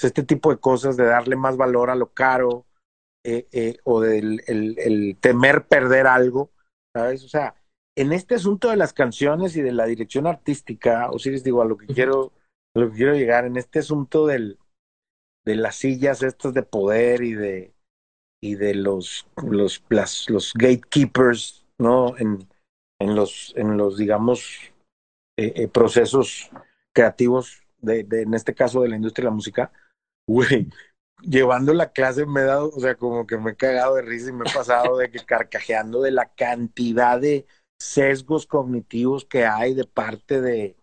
este 0.00 0.22
tipo 0.22 0.50
de 0.50 0.58
cosas 0.58 0.96
de 0.96 1.04
darle 1.04 1.36
más 1.36 1.56
valor 1.56 1.90
a 1.90 1.94
lo 1.94 2.12
caro 2.12 2.66
eh, 3.24 3.48
eh, 3.50 3.78
o 3.84 4.00
del 4.00 4.42
el, 4.46 4.78
el 4.78 5.16
temer 5.20 5.66
perder 5.66 6.06
algo, 6.06 6.50
¿sabes? 6.92 7.24
O 7.24 7.28
sea, 7.28 7.54
en 7.96 8.12
este 8.12 8.34
asunto 8.34 8.68
de 8.70 8.76
las 8.76 8.92
canciones 8.92 9.56
y 9.56 9.62
de 9.62 9.72
la 9.72 9.86
dirección 9.86 10.26
artística, 10.26 11.10
o 11.10 11.18
si 11.18 11.30
les 11.30 11.42
digo 11.42 11.62
a 11.62 11.64
lo 11.64 11.76
que 11.76 11.86
quiero, 11.86 12.32
a 12.74 12.80
lo 12.80 12.90
que 12.90 12.96
quiero 12.96 13.14
llegar, 13.14 13.46
en 13.46 13.56
este 13.56 13.78
asunto 13.78 14.26
del, 14.26 14.58
de 15.46 15.56
las 15.56 15.76
sillas 15.76 16.22
estas 16.22 16.52
de 16.52 16.62
poder 16.62 17.22
y 17.22 17.32
de, 17.32 17.74
y 18.42 18.54
de 18.56 18.74
los, 18.74 19.26
los, 19.42 19.82
los 20.28 20.52
gatekeepers, 20.54 21.66
¿no? 21.78 22.16
En, 22.18 22.46
en, 23.00 23.16
los, 23.16 23.54
en 23.56 23.78
los, 23.78 23.96
digamos, 23.96 24.58
eh, 25.38 25.52
eh, 25.56 25.68
procesos 25.68 26.50
creativos, 26.94 27.62
de, 27.78 28.04
de, 28.04 28.22
en 28.22 28.34
este 28.34 28.54
caso 28.54 28.82
de 28.82 28.88
la 28.88 28.96
industria 28.96 29.24
de 29.24 29.30
la 29.30 29.36
música, 29.36 29.72
güey, 30.28 30.68
llevando 31.22 31.72
la 31.72 31.92
clase 31.92 32.26
me 32.26 32.42
he 32.42 32.44
dado, 32.44 32.70
o 32.74 32.80
sea, 32.80 32.94
como 32.94 33.26
que 33.26 33.38
me 33.38 33.52
he 33.52 33.56
cagado 33.56 33.94
de 33.94 34.02
risa 34.02 34.30
y 34.30 34.32
me 34.32 34.44
he 34.48 34.52
pasado 34.52 34.98
de 34.98 35.10
que 35.10 35.24
carcajeando 35.24 36.02
de 36.02 36.10
la 36.10 36.32
cantidad 36.34 37.20
de 37.20 37.46
sesgos 37.78 38.46
cognitivos 38.46 39.24
que 39.24 39.44
hay 39.44 39.74
de 39.74 39.84
parte 39.84 40.40
de 40.40 40.76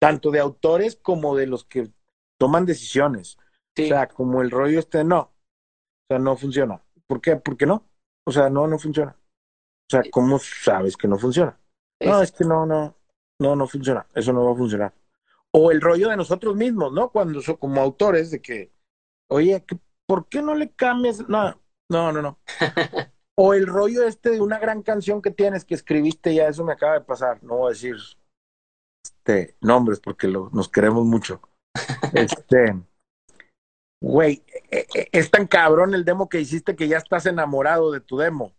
tanto 0.00 0.30
de 0.30 0.40
autores 0.40 0.96
como 0.96 1.36
de 1.36 1.46
los 1.46 1.64
que 1.64 1.90
toman 2.38 2.66
decisiones. 2.66 3.38
O 3.78 3.82
sea, 3.82 4.08
como 4.08 4.42
el 4.42 4.50
rollo 4.50 4.78
este, 4.78 5.02
no, 5.02 5.18
o 5.20 6.06
sea, 6.08 6.18
no 6.18 6.36
funciona. 6.36 6.82
¿Por 7.06 7.20
qué? 7.20 7.36
¿Por 7.36 7.56
qué 7.56 7.66
no? 7.66 7.88
O 8.26 8.32
sea, 8.32 8.48
no, 8.50 8.66
no 8.66 8.78
funciona. 8.78 9.16
O 9.18 9.90
sea, 9.90 10.02
¿cómo 10.10 10.38
sabes 10.38 10.96
que 10.96 11.08
no 11.08 11.18
funciona? 11.18 11.58
No, 12.00 12.22
es 12.22 12.32
que 12.32 12.44
no, 12.44 12.66
no, 12.66 12.96
no, 13.38 13.56
no 13.56 13.66
funciona. 13.66 14.06
Eso 14.14 14.32
no 14.32 14.44
va 14.44 14.52
a 14.52 14.56
funcionar. 14.56 14.94
O 15.50 15.70
el 15.70 15.80
rollo 15.80 16.08
de 16.08 16.16
nosotros 16.16 16.56
mismos, 16.56 16.92
¿no? 16.92 17.10
Cuando 17.10 17.40
son 17.40 17.56
como 17.56 17.80
autores 17.80 18.30
de 18.30 18.40
que, 18.40 18.72
oye, 19.28 19.64
¿por 20.06 20.28
qué 20.28 20.42
no 20.42 20.54
le 20.54 20.70
cambias? 20.72 21.28
No, 21.28 21.60
no, 21.88 22.12
no, 22.12 22.22
no. 22.22 22.38
o 23.36 23.54
el 23.54 23.66
rollo 23.66 24.06
este 24.06 24.30
de 24.30 24.40
una 24.40 24.58
gran 24.58 24.82
canción 24.82 25.20
que 25.20 25.30
tienes 25.30 25.64
que 25.64 25.74
escribiste, 25.74 26.34
ya 26.34 26.48
eso 26.48 26.64
me 26.64 26.72
acaba 26.72 26.94
de 26.94 27.00
pasar. 27.00 27.42
No 27.42 27.56
voy 27.56 27.70
a 27.70 27.74
decir 27.74 27.96
este, 29.04 29.56
nombres 29.60 30.00
porque 30.00 30.28
lo, 30.28 30.50
nos 30.50 30.68
queremos 30.68 31.04
mucho. 31.04 31.40
Este, 32.12 32.80
güey, 34.00 34.44
e, 34.70 34.86
e, 34.94 35.08
es 35.10 35.30
tan 35.30 35.48
cabrón 35.48 35.94
el 35.94 36.04
demo 36.04 36.28
que 36.28 36.40
hiciste 36.40 36.76
que 36.76 36.86
ya 36.86 36.98
estás 36.98 37.26
enamorado 37.26 37.90
de 37.90 38.00
tu 38.00 38.18
demo. 38.18 38.52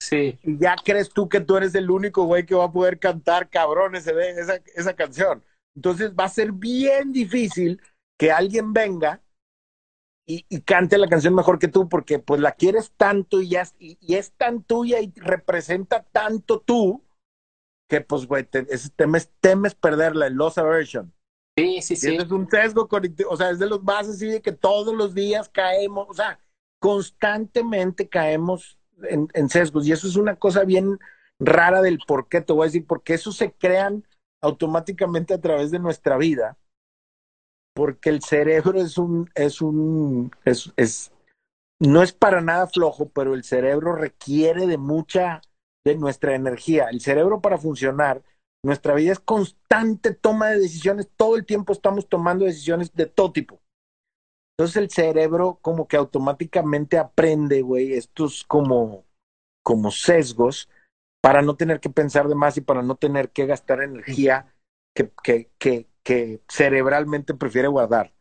Sí. 0.00 0.36
Y 0.42 0.58
ya 0.58 0.74
crees 0.84 1.10
tú 1.10 1.28
que 1.28 1.40
tú 1.40 1.56
eres 1.56 1.76
el 1.76 1.90
único 1.90 2.24
güey 2.24 2.44
que 2.44 2.56
va 2.56 2.64
a 2.64 2.72
poder 2.72 2.98
cantar 2.98 3.48
cabrón 3.50 3.94
ese, 3.94 4.12
esa, 4.30 4.56
esa 4.74 4.94
canción. 4.94 5.44
Entonces 5.76 6.12
va 6.18 6.24
a 6.24 6.28
ser 6.28 6.50
bien 6.50 7.12
difícil 7.12 7.80
que 8.18 8.32
alguien 8.32 8.72
venga 8.72 9.22
y, 10.34 10.46
y, 10.48 10.60
cante 10.62 10.98
la 10.98 11.08
canción 11.08 11.34
mejor 11.34 11.58
que 11.58 11.68
tú 11.68 11.88
porque 11.88 12.18
pues 12.18 12.40
la 12.40 12.52
quieres 12.52 12.92
tanto 12.96 13.40
y, 13.40 13.50
ya, 13.50 13.64
y, 13.78 13.98
y 14.00 14.14
es 14.14 14.32
tan 14.32 14.62
tuya 14.62 15.00
y 15.00 15.12
representa 15.16 16.02
tanto 16.02 16.60
tú 16.60 17.02
que 17.88 18.00
pues, 18.00 18.26
güey, 18.26 18.44
te, 18.44 18.64
temes, 18.96 19.30
temes 19.40 19.74
perderla, 19.74 20.26
el 20.26 20.32
loss 20.32 20.56
aversion. 20.56 21.12
Sí, 21.58 21.82
sí, 21.82 21.96
sí. 21.96 22.16
es 22.16 22.30
un 22.30 22.48
sesgo 22.48 22.88
o 23.28 23.36
sea, 23.36 23.50
es 23.50 23.58
de 23.58 23.66
los 23.66 23.82
más 23.82 24.08
así 24.08 24.26
de 24.26 24.40
que 24.40 24.52
todos 24.52 24.94
los 24.94 25.14
días 25.14 25.50
caemos, 25.50 26.06
o 26.08 26.14
sea, 26.14 26.38
constantemente 26.78 28.08
caemos 28.08 28.78
en, 29.02 29.28
en, 29.34 29.50
sesgos 29.50 29.86
y 29.86 29.92
eso 29.92 30.06
es 30.06 30.16
una 30.16 30.36
cosa 30.36 30.64
bien 30.64 30.98
rara 31.38 31.82
del 31.82 31.98
por 32.06 32.28
qué, 32.28 32.40
te 32.40 32.54
voy 32.54 32.62
a 32.62 32.68
decir, 32.68 32.86
porque 32.86 33.12
eso 33.12 33.30
se 33.30 33.52
crean 33.52 34.06
automáticamente 34.40 35.34
a 35.34 35.40
través 35.42 35.70
de 35.70 35.78
nuestra 35.78 36.16
vida, 36.16 36.56
porque 37.74 38.10
el 38.10 38.22
cerebro 38.22 38.80
es 38.80 38.98
un, 38.98 39.30
es 39.34 39.60
un, 39.62 40.30
es, 40.44 40.72
es, 40.76 41.12
no 41.80 42.02
es 42.02 42.12
para 42.12 42.40
nada 42.40 42.66
flojo, 42.66 43.08
pero 43.08 43.34
el 43.34 43.44
cerebro 43.44 43.94
requiere 43.94 44.66
de 44.66 44.78
mucha 44.78 45.40
de 45.84 45.96
nuestra 45.96 46.34
energía. 46.34 46.88
El 46.90 47.00
cerebro 47.00 47.40
para 47.40 47.58
funcionar, 47.58 48.22
nuestra 48.64 48.94
vida 48.94 49.12
es 49.12 49.20
constante 49.20 50.14
toma 50.14 50.50
de 50.50 50.60
decisiones, 50.60 51.10
todo 51.16 51.36
el 51.36 51.44
tiempo 51.44 51.72
estamos 51.72 52.08
tomando 52.08 52.44
decisiones 52.44 52.92
de 52.94 53.06
todo 53.06 53.32
tipo. 53.32 53.60
Entonces 54.56 54.76
el 54.76 54.90
cerebro 54.90 55.58
como 55.62 55.88
que 55.88 55.96
automáticamente 55.96 56.98
aprende, 56.98 57.62
güey, 57.62 57.94
estos 57.94 58.44
como, 58.44 59.04
como 59.64 59.90
sesgos 59.90 60.68
para 61.22 61.42
no 61.42 61.56
tener 61.56 61.80
que 61.80 61.90
pensar 61.90 62.28
de 62.28 62.34
más 62.34 62.56
y 62.56 62.60
para 62.60 62.82
no 62.82 62.96
tener 62.96 63.30
que 63.30 63.46
gastar 63.46 63.82
energía 63.82 64.54
que, 64.94 65.10
que, 65.22 65.50
que, 65.58 65.88
que 66.04 66.42
cerebralmente 66.48 67.34
prefiere 67.34 67.68
guardar. 67.68 68.12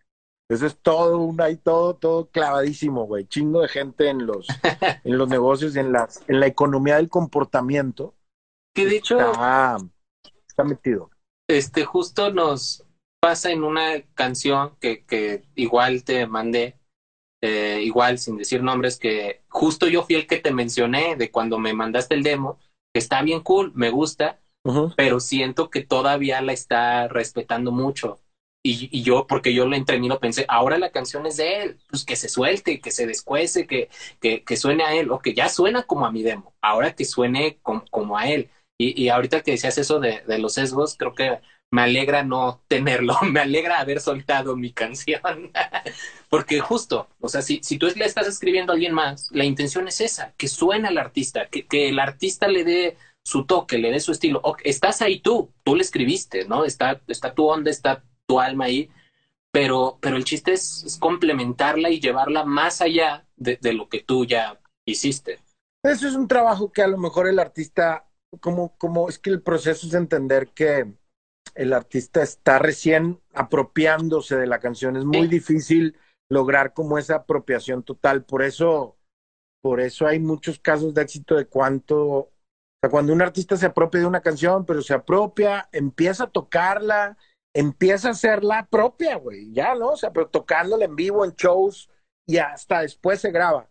Eso 0.49 0.65
es 0.65 0.77
todo 0.77 1.19
un 1.19 1.39
ahí 1.39 1.55
todo, 1.55 1.95
todo 1.95 2.29
clavadísimo, 2.29 3.05
güey. 3.05 3.25
Chingo 3.25 3.61
de 3.61 3.69
gente 3.69 4.09
en 4.09 4.25
los, 4.25 4.47
en 5.03 5.17
los 5.17 5.29
negocios 5.29 5.75
y 5.75 5.79
en 5.79 5.93
la, 5.93 6.09
en 6.27 6.39
la 6.41 6.47
economía 6.47 6.97
del 6.97 7.07
comportamiento. 7.07 8.15
Que 8.75 8.85
de 8.85 8.97
hecho 8.97 9.19
está, 9.19 9.77
está 10.45 10.63
metido. 10.65 11.09
Este 11.47 11.85
justo 11.85 12.31
nos 12.31 12.85
pasa 13.21 13.51
en 13.51 13.63
una 13.63 14.01
canción 14.13 14.75
que, 14.81 15.05
que 15.05 15.43
igual 15.55 16.03
te 16.03 16.25
mandé, 16.27 16.79
eh, 17.41 17.81
igual 17.83 18.17
sin 18.17 18.37
decir 18.37 18.61
nombres, 18.61 18.97
que 18.97 19.43
justo 19.47 19.87
yo 19.87 20.03
fui 20.03 20.15
el 20.15 20.27
que 20.27 20.37
te 20.37 20.51
mencioné 20.51 21.15
de 21.15 21.31
cuando 21.31 21.59
me 21.59 21.73
mandaste 21.73 22.15
el 22.15 22.23
demo, 22.23 22.59
que 22.93 22.99
está 22.99 23.21
bien 23.21 23.41
cool, 23.41 23.71
me 23.73 23.89
gusta, 23.89 24.41
uh 24.63 24.73
-huh. 24.73 24.93
pero 24.95 25.19
siento 25.19 25.69
que 25.69 25.81
todavía 25.81 26.41
la 26.41 26.53
está 26.53 27.07
respetando 27.07 27.71
mucho. 27.71 28.19
Y, 28.63 28.89
y, 28.91 29.01
yo, 29.01 29.25
porque 29.27 29.53
yo 29.55 29.65
lo 29.65 29.75
entre 29.75 29.99
mí 29.99 30.07
lo 30.07 30.19
pensé, 30.19 30.45
ahora 30.47 30.77
la 30.77 30.91
canción 30.91 31.25
es 31.25 31.37
de 31.37 31.63
él, 31.63 31.79
pues 31.89 32.05
que 32.05 32.15
se 32.15 32.29
suelte, 32.29 32.79
que 32.79 32.91
se 32.91 33.07
descuece, 33.07 33.65
que, 33.65 33.89
que, 34.19 34.43
que 34.43 34.55
suene 34.55 34.83
a 34.83 34.93
él, 34.93 35.09
o 35.11 35.19
que 35.19 35.33
ya 35.33 35.49
suena 35.49 35.83
como 35.83 36.05
a 36.05 36.11
mi 36.11 36.21
demo, 36.21 36.53
ahora 36.61 36.93
que 36.93 37.05
suene 37.05 37.57
com, 37.63 37.83
como 37.89 38.17
a 38.17 38.29
él. 38.29 38.51
Y, 38.77 39.03
y, 39.03 39.09
ahorita 39.09 39.41
que 39.41 39.51
decías 39.51 39.77
eso 39.79 39.99
de, 39.99 40.21
de, 40.27 40.37
los 40.37 40.53
sesgos, 40.55 40.95
creo 40.97 41.15
que 41.15 41.39
me 41.71 41.81
alegra 41.83 42.23
no 42.23 42.61
tenerlo, 42.67 43.15
me 43.31 43.39
alegra 43.39 43.79
haber 43.79 43.99
soltado 43.99 44.55
mi 44.55 44.71
canción. 44.73 45.51
porque 46.29 46.59
justo, 46.59 47.07
o 47.19 47.29
sea, 47.29 47.41
si, 47.41 47.61
si 47.63 47.77
tú 47.77 47.87
le 47.95 48.05
estás 48.05 48.27
escribiendo 48.27 48.73
a 48.73 48.75
alguien 48.75 48.93
más, 48.93 49.29
la 49.31 49.45
intención 49.45 49.87
es 49.87 50.01
esa, 50.01 50.33
que 50.37 50.47
suene 50.47 50.87
al 50.87 50.97
artista, 50.99 51.47
que, 51.47 51.65
que 51.65 51.89
el 51.89 51.99
artista 51.99 52.47
le 52.47 52.63
dé 52.63 52.97
su 53.23 53.45
toque, 53.45 53.77
le 53.77 53.91
dé 53.91 53.99
su 53.99 54.11
estilo. 54.11 54.39
Okay, 54.43 54.69
estás 54.69 55.01
ahí 55.01 55.19
tú, 55.19 55.51
tú 55.63 55.75
le 55.75 55.81
escribiste, 55.81 56.45
¿no? 56.45 56.65
Está, 56.65 57.01
está 57.07 57.33
tu 57.33 57.47
onda, 57.47 57.69
está 57.69 58.03
tu 58.25 58.39
alma 58.39 58.65
ahí, 58.65 58.89
pero, 59.51 59.97
pero 60.01 60.17
el 60.17 60.23
chiste 60.23 60.53
es, 60.53 60.83
es 60.85 60.97
complementarla 60.97 61.89
y 61.89 61.99
llevarla 61.99 62.45
más 62.45 62.81
allá 62.81 63.25
de, 63.35 63.57
de, 63.61 63.73
lo 63.73 63.89
que 63.89 64.01
tú 64.01 64.25
ya 64.25 64.59
hiciste. 64.85 65.39
Eso 65.83 66.07
es 66.07 66.15
un 66.15 66.27
trabajo 66.27 66.71
que 66.71 66.81
a 66.81 66.87
lo 66.87 66.97
mejor 66.97 67.27
el 67.27 67.39
artista, 67.39 68.07
como, 68.39 68.77
como 68.77 69.09
es 69.09 69.19
que 69.19 69.29
el 69.29 69.41
proceso 69.41 69.87
es 69.87 69.93
entender 69.93 70.49
que 70.49 70.93
el 71.55 71.73
artista 71.73 72.21
está 72.21 72.59
recién 72.59 73.19
apropiándose 73.33 74.37
de 74.37 74.47
la 74.47 74.59
canción, 74.59 74.95
es 74.95 75.05
muy 75.05 75.23
sí. 75.23 75.27
difícil 75.27 75.97
lograr 76.29 76.73
como 76.73 76.97
esa 76.97 77.15
apropiación 77.15 77.83
total, 77.83 78.23
por 78.23 78.41
eso, 78.41 78.97
por 79.61 79.81
eso 79.81 80.07
hay 80.07 80.19
muchos 80.19 80.59
casos 80.59 80.93
de 80.93 81.01
éxito 81.01 81.35
de 81.35 81.45
cuánto, 81.45 81.99
o 81.99 82.30
cuando 82.89 83.13
un 83.13 83.21
artista 83.21 83.57
se 83.57 83.67
apropia 83.67 84.01
de 84.01 84.07
una 84.07 84.21
canción, 84.21 84.65
pero 84.65 84.81
se 84.81 84.93
apropia, 84.93 85.69
empieza 85.71 86.25
a 86.25 86.31
tocarla, 86.31 87.17
empieza 87.53 88.09
a 88.09 88.15
ser 88.15 88.43
la 88.43 88.65
propia, 88.65 89.17
güey, 89.17 89.51
ya, 89.53 89.75
¿no? 89.75 89.89
O 89.89 89.97
sea, 89.97 90.11
pero 90.11 90.29
tocándola 90.29 90.85
en 90.85 90.95
vivo, 90.95 91.23
en 91.23 91.31
shows, 91.31 91.89
y 92.27 92.37
hasta 92.37 92.81
después 92.81 93.21
se 93.21 93.31
graba. 93.31 93.69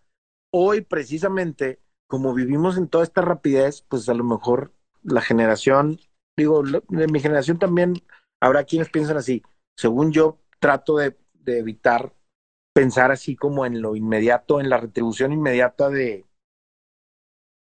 Hoy, 0.52 0.82
precisamente, 0.82 1.80
como 2.08 2.34
vivimos 2.34 2.76
en 2.76 2.88
toda 2.88 3.04
esta 3.04 3.22
rapidez, 3.22 3.82
pues 3.82 4.08
a 4.08 4.14
lo 4.14 4.24
mejor 4.24 4.72
la 5.02 5.20
generación, 5.20 5.98
digo, 6.36 6.62
de 6.62 7.06
mi 7.08 7.20
generación 7.20 7.58
también 7.58 7.94
habrá 8.40 8.64
quienes 8.64 8.90
piensan 8.90 9.16
así. 9.16 9.42
Según 9.76 10.12
yo, 10.12 10.38
trato 10.60 10.98
de 10.98 11.16
evitar 11.46 12.14
pensar 12.72 13.10
así 13.10 13.34
como 13.34 13.66
en 13.66 13.82
lo 13.82 13.96
inmediato, 13.96 14.60
en 14.60 14.68
la 14.68 14.76
retribución 14.76 15.32
inmediata 15.32 15.88
de, 15.88 16.26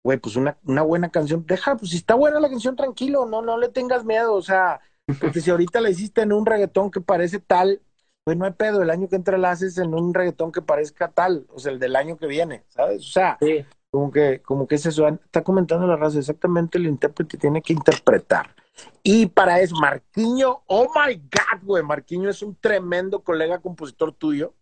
güey, 0.05 0.18
pues 0.18 0.36
una, 0.36 0.59
una 0.64 0.82
buena 0.82 1.11
canción, 1.11 1.44
deja, 1.46 1.76
pues 1.76 1.90
si 1.90 1.96
está 1.96 2.14
buena 2.14 2.38
la 2.38 2.50
canción, 2.50 2.76
tranquilo, 2.76 3.24
no, 3.26 3.40
no 3.42 3.59
le 3.59 3.70
tengas 3.70 4.05
miedo, 4.05 4.34
o 4.34 4.42
sea, 4.42 4.80
porque 5.18 5.40
si 5.40 5.50
ahorita 5.50 5.80
la 5.80 5.90
hiciste 5.90 6.20
en 6.20 6.32
un 6.32 6.44
reggaetón 6.44 6.90
que 6.90 7.00
parece 7.00 7.40
tal, 7.40 7.80
pues 8.22 8.36
no 8.36 8.44
hay 8.44 8.52
pedo, 8.52 8.82
el 8.82 8.90
año 8.90 9.09
que 9.09 9.16
entra 9.16 9.38
la 9.38 9.50
haces 9.50 9.78
en 9.78 9.94
un 9.94 10.12
reggaetón 10.12 10.52
que 10.52 10.61
parezca 10.61 11.11
tal, 11.11 11.46
o 11.55 11.59
sea, 11.59 11.72
el 11.72 11.78
del 11.78 11.96
año 11.96 12.18
que 12.18 12.26
viene, 12.26 12.64
¿sabes? 12.68 13.00
O 13.00 13.11
sea, 13.12 13.38
sí. 13.40 13.64
como 13.90 14.12
que, 14.12 14.42
como 14.42 14.68
que 14.68 14.74
es 14.74 14.84
eso, 14.84 15.09
está 15.09 15.42
comentando 15.42 15.86
la 15.86 15.96
raza, 15.96 16.18
exactamente 16.18 16.76
el 16.76 16.86
intérprete 16.86 17.38
tiene 17.38 17.62
que 17.62 17.72
interpretar. 17.72 18.55
Y 19.02 19.26
para 19.26 19.61
eso, 19.61 19.74
Marquiño, 19.76 20.64
oh 20.66 20.88
my 20.94 21.14
God, 21.16 21.62
güey, 21.62 21.82
Marquiño 21.82 22.28
es 22.28 22.42
un 22.42 22.57
tremendo 22.57 23.22
colega 23.22 23.61
compositor 23.61 24.12
tuyo, 24.12 24.52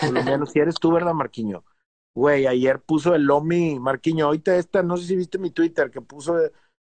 por 0.00 0.10
lo 0.12 0.22
menos 0.24 0.50
si 0.50 0.58
eres 0.58 0.74
tú, 0.76 0.90
¿verdad, 0.92 1.14
Marquiño? 1.14 1.64
Güey, 2.16 2.46
ayer 2.46 2.80
puso 2.80 3.14
el 3.14 3.24
Lomi, 3.24 3.78
Marquiño, 3.80 4.26
ahorita 4.26 4.56
esta, 4.56 4.82
no 4.82 4.96
sé 4.96 5.06
si 5.06 5.16
viste 5.16 5.38
mi 5.38 5.50
Twitter, 5.50 5.90
que 5.90 6.00
puso, 6.00 6.36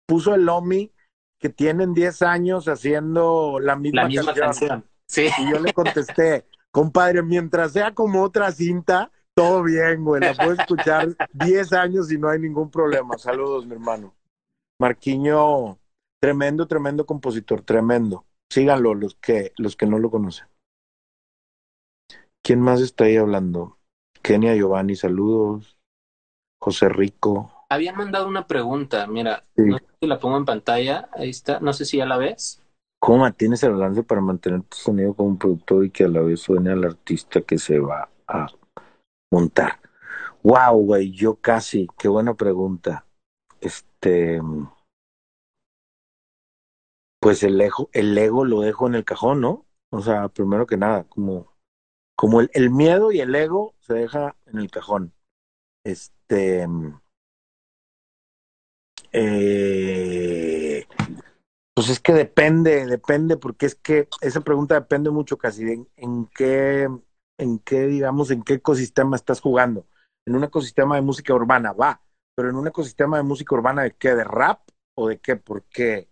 puso 0.06 0.34
el 0.34 0.44
Lomi 0.44 0.92
que 1.38 1.50
tienen 1.50 1.94
10 1.94 2.22
años 2.22 2.68
haciendo 2.68 3.60
la 3.60 3.76
misma, 3.76 4.02
la 4.02 4.08
misma 4.08 4.34
canción. 4.34 4.70
canción. 4.70 4.90
Sí. 5.06 5.28
Y 5.38 5.50
yo 5.52 5.60
le 5.60 5.72
contesté, 5.72 6.46
compadre, 6.72 7.22
mientras 7.22 7.72
sea 7.72 7.94
como 7.94 8.22
otra 8.22 8.50
cinta, 8.50 9.12
todo 9.34 9.62
bien, 9.62 10.04
güey, 10.04 10.20
la 10.20 10.34
puedo 10.34 10.52
escuchar 10.52 11.08
10 11.32 11.72
años 11.74 12.10
y 12.10 12.18
no 12.18 12.28
hay 12.28 12.40
ningún 12.40 12.70
problema. 12.70 13.18
Saludos, 13.18 13.66
mi 13.66 13.74
hermano. 13.74 14.14
Marquiño, 14.80 15.78
tremendo, 16.20 16.66
tremendo 16.66 17.04
compositor, 17.04 17.62
tremendo. 17.62 18.24
Síganlo 18.50 18.94
los 18.94 19.14
que, 19.16 19.52
los 19.56 19.76
que 19.76 19.86
no 19.86 19.98
lo 19.98 20.10
conocen. 20.10 20.46
¿Quién 22.42 22.60
más 22.60 22.80
está 22.80 23.04
ahí 23.04 23.16
hablando? 23.16 23.78
Kenia 24.24 24.56
Giovanni, 24.56 24.96
saludos. 24.96 25.76
José 26.58 26.88
Rico. 26.88 27.66
Habían 27.68 27.94
mandado 27.94 28.26
una 28.26 28.46
pregunta, 28.46 29.06
mira, 29.06 29.44
sí. 29.54 29.64
no 29.64 29.76
sé 29.76 29.84
si 30.00 30.06
la 30.06 30.18
pongo 30.18 30.38
en 30.38 30.46
pantalla, 30.46 31.10
ahí 31.12 31.28
está, 31.28 31.60
no 31.60 31.74
sé 31.74 31.84
si 31.84 31.98
ya 31.98 32.06
la 32.06 32.16
ves. 32.16 32.62
¿Cómo 32.98 33.18
mantienes 33.18 33.62
el 33.64 33.72
balance 33.72 34.02
para 34.02 34.22
mantener 34.22 34.62
tu 34.62 34.78
sonido 34.78 35.12
como 35.12 35.28
un 35.28 35.38
productor 35.38 35.84
y 35.84 35.90
que 35.90 36.04
a 36.04 36.08
la 36.08 36.22
vez 36.22 36.40
suene 36.40 36.70
al 36.70 36.84
artista 36.84 37.42
que 37.42 37.58
se 37.58 37.78
va 37.78 38.08
a 38.26 38.46
montar? 39.30 39.78
Wow, 40.42 40.78
güey, 40.86 41.10
yo 41.10 41.34
casi, 41.34 41.86
qué 41.98 42.08
buena 42.08 42.32
pregunta. 42.32 43.04
Este, 43.60 44.40
pues 47.20 47.42
el 47.42 47.60
ego, 47.60 47.90
el 47.92 48.16
ego 48.16 48.46
lo 48.46 48.62
dejo 48.62 48.86
en 48.86 48.94
el 48.94 49.04
cajón, 49.04 49.42
¿no? 49.42 49.66
O 49.90 50.00
sea, 50.00 50.30
primero 50.30 50.66
que 50.66 50.78
nada, 50.78 51.04
como, 51.04 51.53
como 52.16 52.40
el, 52.40 52.50
el 52.54 52.70
miedo 52.70 53.12
y 53.12 53.20
el 53.20 53.34
ego 53.34 53.74
se 53.80 53.94
deja 53.94 54.36
en 54.46 54.58
el 54.58 54.70
cajón. 54.70 55.12
Este, 55.84 56.66
eh, 59.12 60.86
pues 61.74 61.88
es 61.88 62.00
que 62.00 62.12
depende, 62.12 62.86
depende, 62.86 63.36
porque 63.36 63.66
es 63.66 63.74
que 63.74 64.08
esa 64.20 64.40
pregunta 64.40 64.74
depende 64.74 65.10
mucho 65.10 65.36
casi 65.36 65.64
de 65.64 65.72
en, 65.74 65.88
en, 65.96 66.26
qué, 66.26 66.88
en 67.38 67.58
qué, 67.58 67.86
digamos, 67.86 68.30
en 68.30 68.42
qué 68.42 68.54
ecosistema 68.54 69.16
estás 69.16 69.40
jugando. 69.40 69.86
En 70.26 70.36
un 70.36 70.44
ecosistema 70.44 70.96
de 70.96 71.02
música 71.02 71.34
urbana, 71.34 71.72
va, 71.72 72.00
pero 72.34 72.48
en 72.48 72.56
un 72.56 72.68
ecosistema 72.68 73.16
de 73.16 73.24
música 73.24 73.54
urbana, 73.54 73.82
¿de 73.82 73.92
qué? 73.96 74.14
¿De 74.14 74.24
rap 74.24 74.60
o 74.96 75.08
de 75.08 75.18
qué? 75.18 75.36
Porque 75.36 76.08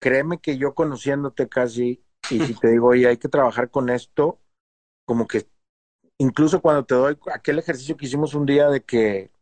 créeme 0.00 0.38
que 0.38 0.58
yo 0.58 0.74
conociéndote 0.74 1.48
casi, 1.48 2.04
y 2.30 2.40
si 2.40 2.54
te 2.54 2.68
digo, 2.68 2.88
oye, 2.88 3.08
hay 3.08 3.16
que 3.16 3.28
trabajar 3.28 3.70
con 3.70 3.88
esto, 3.88 4.39
como 5.10 5.26
que 5.26 5.44
incluso 6.18 6.62
cuando 6.62 6.84
te 6.84 6.94
doy 6.94 7.18
aquel 7.34 7.58
ejercicio 7.58 7.96
que 7.96 8.06
hicimos 8.06 8.32
un 8.32 8.46
día 8.46 8.68
de 8.68 8.84
que 8.84 9.32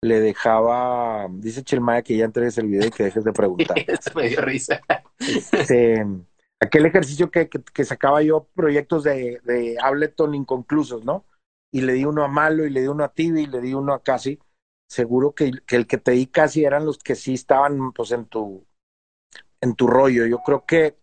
le 0.00 0.20
dejaba, 0.20 1.26
dice 1.28 1.64
Chelmaya 1.64 2.02
que 2.02 2.16
ya 2.16 2.26
entregues 2.26 2.56
el 2.58 2.68
video 2.68 2.86
y 2.86 2.90
que 2.92 3.02
dejes 3.02 3.24
de 3.24 3.32
preguntar. 3.32 3.76
Eso 3.88 4.12
me 4.14 4.28
dio 4.28 4.40
risa. 4.40 4.80
Este, 5.18 6.06
aquel 6.60 6.86
ejercicio 6.86 7.32
que, 7.32 7.48
que, 7.48 7.84
sacaba 7.84 8.22
yo 8.22 8.46
proyectos 8.54 9.02
de, 9.02 9.40
de, 9.42 9.76
Ableton 9.82 10.36
inconclusos, 10.36 11.04
¿no? 11.04 11.24
Y 11.72 11.80
le 11.80 11.94
di 11.94 12.04
uno 12.04 12.22
a 12.22 12.28
Malo 12.28 12.64
y 12.64 12.70
le 12.70 12.82
di 12.82 12.86
uno 12.86 13.02
a 13.02 13.12
Tibi 13.12 13.42
y 13.42 13.46
le 13.46 13.60
di 13.60 13.74
uno 13.74 13.94
a 13.94 14.04
Casi. 14.04 14.38
Seguro 14.88 15.34
que, 15.34 15.50
que 15.66 15.74
el 15.74 15.88
que 15.88 15.98
te 15.98 16.12
di 16.12 16.28
casi 16.28 16.64
eran 16.64 16.86
los 16.86 16.98
que 16.98 17.16
sí 17.16 17.34
estaban 17.34 17.90
pues 17.90 18.12
en 18.12 18.26
tu 18.26 18.64
en 19.60 19.74
tu 19.74 19.88
rollo. 19.88 20.24
Yo 20.26 20.38
creo 20.44 20.64
que 20.64 20.96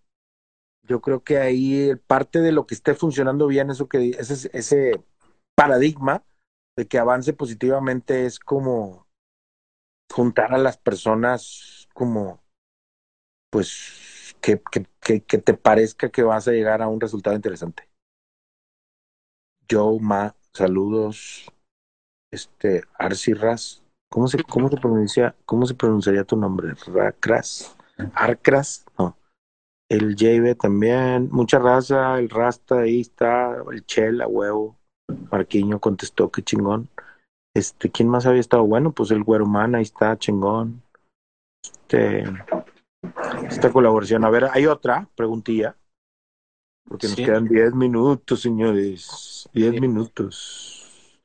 yo 0.87 1.01
creo 1.01 1.23
que 1.23 1.37
ahí 1.37 1.95
parte 2.07 2.39
de 2.39 2.51
lo 2.51 2.67
que 2.67 2.75
esté 2.75 2.93
funcionando 2.93 3.47
bien, 3.47 3.69
eso 3.69 3.87
que 3.87 4.11
ese, 4.19 5.03
paradigma 5.55 6.23
de 6.75 6.87
que 6.87 6.97
avance 6.97 7.31
positivamente 7.33 8.25
es 8.25 8.39
como 8.39 9.07
juntar 10.11 10.53
a 10.53 10.57
las 10.57 10.77
personas 10.77 11.87
como 11.93 12.41
pues 13.51 14.35
que, 14.41 14.61
que, 14.99 15.21
que, 15.21 15.37
te 15.37 15.53
parezca 15.53 16.09
que 16.09 16.23
vas 16.23 16.47
a 16.47 16.51
llegar 16.51 16.81
a 16.81 16.87
un 16.87 16.99
resultado 16.99 17.35
interesante. 17.35 17.87
Joe 19.69 19.99
Ma, 19.99 20.35
saludos. 20.53 21.45
Este, 22.31 22.83
Arsi 22.97 23.33
Ras, 23.33 23.83
¿cómo 24.09 24.27
se, 24.27 24.43
cómo 24.43 24.69
se 24.69 24.77
pronuncia, 24.77 25.35
cómo 25.45 25.67
se 25.67 25.75
pronunciaría 25.75 26.23
tu 26.23 26.35
nombre? 26.35 26.73
Racras, 26.87 27.77
Arcras, 28.15 28.82
el 29.93 30.15
JB 30.15 30.55
también, 30.57 31.29
mucha 31.31 31.59
raza, 31.59 32.17
el 32.17 32.29
Rasta 32.29 32.79
ahí 32.79 33.01
está, 33.01 33.55
el 33.71 33.85
Chel 33.85 34.21
a 34.21 34.27
huevo, 34.27 34.75
Marquiño 35.31 35.79
contestó 35.79 36.31
que 36.31 36.41
chingón. 36.41 36.89
Este, 37.55 37.91
¿quién 37.91 38.09
más 38.09 38.25
había 38.25 38.39
estado? 38.39 38.63
Bueno, 38.63 38.91
pues 38.91 39.11
el 39.11 39.23
Güerumán 39.23 39.75
ahí 39.75 39.83
está, 39.83 40.17
chingón. 40.17 40.81
Este, 41.63 42.23
esta 43.47 43.71
colaboración. 43.71 44.25
A 44.25 44.31
ver, 44.31 44.45
hay 44.51 44.65
otra 44.65 45.07
preguntilla. 45.15 45.75
Porque 46.87 47.07
nos 47.07 47.15
quedan 47.15 47.47
10 47.47 47.75
minutos, 47.75 48.41
señores. 48.41 49.47
10 49.53 49.79
minutos. 49.79 51.19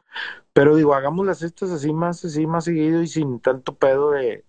Pero 0.53 0.77
digo, 0.77 0.93
hagamos 0.93 1.25
las 1.25 1.43
estas 1.43 1.71
así 1.71 1.93
más, 1.93 2.23
así 2.25 2.47
más 2.47 2.65
seguido 2.65 3.01
y 3.01 3.07
sin 3.07 3.41
tanto 3.41 3.75
pedo 3.75 4.11
de, 4.11 4.45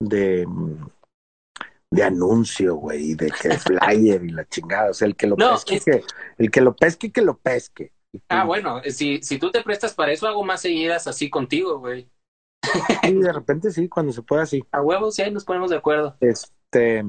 de, 0.00 0.46
de 1.90 2.02
anuncio, 2.02 2.76
güey, 2.76 3.14
de 3.14 3.30
que 3.30 3.50
flyer 3.58 4.24
y 4.24 4.30
la 4.30 4.46
chingada. 4.46 4.90
O 4.90 4.94
sea, 4.94 5.08
el 5.08 5.16
que 5.16 5.26
lo 5.26 5.36
pesque, 5.36 5.80
que, 5.80 6.02
el 6.38 6.50
que 6.50 6.60
lo 6.60 6.74
pesque, 6.74 7.12
que 7.12 7.22
lo 7.22 7.38
pesque. 7.38 7.92
Ah, 8.28 8.44
bueno, 8.44 8.80
si, 8.90 9.22
si 9.22 9.38
tú 9.38 9.50
te 9.50 9.62
prestas 9.62 9.94
para 9.94 10.12
eso, 10.12 10.26
hago 10.26 10.42
más 10.42 10.62
seguidas 10.62 11.06
así 11.06 11.28
contigo, 11.28 11.78
güey. 11.78 12.08
Sí, 13.02 13.14
de 13.14 13.32
repente 13.32 13.70
sí, 13.70 13.88
cuando 13.88 14.12
se 14.12 14.22
pueda, 14.22 14.46
sí. 14.46 14.64
A 14.72 14.82
huevos, 14.82 15.14
sí, 15.14 15.22
ahí 15.22 15.30
nos 15.30 15.44
ponemos 15.44 15.70
de 15.70 15.76
acuerdo. 15.76 16.16
Este, 16.20 17.04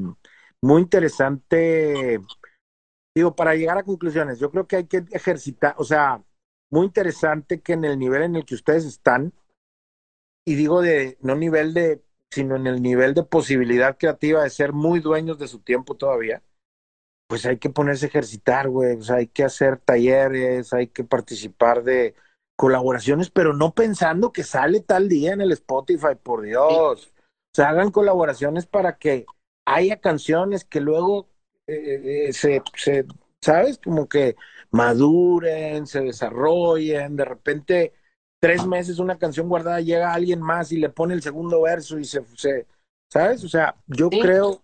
muy 0.62 0.82
interesante. 0.82 2.20
Digo, 3.16 3.36
para 3.36 3.56
llegar 3.56 3.78
a 3.78 3.84
conclusiones, 3.84 4.40
yo 4.40 4.52
creo 4.52 4.68
que 4.68 4.76
hay 4.76 4.86
que 4.86 5.04
ejercitar, 5.12 5.74
o 5.78 5.84
sea, 5.84 6.24
muy 6.72 6.86
interesante 6.86 7.62
que 7.62 7.74
en 7.74 7.86
el 7.86 7.98
nivel 7.98 8.22
en 8.22 8.36
el 8.36 8.46
que 8.46 8.56
ustedes 8.56 8.86
están, 8.86 9.34
y 10.46 10.56
digo 10.56 10.82
de, 10.82 11.18
no 11.22 11.36
nivel 11.36 11.74
de 11.74 12.04
sino 12.32 12.56
en 12.56 12.68
el 12.68 12.82
nivel 12.82 13.14
de 13.14 13.24
posibilidad 13.24 13.98
creativa 13.98 14.44
de 14.44 14.50
ser 14.50 14.74
muy 14.74 15.00
dueños 15.00 15.40
de 15.40 15.48
su 15.48 15.60
tiempo 15.60 15.96
todavía, 15.96 16.44
pues 17.28 17.46
hay 17.46 17.58
que 17.58 17.70
ponerse 17.70 18.06
a 18.06 18.10
ejercitar, 18.10 18.70
güey, 18.70 18.98
hay 19.10 19.28
que 19.28 19.44
hacer 19.44 19.78
talleres, 19.78 20.74
hay 20.74 20.88
que 20.88 21.04
participar 21.04 21.84
de 21.84 22.16
colaboraciones, 22.56 23.30
pero 23.30 23.54
no 23.54 23.74
pensando 23.74 24.32
que 24.32 24.44
sale 24.44 24.80
tal 24.82 25.10
día 25.10 25.34
en 25.34 25.42
el 25.42 25.52
Spotify, 25.52 26.16
por 26.22 26.42
Dios. 26.42 27.14
O 27.14 27.54
sea, 27.54 27.70
hagan 27.70 27.92
colaboraciones 27.92 28.66
para 28.66 28.98
que 28.98 29.26
haya 29.66 30.00
canciones 30.00 30.64
que 30.64 30.80
luego 30.80 31.28
eh, 31.68 32.28
eh, 32.30 32.34
se, 32.34 32.62
se, 32.76 33.06
¿sabes? 33.42 33.78
Como 33.78 34.08
que 34.08 34.36
maduren, 34.72 35.86
se 35.86 36.02
desarrollen, 36.02 37.16
de 37.16 37.26
repente 37.26 37.94
tres 38.40 38.66
meses 38.66 39.00
una 39.00 39.18
canción 39.18 39.50
guardada, 39.50 39.82
llega 39.82 40.14
alguien 40.14 40.42
más 40.42 40.72
y 40.72 40.78
le 40.78 40.90
pone 40.90 41.14
el 41.14 41.22
segundo 41.22 41.62
verso 41.62 41.98
y 42.00 42.06
se, 42.06 42.24
se 42.36 42.68
¿sabes? 43.12 43.44
O 43.44 43.50
sea, 43.50 43.76
yo 43.88 44.10
creo, 44.10 44.64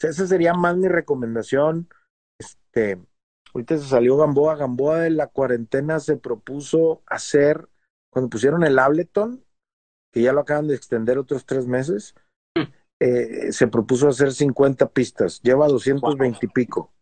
esa 0.00 0.26
sería 0.26 0.54
más 0.54 0.76
mi 0.76 0.88
recomendación. 0.88 1.88
Este, 2.38 3.00
ahorita 3.52 3.78
se 3.78 3.88
salió 3.88 4.16
Gamboa, 4.16 4.56
Gamboa 4.56 5.00
de 5.00 5.10
la 5.10 5.28
cuarentena 5.28 6.00
se 6.00 6.16
propuso 6.16 7.02
hacer, 7.06 7.68
cuando 8.10 8.28
pusieron 8.28 8.64
el 8.64 8.78
Ableton, 8.78 9.44
que 10.12 10.22
ya 10.22 10.32
lo 10.32 10.40
acaban 10.40 10.68
de 10.68 10.74
extender 10.74 11.18
otros 11.18 11.46
tres 11.46 11.66
meses, 11.66 12.14
hmm. 12.56 12.72
eh, 13.00 13.52
se 13.52 13.66
propuso 13.68 14.08
hacer 14.08 14.32
50 14.32 14.90
pistas, 14.90 15.40
lleva 15.42 15.68
220 15.68 16.46
y 16.46 16.48
pico. 16.48 16.92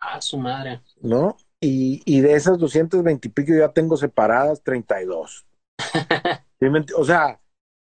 Ah, 0.00 0.20
su 0.20 0.38
madre. 0.38 0.82
¿No? 1.00 1.36
Y, 1.60 2.02
y 2.04 2.20
de 2.20 2.34
esas 2.34 2.58
220 2.58 3.28
y 3.28 3.30
pico 3.30 3.52
ya 3.52 3.72
tengo 3.72 3.96
separadas 3.96 4.62
32 4.62 5.47
o 6.96 7.04
sea, 7.04 7.40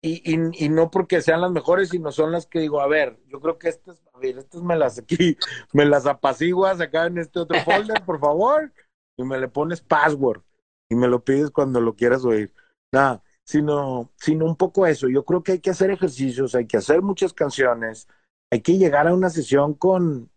y, 0.02 0.68
no 0.70 0.90
porque 0.90 1.20
sean 1.20 1.42
las 1.42 1.50
mejores, 1.50 1.90
sino 1.90 2.10
son 2.10 2.32
las 2.32 2.46
que 2.46 2.60
digo, 2.60 2.80
a 2.80 2.86
ver, 2.86 3.18
yo 3.26 3.40
creo 3.40 3.58
que 3.58 3.68
estas, 3.68 4.02
estas 4.22 4.62
me 4.62 4.76
las 4.76 4.98
aquí, 4.98 5.36
me 5.72 5.84
las 5.84 6.06
apaciguas 6.06 6.80
acá 6.80 7.06
en 7.06 7.18
este 7.18 7.40
otro 7.40 7.60
folder, 7.60 8.02
por 8.04 8.18
favor, 8.18 8.72
y 9.18 9.24
me 9.24 9.38
le 9.38 9.48
pones 9.48 9.82
password 9.82 10.42
y 10.88 10.94
me 10.94 11.06
lo 11.06 11.22
pides 11.22 11.50
cuando 11.50 11.80
lo 11.80 11.94
quieras 11.94 12.24
oír. 12.24 12.52
Nada, 12.92 13.22
sino, 13.44 14.10
sino 14.16 14.46
un 14.46 14.56
poco 14.56 14.86
eso. 14.86 15.08
Yo 15.08 15.24
creo 15.24 15.42
que 15.42 15.52
hay 15.52 15.60
que 15.60 15.70
hacer 15.70 15.90
ejercicios, 15.90 16.54
hay 16.54 16.66
que 16.66 16.78
hacer 16.78 17.02
muchas 17.02 17.34
canciones, 17.34 18.08
hay 18.50 18.62
que 18.62 18.78
llegar 18.78 19.06
a 19.06 19.14
una 19.14 19.28
sesión 19.28 19.74
con, 19.74 20.30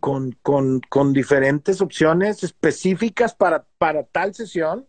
con, 0.00 0.32
con, 0.42 0.80
con 0.88 1.12
diferentes 1.12 1.82
opciones 1.82 2.42
específicas 2.42 3.34
para, 3.34 3.66
para 3.78 4.04
tal 4.04 4.34
sesión 4.34 4.88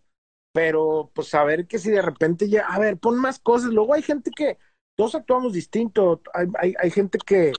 pero 0.55 1.11
pues 1.13 1.27
saber 1.27 1.67
que 1.67 1.77
si 1.79 1.91
de 1.91 2.01
repente 2.01 2.47
ya, 2.47 2.65
a 2.67 2.79
ver, 2.79 2.97
pon 2.97 3.17
más 3.17 3.39
cosas, 3.39 3.71
luego 3.71 3.93
hay 3.93 4.01
gente 4.01 4.31
que, 4.33 4.57
todos 4.97 5.13
actuamos 5.13 5.51
distinto, 5.51 6.21
hay, 6.33 6.47
hay, 6.57 6.73
hay 6.81 6.91
gente 6.91 7.17
que, 7.17 7.51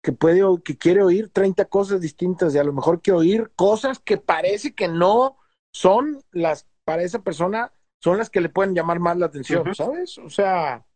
que 0.00 0.12
puede, 0.12 0.40
que 0.62 0.78
quiere 0.78 1.02
oír 1.02 1.30
30 1.30 1.64
cosas 1.64 2.00
distintas 2.00 2.54
y 2.54 2.58
a 2.58 2.62
lo 2.62 2.72
mejor 2.72 3.02
que 3.02 3.10
oír 3.10 3.50
cosas 3.56 3.98
que 3.98 4.16
parece 4.16 4.76
que 4.76 4.86
no 4.86 5.38
son 5.74 6.22
las, 6.30 6.68
para 6.84 7.02
esa 7.02 7.20
persona, 7.24 7.72
son 8.00 8.18
las 8.18 8.30
que 8.30 8.40
le 8.40 8.48
pueden 8.48 8.76
llamar 8.76 9.00
más 9.00 9.16
la 9.16 9.26
atención, 9.26 9.74
¿sabes? 9.74 10.16
O 10.18 10.30
sea... 10.30 10.86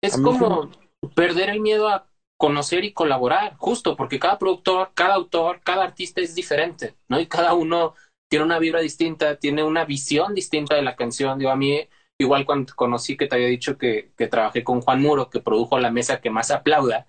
Es 0.00 0.16
como 0.16 0.70
perder 1.16 1.50
el 1.50 1.60
miedo 1.60 1.88
a 1.88 2.06
conocer 2.36 2.84
y 2.84 2.92
colaborar, 2.92 3.56
justo 3.56 3.96
porque 3.96 4.20
cada 4.20 4.38
productor, 4.38 4.92
cada 4.94 5.14
autor, 5.14 5.60
cada 5.64 5.82
artista 5.82 6.20
es 6.20 6.36
diferente, 6.36 6.94
¿no? 7.08 7.18
Y 7.18 7.26
cada 7.26 7.54
uno 7.54 7.94
tiene 8.32 8.46
una 8.46 8.58
vibra 8.58 8.80
distinta, 8.80 9.36
tiene 9.36 9.62
una 9.62 9.84
visión 9.84 10.34
distinta 10.34 10.74
de 10.74 10.80
la 10.80 10.96
canción. 10.96 11.38
Digo, 11.38 11.50
a 11.50 11.56
mí, 11.56 11.86
igual 12.16 12.46
cuando 12.46 12.72
conocí 12.74 13.14
que 13.14 13.26
te 13.26 13.34
había 13.34 13.48
dicho 13.48 13.76
que, 13.76 14.12
que 14.16 14.26
trabajé 14.26 14.64
con 14.64 14.80
Juan 14.80 15.02
Muro, 15.02 15.28
que 15.28 15.40
produjo 15.40 15.78
La 15.78 15.90
Mesa 15.90 16.22
que 16.22 16.30
más 16.30 16.50
aplauda, 16.50 17.04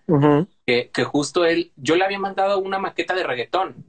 que, 0.65 0.91
que, 0.93 1.03
justo 1.05 1.45
él, 1.45 1.71
yo 1.78 1.95
le 1.95 2.03
había 2.03 2.19
mandado 2.19 2.59
una 2.59 2.78
maqueta 2.78 3.15
de 3.15 3.24
reggaetón. 3.24 3.86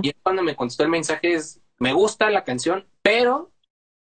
Y 0.00 0.12
cuando 0.22 0.44
me 0.44 0.54
contestó 0.54 0.84
el 0.84 0.90
mensaje 0.90 1.34
es, 1.34 1.60
me 1.80 1.92
gusta 1.92 2.30
la 2.30 2.44
canción, 2.44 2.86
pero 3.02 3.50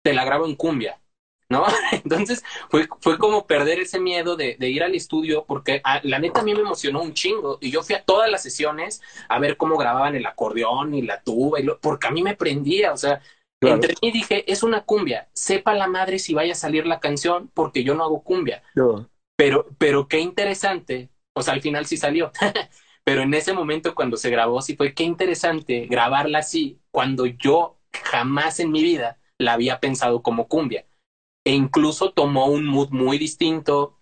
te 0.04 0.14
la 0.14 0.24
grabo 0.24 0.46
en 0.46 0.56
cumbia. 0.56 1.02
¿No? 1.50 1.66
Entonces 1.92 2.44
fue, 2.70 2.88
fue 3.02 3.18
como 3.18 3.46
perder 3.48 3.80
ese 3.80 4.00
miedo 4.00 4.36
de, 4.36 4.56
de 4.58 4.70
ir 4.70 4.84
al 4.84 4.96
estudio, 4.96 5.46
porque 5.46 5.82
ah, 5.84 6.00
la 6.04 6.20
neta 6.20 6.42
a 6.42 6.44
mí 6.44 6.54
me 6.54 6.62
emocionó 6.62 7.02
un 7.02 7.14
chingo. 7.14 7.58
Y 7.60 7.72
yo 7.72 7.84
fui 7.84 7.96
a 7.96 8.04
todas 8.04 8.30
las 8.30 8.44
sesiones 8.44 9.02
a 9.28 9.40
ver 9.40 9.58
cómo 9.58 9.78
grababan 9.78 10.16
el 10.16 10.26
acordeón 10.26 10.94
y 10.94 11.02
la 11.02 11.22
tuba, 11.22 11.60
y 11.60 11.64
lo, 11.64 11.80
porque 11.80 12.08
a 12.08 12.12
mí 12.12 12.24
me 12.24 12.36
prendía, 12.36 12.94
o 12.94 12.98
sea, 12.98 13.22
entre 13.62 13.96
mí 14.02 14.12
dije, 14.12 14.50
es 14.50 14.64
una 14.64 14.86
cumbia, 14.86 15.28
sepa 15.34 15.74
la 15.74 15.88
madre 15.88 16.20
si 16.20 16.34
vaya 16.34 16.54
a 16.54 16.56
salir 16.56 16.86
la 16.86 17.00
canción, 17.00 17.50
porque 17.54 17.84
yo 17.84 17.94
no 17.96 18.04
hago 18.04 18.24
cumbia. 18.24 18.64
Pero, 19.36 19.68
pero 19.78 20.08
qué 20.08 20.20
interesante, 20.20 21.10
o 21.34 21.42
sea, 21.42 21.56
al 21.56 21.62
final 21.62 21.86
sí 21.86 21.98
salió. 21.98 22.32
pero 23.04 23.22
en 23.22 23.34
ese 23.34 23.54
momento 23.54 23.96
cuando 23.96 24.18
se 24.18 24.30
grabó, 24.30 24.62
sí 24.62 24.76
fue 24.76 24.94
qué 24.94 25.04
interesante 25.04 25.88
grabarla 25.88 26.40
así, 26.40 26.80
cuando 26.92 27.26
yo 27.26 27.78
jamás 27.92 28.60
en 28.60 28.72
mi 28.72 28.84
vida 28.84 29.18
la 29.38 29.54
había 29.54 29.80
pensado 29.80 30.22
como 30.22 30.48
cumbia 30.48 30.86
e 31.50 31.54
incluso 31.54 32.12
tomó 32.12 32.46
un 32.46 32.68
mood 32.68 32.90
muy 32.92 33.18
distinto. 33.18 33.98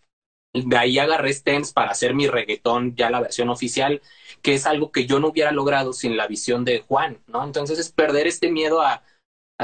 De 0.54 0.76
ahí 0.76 1.00
agarré 1.00 1.32
Stens 1.32 1.72
para 1.72 1.91
hacer 1.91 2.14
mi 2.14 2.28
reggaetón, 2.28 2.93
ya 2.98 3.10
la 3.10 3.22
versión 3.22 3.48
oficial, 3.48 4.02
que 4.41 4.54
es 4.54 4.66
algo 4.66 4.91
que 4.91 5.06
yo 5.06 5.22
no 5.22 5.30
hubiera 5.30 5.54
logrado 5.54 5.93
sin 5.93 6.18
la 6.18 6.28
visión 6.28 6.66
de 6.66 6.82
Juan, 6.82 7.24
¿no? 7.28 7.45
Entonces 7.45 7.80
es 7.80 7.89
perder 7.89 8.28
este 8.28 8.52
miedo 8.52 8.82
a, 8.82 9.02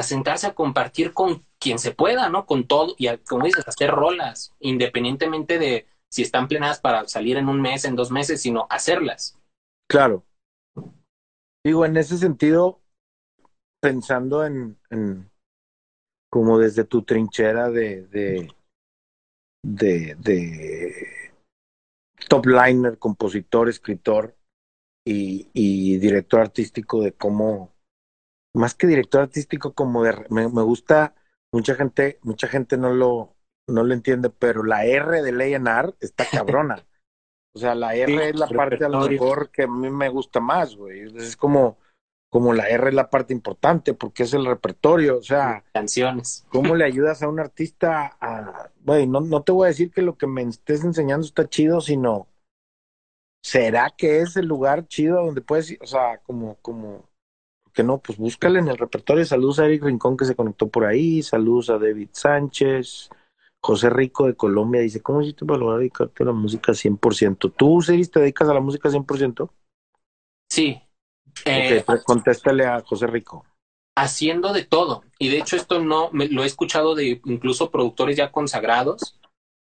sentarse 0.02 0.48
a 0.48 0.54
compartir 0.54 1.12
con 1.12 1.46
quien 1.60 1.78
se 1.78 1.92
pueda, 1.92 2.30
¿no? 2.30 2.46
Con 2.46 2.68
todo 2.68 2.96
y, 2.98 3.08
a, 3.08 3.18
como 3.18 3.44
dices, 3.44 3.68
hacer 3.68 3.92
rolas, 3.92 4.54
independientemente 4.62 5.60
de 5.60 5.86
si 6.10 6.22
están 6.22 6.48
plenadas 6.48 6.80
para 6.80 7.06
salir 7.10 7.36
en 7.36 7.50
un 7.50 7.60
mes, 7.60 7.84
en 7.84 7.98
dos 7.98 8.12
meses, 8.12 8.42
sino 8.42 8.66
hacerlas. 8.70 9.38
Claro. 9.90 10.24
Digo, 11.66 11.86
en 11.86 11.98
ese 11.98 12.18
sentido, 12.18 12.80
pensando 13.82 14.46
en, 14.46 14.80
en, 14.90 15.33
como 16.34 16.58
desde 16.58 16.84
tu 16.84 17.04
trinchera 17.04 17.70
de, 17.70 18.08
de, 18.08 18.52
de, 19.62 20.16
de 20.16 21.06
top 22.28 22.48
liner, 22.48 22.98
compositor, 22.98 23.70
escritor, 23.70 24.36
y, 25.06 25.52
y 25.54 26.00
director 26.00 26.42
artístico 26.42 27.04
de 27.04 27.14
cómo, 27.14 27.76
más 28.56 28.74
que 28.74 28.88
director 28.88 29.22
artístico, 29.22 29.76
como 29.76 30.04
de, 30.04 30.26
me, 30.32 30.50
me 30.50 30.64
gusta, 30.64 31.14
mucha 31.52 31.76
gente, 31.76 32.18
mucha 32.24 32.48
gente 32.48 32.78
no 32.78 32.92
lo, 32.92 33.36
no 33.68 33.84
lo 33.84 33.94
entiende, 33.94 34.32
pero 34.32 34.64
la 34.64 34.86
R 34.86 35.22
de 35.22 35.56
A&R 35.56 35.94
está 36.00 36.26
cabrona. 36.26 36.84
O 37.56 37.60
sea, 37.60 37.76
la 37.76 37.94
R 37.94 38.12
Sí, 38.12 38.20
es 38.20 38.40
la 38.40 38.48
parte 38.48 38.84
a 38.84 38.90
lo 38.90 39.08
mejor 39.08 39.52
que 39.52 39.62
a 39.62 39.68
mí 39.68 39.88
me 39.92 40.10
gusta 40.10 40.40
más, 40.40 40.76
güey. 40.76 41.16
Es 41.16 41.38
como, 41.38 41.78
como 42.34 42.52
la 42.52 42.68
R 42.68 42.90
es 42.90 42.96
la 42.96 43.12
parte 43.12 43.32
importante 43.32 43.94
porque 43.94 44.24
es 44.24 44.34
el 44.34 44.48
repertorio. 44.48 45.20
O 45.20 45.22
sea, 45.22 45.64
Canciones. 45.72 46.44
¿cómo 46.50 46.76
le 46.76 46.84
ayudas 46.84 47.22
a 47.22 47.28
un 47.28 47.40
artista 47.40 48.18
a, 48.20 48.72
güey, 48.84 49.06
no, 49.06 49.22
no 49.22 49.44
te 49.44 49.52
voy 49.52 49.66
a 49.66 49.68
decir 49.68 49.92
que 49.92 50.02
lo 50.02 50.18
que 50.18 50.26
me 50.26 50.42
estés 50.42 50.84
enseñando 50.84 51.28
está 51.28 51.48
chido, 51.48 51.80
sino, 51.80 52.26
¿será 53.44 53.94
que 53.96 54.22
es 54.22 54.36
el 54.36 54.48
lugar 54.48 54.88
chido 54.88 55.24
donde 55.24 55.42
puedes 55.42 55.70
ir? 55.70 55.78
O 55.84 55.86
sea, 55.86 56.18
como, 56.24 56.56
como, 56.64 57.08
que 57.72 57.84
no, 57.84 58.00
pues 58.00 58.18
búscale 58.18 58.58
en 58.58 58.68
el 58.68 58.80
repertorio. 58.80 59.24
Saludos 59.26 59.60
a 59.60 59.66
Eric 59.68 59.84
Rincón 59.84 60.18
que 60.18 60.26
se 60.26 60.36
conectó 60.36 60.70
por 60.70 60.86
ahí, 60.86 61.22
saludos 61.22 61.70
a 61.70 61.78
David 61.78 62.10
Sánchez. 62.14 63.12
José 63.62 63.92
Rico 63.92 64.26
de 64.26 64.36
Colombia 64.36 64.82
dice, 64.82 65.02
¿cómo 65.02 65.22
hiciste 65.22 65.46
para 65.46 65.60
lograr 65.60 65.78
dedicarte 65.78 66.24
a 66.24 66.26
la 66.26 66.34
música 66.34 66.72
100%? 66.72 67.54
¿Tú, 67.56 67.80
Siris, 67.84 68.10
te 68.10 68.22
dedicas 68.22 68.50
a 68.50 68.56
la 68.56 68.60
música 68.60 68.90
100%? 68.90 69.52
Sí. 70.50 70.82
Eh, 71.46 71.84
pues 71.86 72.04
contéstale 72.04 72.66
a 72.66 72.82
José 72.82 73.08
Rico. 73.08 73.46
haciendo 73.96 74.54
de 74.54 74.64
todo. 74.66 75.04
Y 75.20 75.30
de 75.30 75.38
hecho 75.40 75.56
esto 75.56 75.80
no 75.80 76.10
me, 76.12 76.28
lo 76.28 76.44
he 76.44 76.48
escuchado 76.48 76.96
de 76.96 77.22
incluso 77.26 77.70
productores 77.70 78.18
ya 78.18 78.32
consagrados. 78.32 79.20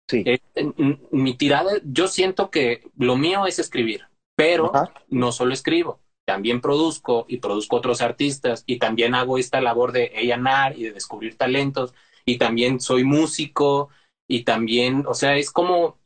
Sí. 0.08 0.22
Eh, 0.26 0.38
en- 0.54 1.00
mi 1.10 1.36
tirada, 1.36 1.72
yo 1.84 2.08
siento 2.08 2.50
que 2.50 2.90
lo 2.96 3.16
mío 3.16 3.46
es 3.46 3.58
escribir, 3.58 4.02
pero 4.36 4.74
Ajá. 4.74 4.92
no 5.08 5.32
solo 5.32 5.52
escribo, 5.52 6.00
también 6.26 6.60
produzco 6.60 7.26
y 7.28 7.38
produzco 7.38 7.76
otros 7.76 8.02
artistas 8.02 8.62
y 8.66 8.78
también 8.78 9.14
hago 9.14 9.38
esta 9.38 9.60
labor 9.60 9.92
de 9.92 10.12
A&R 10.14 10.76
y 10.78 10.84
de 10.84 10.92
descubrir 10.92 11.36
talentos 11.36 11.94
y 12.24 12.38
también 12.38 12.80
soy 12.80 13.04
músico 13.04 13.88
y 14.28 14.44
también, 14.44 15.04
o 15.08 15.14
sea, 15.14 15.36
es 15.36 15.50
como, 15.50 15.98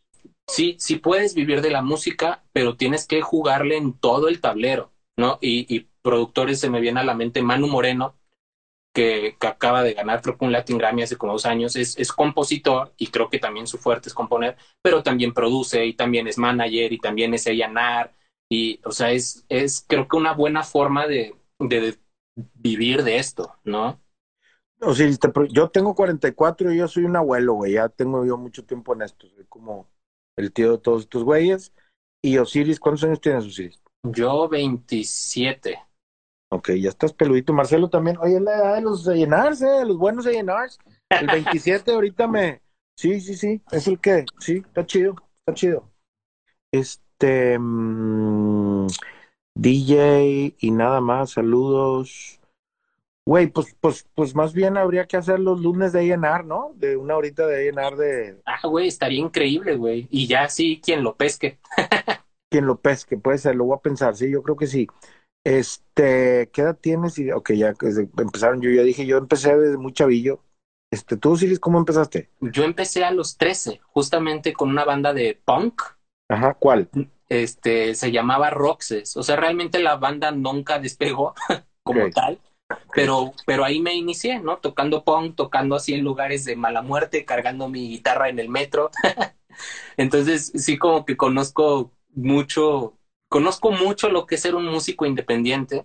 sí, 0.49 0.77
sí 0.79 0.97
puedes 0.97 1.35
vivir 1.35 1.61
de 1.61 1.71
la 1.71 1.83
música, 1.83 2.43
pero 2.53 2.77
tienes 2.77 3.07
que 3.07 3.21
jugarle 3.23 3.77
en 3.77 3.93
todo 3.95 4.29
el 4.29 4.41
tablero, 4.41 4.93
¿no? 5.17 5.39
Y, 5.41 5.75
y 5.75 5.89
productores 6.03 6.61
se 6.61 6.71
me 6.71 6.81
viene 6.81 7.01
a 7.01 7.05
la 7.05 7.15
mente 7.15 7.43
Manu 7.43 7.67
Moreno, 7.69 8.17
que, 8.95 9.37
que 9.41 9.47
acaba 9.47 9.83
de 9.83 9.95
ganar 9.95 10.23
creo 10.23 10.37
un 10.41 10.53
Latin 10.53 10.79
Grammy 10.79 11.03
hace 11.03 11.17
como 11.17 11.33
dos 11.33 11.47
años, 11.47 11.77
es, 11.77 11.99
es 11.99 12.13
compositor 12.13 12.95
y 12.97 13.09
creo 13.09 13.29
que 13.29 13.41
también 13.41 13.67
su 13.67 13.79
fuerte 13.79 14.09
es 14.09 14.15
componer, 14.15 14.57
pero 14.83 15.03
también 15.03 15.35
produce 15.35 15.85
y 15.85 15.95
también 15.95 16.29
es 16.29 16.39
manager 16.39 16.93
y 16.93 16.99
también 16.99 17.35
es 17.35 17.47
A&R 17.47 18.11
y, 18.49 18.81
o 18.85 18.93
sea, 18.93 19.11
es, 19.11 19.45
es 19.49 19.85
creo 19.89 20.07
que 20.07 20.17
una 20.17 20.33
buena 20.33 20.63
forma 20.63 21.07
de, 21.07 21.35
de, 21.59 21.99
vivir 22.55 23.03
de 23.03 23.17
esto, 23.19 23.57
¿no? 23.65 24.01
O 24.81 24.95
sea, 24.95 25.09
yo 25.51 25.71
tengo 25.71 25.95
44 25.95 26.73
y 26.73 26.79
yo 26.79 26.89
soy 26.89 27.05
un 27.05 27.17
abuelo, 27.17 27.55
güey. 27.55 27.73
Ya 27.73 27.89
tengo 27.89 28.25
yo 28.27 28.37
mucho 28.37 28.65
tiempo 28.65 28.93
en 28.93 29.03
esto. 29.03 29.27
Soy 29.29 29.47
como 29.47 29.89
el 30.37 30.53
tío 30.53 30.73
de 30.73 30.79
todos 30.79 31.03
estos 31.03 31.25
güeyes. 31.25 31.73
Y 32.23 32.39
Osiris, 32.39 32.81
¿cuántos 32.81 33.05
años 33.05 33.21
tienes, 33.21 33.47
Osiris? 33.47 33.84
Yo 34.05 34.49
27. 34.49 35.79
Ok, 36.51 36.71
ya 36.73 36.91
estás 36.91 37.13
peludito. 37.13 37.53
Marcelo 37.53 37.89
también. 37.89 38.19
Oye, 38.19 38.37
es 38.37 38.43
la 38.43 38.57
edad 38.57 38.75
de 38.77 38.83
los 38.83 39.07
llenars, 39.07 39.63
¿eh? 39.63 39.67
De 39.67 39.87
los 39.87 39.97
buenos 39.97 40.27
llenars. 40.27 40.79
El 41.09 41.27
27 41.27 41.91
ahorita 41.93 42.29
me... 42.29 42.61
Sí, 42.97 43.21
sí, 43.21 43.35
sí. 43.35 43.61
Es 43.73 43.89
el 43.89 43.99
que... 43.99 44.25
Sí, 44.39 44.63
está 44.65 44.87
chido. 44.87 45.17
Está 45.41 45.55
chido. 45.55 45.91
Este... 46.71 47.59
mm, 47.59 48.87
DJ 49.57 50.55
y 50.59 50.71
nada 50.71 51.01
más. 51.01 51.31
Saludos. 51.31 52.39
Güey, 53.27 53.47
pues, 53.47 53.75
pues, 53.81 54.07
pues 54.15 54.35
más 54.35 54.53
bien 54.53 54.77
habría 54.77 55.07
que 55.07 55.17
hacer 55.17 55.41
los 55.41 55.59
lunes 55.61 55.95
de 55.95 56.05
llenar, 56.05 56.45
¿no? 56.45 56.73
De 56.75 56.99
una 56.99 57.17
horita 57.17 57.47
de 57.47 57.65
llenar 57.65 57.97
de 57.97 58.39
Ah, 58.45 58.69
güey, 58.69 58.89
estaría 58.89 59.21
increíble, 59.21 59.77
güey. 59.77 60.07
Y 60.11 60.27
ya 60.27 60.49
sí, 60.51 60.79
quien 60.85 61.03
lo 61.03 61.17
pesque. 61.17 61.59
quien 62.55 62.67
lo 62.67 62.81
pesque, 62.81 63.17
puede 63.19 63.39
ser, 63.39 63.57
lo 63.57 63.65
voy 63.67 63.77
a 63.77 63.83
pensar, 63.83 64.17
sí, 64.17 64.31
yo 64.31 64.43
creo 64.43 64.57
que 64.57 64.67
sí. 64.67 64.87
Este, 65.45 66.51
¿qué 66.53 66.63
edad 66.63 66.79
tienes? 66.81 67.19
Y, 67.19 67.31
ok, 67.33 67.53
ya 67.55 67.75
empezaron, 68.19 68.61
yo 68.63 68.71
ya 68.71 68.83
dije, 68.83 69.07
yo 69.07 69.19
empecé 69.19 69.57
desde 69.59 69.79
muy 69.79 69.93
chavillo. 69.93 70.43
Este, 70.91 71.17
tú, 71.17 71.37
Siris, 71.37 71.61
¿cómo 71.61 71.79
empezaste? 71.79 72.31
Yo 72.41 72.63
empecé 72.63 73.05
a 73.05 73.11
los 73.11 73.39
13, 73.39 73.81
justamente 73.87 74.53
con 74.53 74.69
una 74.71 74.85
banda 74.85 75.13
de 75.13 75.35
punk. 75.45 75.83
Ajá, 76.29 76.53
¿cuál? 76.55 76.91
Este, 77.29 77.95
se 77.95 78.13
llamaba 78.13 78.51
Roxes. 78.51 79.17
O 79.17 79.23
sea, 79.23 79.37
realmente 79.37 79.79
la 79.81 79.97
banda 79.97 80.31
nunca 80.31 80.79
despegó 80.79 81.35
como 81.83 82.09
Ok. 82.09 82.13
tal. 82.13 82.41
Pero, 82.95 83.35
pero 83.47 83.65
ahí 83.65 83.81
me 83.81 83.95
inicié, 83.95 84.41
¿no? 84.41 84.59
Tocando 84.59 85.05
punk, 85.05 85.37
tocando 85.37 85.77
así 85.77 85.95
en 85.95 86.05
lugares 86.05 86.45
de 86.45 86.57
mala 86.57 86.83
muerte, 86.83 87.25
cargando 87.25 87.69
mi 87.69 87.89
guitarra 87.91 88.29
en 88.29 88.39
el 88.39 88.49
metro. 88.49 88.91
Entonces, 89.97 90.53
sí, 90.57 90.79
como 90.79 91.05
que 91.05 91.17
conozco 91.17 91.93
mucho, 92.15 92.95
conozco 93.29 93.71
mucho 93.71 94.09
lo 94.09 94.27
que 94.27 94.37
es 94.37 94.41
ser 94.41 94.55
un 94.55 94.67
músico 94.67 95.07
independiente. 95.07 95.85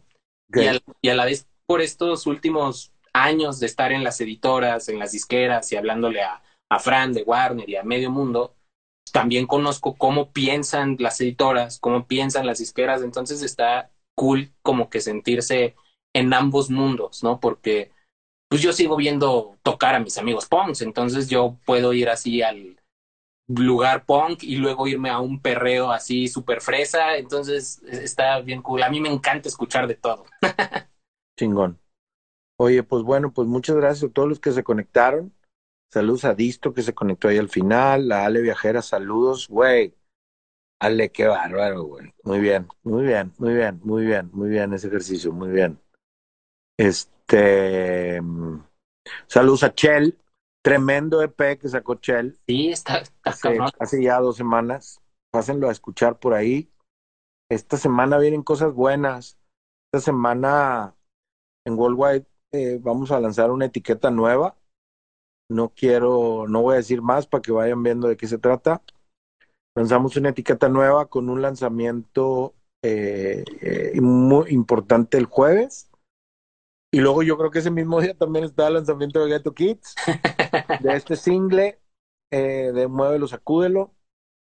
Y, 0.52 0.66
a, 0.66 0.80
y 1.02 1.10
a 1.10 1.16
la 1.16 1.26
vez, 1.26 1.48
por 1.66 1.82
estos 1.82 2.26
últimos 2.26 2.92
años 3.14 3.60
de 3.60 3.68
estar 3.68 3.92
en 3.92 4.04
las 4.04 4.20
editoras, 4.22 4.90
en 4.90 5.00
las 5.00 5.12
disqueras 5.12 5.72
y 5.72 5.76
hablándole 5.76 6.22
a, 6.22 6.42
a 6.70 6.80
Fran 6.80 7.14
de 7.14 7.24
Warner 7.24 7.70
y 7.70 7.76
a 7.76 7.84
medio 7.84 8.12
mundo, 8.12 8.56
también 9.12 9.48
conozco 9.48 9.96
cómo 9.96 10.32
piensan 10.32 10.96
las 11.00 11.20
editoras, 11.22 11.80
cómo 11.80 12.08
piensan 12.08 12.46
las 12.46 12.60
disqueras. 12.60 13.02
Entonces 13.02 13.42
está 13.42 13.92
cool 14.16 14.52
como 14.62 14.90
que 14.90 15.02
sentirse 15.02 15.76
en 16.16 16.34
ambos 16.34 16.70
mundos, 16.70 17.24
¿no? 17.24 17.40
Porque 17.40 17.92
pues 18.50 18.62
yo 18.62 18.74
sigo 18.74 18.96
viendo 18.96 19.56
tocar 19.62 19.94
a 19.96 20.00
mis 20.00 20.18
amigos 20.18 20.48
punks, 20.48 20.82
entonces 20.82 21.30
yo 21.30 21.58
puedo 21.66 21.94
ir 21.94 22.10
así 22.10 22.42
al 22.42 22.79
lugar 23.50 24.06
punk 24.06 24.44
y 24.44 24.58
luego 24.58 24.88
irme 24.88 25.10
a 25.10 25.20
un 25.20 25.42
perreo 25.42 25.92
así 25.92 26.28
súper 26.28 26.62
fresa, 26.62 27.18
entonces 27.18 27.82
está 27.84 28.40
bien 28.42 28.62
cool. 28.62 28.84
A 28.84 28.90
mí 28.90 29.02
me 29.02 29.10
encanta 29.10 29.50
escuchar 29.50 29.88
de 29.88 29.96
todo. 29.96 30.26
Chingón. 31.38 31.80
Oye, 32.58 32.84
pues 32.84 33.04
bueno, 33.04 33.32
pues 33.34 33.48
muchas 33.48 33.78
gracias 33.78 34.10
a 34.10 34.14
todos 34.14 34.28
los 34.28 34.40
que 34.40 34.52
se 34.52 34.64
conectaron. 34.64 35.34
Saludos 35.92 36.26
a 36.26 36.36
Disto 36.36 36.74
que 36.74 36.84
se 36.84 36.94
conectó 36.94 37.30
ahí 37.30 37.38
al 37.38 37.50
final, 37.50 38.12
a 38.12 38.26
Ale 38.26 38.42
Viajera, 38.42 38.82
saludos, 38.82 39.48
güey. 39.48 39.96
Ale, 40.80 41.12
qué 41.12 41.26
bárbaro, 41.26 41.84
güey. 41.84 42.14
Muy 42.24 42.40
bien, 42.40 42.68
muy 42.84 43.04
bien, 43.04 43.34
muy 43.38 43.54
bien, 43.54 43.80
muy 43.84 44.06
bien, 44.06 44.30
muy 44.32 44.50
bien 44.50 44.74
ese 44.74 44.88
ejercicio, 44.88 45.32
muy 45.32 45.50
bien. 45.50 45.80
Este, 46.78 48.22
mm, 48.22 48.64
saludos 49.28 49.64
a 49.64 49.74
Chell, 49.74 50.18
tremendo 50.70 51.24
EP 51.24 51.58
que 51.58 51.68
sacó 51.68 51.96
Chell 51.96 52.38
Sí, 52.48 52.70
está, 52.70 53.00
está 53.00 53.72
hace, 53.80 54.04
ya 54.04 54.20
dos 54.20 54.38
semanas. 54.38 55.02
Pásenlo 55.32 55.68
a 55.68 55.72
escuchar 55.72 56.20
por 56.20 56.34
ahí. 56.34 56.72
Esta 57.50 57.78
semana 57.78 58.20
vienen 58.20 58.44
cosas 58.44 58.74
buenas. 58.74 59.40
Esta 59.92 60.06
semana 60.06 60.96
en 61.66 61.74
Worldwide 61.74 62.26
eh, 62.52 62.80
vamos 62.82 63.12
a 63.12 63.20
lanzar 63.20 63.50
una 63.50 63.66
etiqueta 63.66 64.12
nueva. 64.12 64.56
No 65.50 65.70
quiero, 65.70 66.46
no 66.48 66.62
voy 66.62 66.74
a 66.74 66.78
decir 66.78 67.02
más 67.02 67.26
para 67.26 67.42
que 67.42 67.52
vayan 67.52 67.82
viendo 67.82 68.08
de 68.08 68.18
qué 68.18 68.28
se 68.28 68.38
trata. 68.38 68.84
Lanzamos 69.76 70.16
una 70.18 70.30
etiqueta 70.30 70.70
nueva 70.70 71.08
con 71.08 71.30
un 71.30 71.42
lanzamiento 71.42 72.54
eh, 72.84 73.44
eh, 73.62 74.00
muy 74.02 74.52
importante 74.52 75.18
el 75.18 75.26
jueves. 75.26 75.89
Y 76.92 77.00
luego 77.02 77.22
yo 77.24 77.38
creo 77.38 77.52
que 77.52 77.60
ese 77.60 77.70
mismo 77.72 78.02
día 78.02 78.16
también 78.16 78.46
está 78.46 78.68
el 78.68 78.74
lanzamiento 78.76 79.24
de 79.24 79.30
Ghetto 79.30 79.54
Kids, 79.54 79.96
de 80.82 80.94
este 80.96 81.16
single 81.16 81.80
eh, 82.32 82.72
de 82.74 82.88
Muévelo, 82.88 83.28
Sacúdelo. 83.28 83.94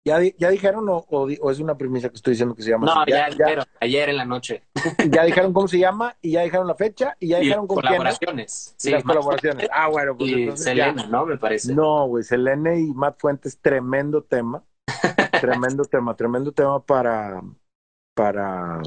¿Ya, 0.06 0.18
di- 0.20 0.34
ya 0.38 0.48
dijeron 0.48 0.88
o, 0.88 1.04
o 1.08 1.26
di- 1.26 1.38
o 1.42 1.50
es 1.50 1.58
una 1.58 1.76
premisa 1.76 2.08
que 2.08 2.14
estoy 2.14 2.32
diciendo 2.32 2.54
que 2.54 2.62
se 2.62 2.70
llama 2.70 2.86
No, 2.86 3.04
ya, 3.06 3.28
dijeron, 3.28 3.64
ayer 3.80 4.08
en 4.08 4.16
la 4.16 4.24
noche. 4.24 4.62
ya 5.10 5.24
dijeron 5.24 5.52
cómo 5.52 5.68
se 5.68 5.78
llama 5.78 6.16
y 6.22 6.30
ya 6.30 6.42
dijeron 6.42 6.66
la 6.66 6.76
fecha 6.76 7.16
y 7.18 7.28
ya 7.28 7.40
dijeron 7.40 7.66
con 7.66 7.78
quién. 7.78 7.90
¿no? 7.92 7.98
colaboraciones. 7.98 8.74
Y 8.78 8.82
Sí, 8.82 8.90
las 8.90 9.04
Matt 9.04 9.16
colaboraciones. 9.16 9.68
Ah, 9.72 9.88
bueno, 9.88 10.16
pues 10.16 10.30
y. 10.30 10.56
Selena, 10.56 11.06
¿no? 11.08 11.26
Me 11.26 11.36
parece. 11.36 11.74
No, 11.74 12.06
güey, 12.06 12.22
Selene 12.24 12.80
y 12.80 12.94
Matt 12.94 13.20
Fuentes, 13.20 13.58
tremendo 13.60 14.22
tema. 14.22 14.64
tremendo 15.40 15.84
tema, 15.84 16.16
tremendo 16.16 16.52
tema 16.52 16.80
para, 16.80 17.42
para, 18.14 18.80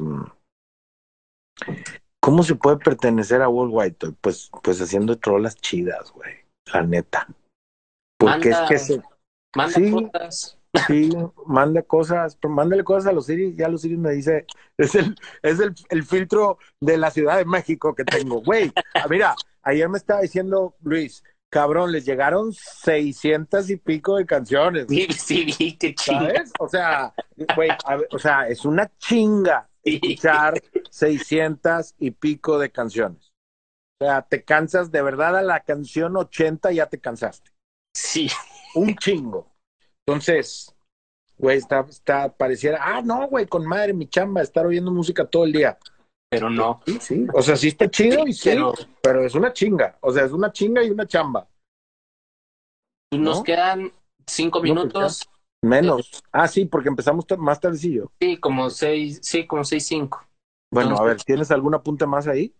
¿cómo 2.22 2.44
se 2.44 2.56
puede 2.56 2.78
pertenecer 2.78 3.42
a 3.42 3.50
Worldwide? 3.50 3.92
Toy? 3.96 4.16
Pues, 4.22 4.50
pues 4.64 4.80
haciendo 4.82 5.18
trolas 5.18 5.56
chidas, 5.58 6.12
güey, 6.12 6.34
la 6.74 6.84
neta. 6.84 7.28
Porque 8.18 8.50
Manda- 8.52 8.64
es 8.64 8.70
que 8.70 8.80
se, 8.80 9.02
Manda 9.56 9.74
Sí. 9.74 9.92
cosas. 9.92 10.58
sí, 10.88 11.10
manda 11.46 11.82
cosas, 11.82 12.38
pero 12.38 12.54
mándale 12.54 12.84
cosas 12.86 13.08
a 13.08 13.12
los 13.12 13.28
Iris, 13.30 13.58
ya 13.58 13.68
los 13.68 13.84
Iris 13.84 13.98
me 13.98 14.12
dice, 14.12 14.46
es 14.78 14.96
el, 14.96 15.16
es 15.42 15.60
el, 15.60 15.76
el 15.90 16.04
filtro 16.04 16.58
de 16.80 16.98
la 16.98 17.12
Ciudad 17.12 17.36
de 17.38 17.44
México 17.46 17.94
que 17.94 18.06
tengo, 18.06 18.42
güey. 18.42 18.72
ah, 18.94 19.08
Mira, 19.10 19.36
ayer 19.64 19.90
me 19.90 19.98
estaba 19.98 20.22
diciendo 20.22 20.76
Luis, 20.82 21.24
cabrón, 21.52 21.92
les 21.92 22.06
llegaron 22.06 22.54
seiscientas 22.54 23.70
y 23.70 23.76
pico 23.76 24.16
de 24.16 24.26
canciones. 24.26 24.86
Sí, 25.20 25.52
sí, 25.52 25.76
qué 25.78 25.94
chido. 25.96 26.20
¿Sabes? 26.22 26.54
O 26.60 26.70
sea, 26.70 27.14
güey, 27.56 27.70
o 28.12 28.20
sea, 28.20 28.48
es 28.48 28.64
una 28.64 28.90
chinga 29.00 29.68
escuchar 29.84 30.62
600 30.90 31.96
y 32.00 32.12
pico 32.12 32.60
de 32.60 32.72
canciones. 32.72 33.32
O 34.00 34.06
sea, 34.06 34.22
te 34.24 34.44
cansas 34.44 34.92
de 34.92 35.02
verdad 35.02 35.38
a 35.38 35.42
la 35.44 35.60
canción 35.62 36.18
80 36.18 36.72
ya 36.72 36.88
te 36.88 37.00
cansaste. 37.00 37.52
Sí. 37.96 38.30
Un 38.76 38.96
chingo. 38.96 39.48
Entonces, 40.08 40.74
güey, 41.38 41.58
está, 41.58 41.82
está, 41.82 42.36
pareciera, 42.36 42.80
ah, 42.82 43.02
no, 43.02 43.28
güey, 43.28 43.46
con 43.46 43.66
madre 43.66 43.94
mi 43.94 44.08
chamba, 44.08 44.42
estar 44.42 44.66
oyendo 44.66 44.92
música 44.92 45.26
todo 45.26 45.46
el 45.46 45.52
día. 45.52 45.78
Pero 46.30 46.50
no. 46.50 46.82
Sí, 46.86 46.98
sí. 47.02 47.28
O 47.34 47.42
sea, 47.42 47.58
sí 47.58 47.68
está 47.68 47.90
chido 47.92 48.26
y 48.26 48.34
sí, 48.34 48.50
Pero- 48.50 48.74
pero 49.04 49.26
es 49.26 49.36
una 49.36 49.52
chinga. 49.52 49.98
O 50.02 50.12
sea, 50.12 50.24
es 50.26 50.32
una 50.32 50.52
chinga 50.52 50.82
y 50.84 50.90
una 50.90 51.06
chamba. 51.06 51.48
Pues 53.10 53.22
Nos 53.22 53.40
¿No? 53.40 53.44
quedan 53.44 53.92
cinco 54.26 54.60
pues 54.60 54.70
minutos. 54.72 55.30
Menos. 55.62 56.24
Ah, 56.32 56.48
sí, 56.48 56.66
porque 56.66 56.90
empezamos 56.90 57.26
más 57.38 57.60
tardecillo. 57.60 58.12
Sí, 58.20 58.38
como 58.38 58.70
seis, 58.70 59.20
sí, 59.22 59.46
como 59.46 59.64
seis, 59.64 59.86
cinco. 59.86 60.26
Bueno, 60.72 60.96
a 60.98 61.04
ver, 61.04 61.18
¿tienes 61.18 61.52
algún 61.52 61.76
apunte 61.76 62.06
más 62.08 62.28
ahí? 62.28 62.56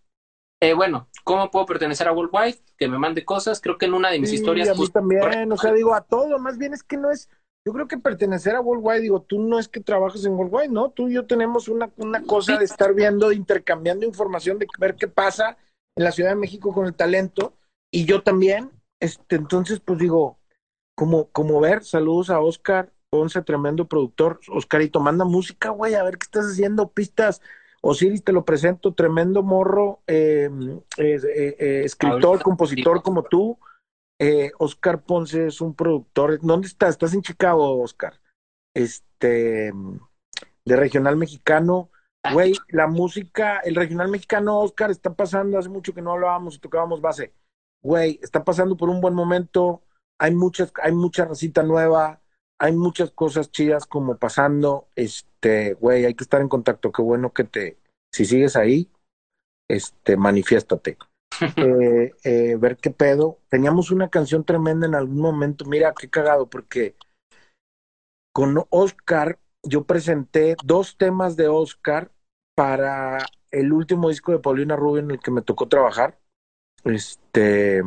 Eh, 0.60 0.74
bueno, 0.74 1.08
¿cómo 1.24 1.50
puedo 1.50 1.66
pertenecer 1.66 2.06
a 2.06 2.12
Worldwide? 2.12 2.58
Que 2.76 2.86
me 2.86 2.96
mande 2.98 3.24
cosas. 3.24 3.60
Creo 3.60 3.78
que 3.78 3.86
en 3.86 3.94
una 3.94 4.10
de 4.10 4.20
mis 4.20 4.30
Sí, 4.30 4.36
historias. 4.36 4.68
a 4.68 4.74
mí 4.74 4.88
también, 4.88 5.50
o 5.50 5.56
sea, 5.56 5.72
digo 5.72 5.94
a 5.94 6.02
todo, 6.02 6.38
más 6.38 6.56
bien 6.58 6.72
es 6.72 6.84
que 6.84 6.96
no 6.96 7.10
es, 7.10 7.28
yo 7.66 7.72
creo 7.72 7.88
que 7.88 7.98
pertenecer 7.98 8.54
a 8.54 8.60
Worldwide, 8.60 9.00
digo, 9.00 9.22
tú 9.22 9.40
no 9.40 9.58
es 9.58 9.68
que 9.68 9.80
trabajes 9.80 10.24
en 10.24 10.34
Worldwide, 10.34 10.68
¿no? 10.68 10.90
Tú 10.90 11.08
y 11.08 11.14
yo 11.14 11.26
tenemos 11.26 11.68
una, 11.68 11.90
una 11.96 12.22
cosa 12.22 12.58
de 12.58 12.64
estar 12.64 12.94
viendo, 12.94 13.32
intercambiando 13.32 14.06
información, 14.06 14.58
de 14.58 14.66
ver 14.78 14.94
qué 14.94 15.08
pasa 15.08 15.56
en 15.96 16.04
la 16.04 16.12
Ciudad 16.12 16.30
de 16.30 16.36
México 16.36 16.72
con 16.72 16.86
el 16.86 16.94
talento, 16.94 17.54
y 17.90 18.04
yo 18.04 18.22
también, 18.22 18.70
este, 19.00 19.36
entonces, 19.36 19.80
pues 19.80 19.98
digo, 19.98 20.38
como, 20.94 21.30
como 21.30 21.60
ver, 21.60 21.84
saludos 21.84 22.30
a 22.30 22.40
Oscar 22.40 22.92
Ponce, 23.10 23.42
tremendo 23.42 23.86
productor, 23.88 24.40
Oscarito, 24.48 25.00
manda 25.00 25.24
música, 25.24 25.70
güey, 25.70 25.94
a 25.94 26.02
ver 26.02 26.18
qué 26.18 26.24
estás 26.24 26.46
haciendo, 26.46 26.92
pistas, 26.92 27.42
Osiris, 27.82 28.24
te 28.24 28.32
lo 28.32 28.44
presento, 28.44 28.94
tremendo 28.94 29.42
morro, 29.42 30.00
eh, 30.06 30.48
eh, 30.96 31.20
eh, 31.58 31.82
escritor, 31.84 32.42
compositor 32.42 33.02
como 33.02 33.24
tú, 33.24 33.58
eh, 34.24 34.52
Oscar 34.60 35.02
Ponce 35.02 35.48
es 35.48 35.60
un 35.60 35.74
productor. 35.74 36.38
¿Dónde 36.40 36.68
estás? 36.68 36.90
¿Estás 36.90 37.12
en 37.12 37.22
Chicago, 37.22 37.80
Oscar? 37.82 38.20
Este, 38.72 39.72
de 40.64 40.76
regional 40.76 41.16
mexicano. 41.16 41.90
Güey, 42.32 42.52
la 42.68 42.86
música, 42.86 43.58
el 43.58 43.74
regional 43.74 44.08
mexicano, 44.08 44.60
Oscar, 44.60 44.92
está 44.92 45.12
pasando, 45.12 45.58
hace 45.58 45.68
mucho 45.68 45.92
que 45.92 46.02
no 46.02 46.12
hablábamos 46.12 46.54
y 46.54 46.60
tocábamos 46.60 47.00
base. 47.00 47.34
Güey, 47.82 48.20
está 48.22 48.44
pasando 48.44 48.76
por 48.76 48.88
un 48.90 49.00
buen 49.00 49.12
momento. 49.12 49.82
Hay 50.22 50.32
muchas, 50.36 50.72
hay 50.80 50.92
mucha 50.92 51.24
racita 51.24 51.64
nueva, 51.64 52.20
hay 52.56 52.72
muchas 52.72 53.10
cosas 53.10 53.50
chidas 53.50 53.86
como 53.86 54.16
pasando. 54.18 54.86
Este, 54.94 55.74
güey, 55.74 56.04
hay 56.04 56.14
que 56.14 56.22
estar 56.22 56.40
en 56.40 56.48
contacto. 56.48 56.92
Qué 56.92 57.02
bueno 57.02 57.32
que 57.32 57.42
te, 57.42 57.76
si 58.12 58.24
sigues 58.24 58.54
ahí, 58.54 58.88
este, 59.68 60.16
manifiéstate 60.16 60.96
eh, 61.56 62.12
eh, 62.22 62.56
ver 62.56 62.76
qué 62.76 62.92
pedo. 62.92 63.40
Teníamos 63.48 63.90
una 63.90 64.10
canción 64.10 64.44
tremenda 64.44 64.86
en 64.86 64.94
algún 64.94 65.18
momento. 65.18 65.64
Mira, 65.64 65.92
qué 65.92 66.08
cagado, 66.08 66.48
porque 66.48 66.94
con 68.32 68.64
Oscar 68.70 69.40
yo 69.64 69.82
presenté 69.82 70.54
dos 70.62 70.96
temas 70.96 71.34
de 71.34 71.48
Oscar 71.48 72.12
para 72.54 73.26
el 73.50 73.72
último 73.72 74.08
disco 74.08 74.30
de 74.30 74.38
Paulina 74.38 74.76
Rubio 74.76 75.02
en 75.02 75.10
el 75.10 75.18
que 75.18 75.32
me 75.32 75.42
tocó 75.42 75.66
trabajar. 75.66 76.16
Este. 76.84 77.82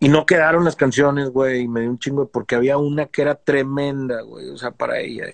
Y 0.00 0.08
no 0.08 0.26
quedaron 0.26 0.64
las 0.64 0.76
canciones, 0.76 1.30
güey, 1.30 1.62
y 1.62 1.68
me 1.68 1.80
dio 1.82 1.90
un 1.90 1.98
chingo, 1.98 2.22
de- 2.24 2.30
porque 2.30 2.54
había 2.54 2.78
una 2.78 3.06
que 3.06 3.22
era 3.22 3.34
tremenda, 3.34 4.22
güey, 4.22 4.48
o 4.50 4.56
sea, 4.56 4.70
para 4.70 5.00
ella. 5.00 5.24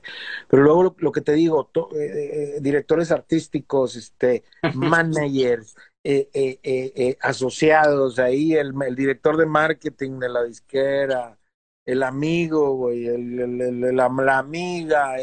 Pero 0.48 0.62
luego 0.62 0.82
lo, 0.84 0.96
lo 0.98 1.12
que 1.12 1.20
te 1.20 1.32
digo, 1.32 1.66
to- 1.72 1.90
eh, 1.94 2.56
eh, 2.56 2.60
directores 2.60 3.10
artísticos, 3.10 3.96
este, 3.96 4.44
managers, 4.74 5.76
eh, 6.02 7.16
asociados, 7.20 8.18
ahí 8.18 8.54
el, 8.54 8.72
el 8.86 8.94
director 8.96 9.36
de 9.36 9.46
marketing 9.46 10.18
de 10.18 10.28
la 10.30 10.44
disquera, 10.44 11.38
el 11.84 12.02
amigo, 12.02 12.74
güey, 12.76 13.06
el, 13.06 13.40
el- 13.60 13.96
la, 13.96 14.08
la 14.08 14.38
amiga, 14.38 15.16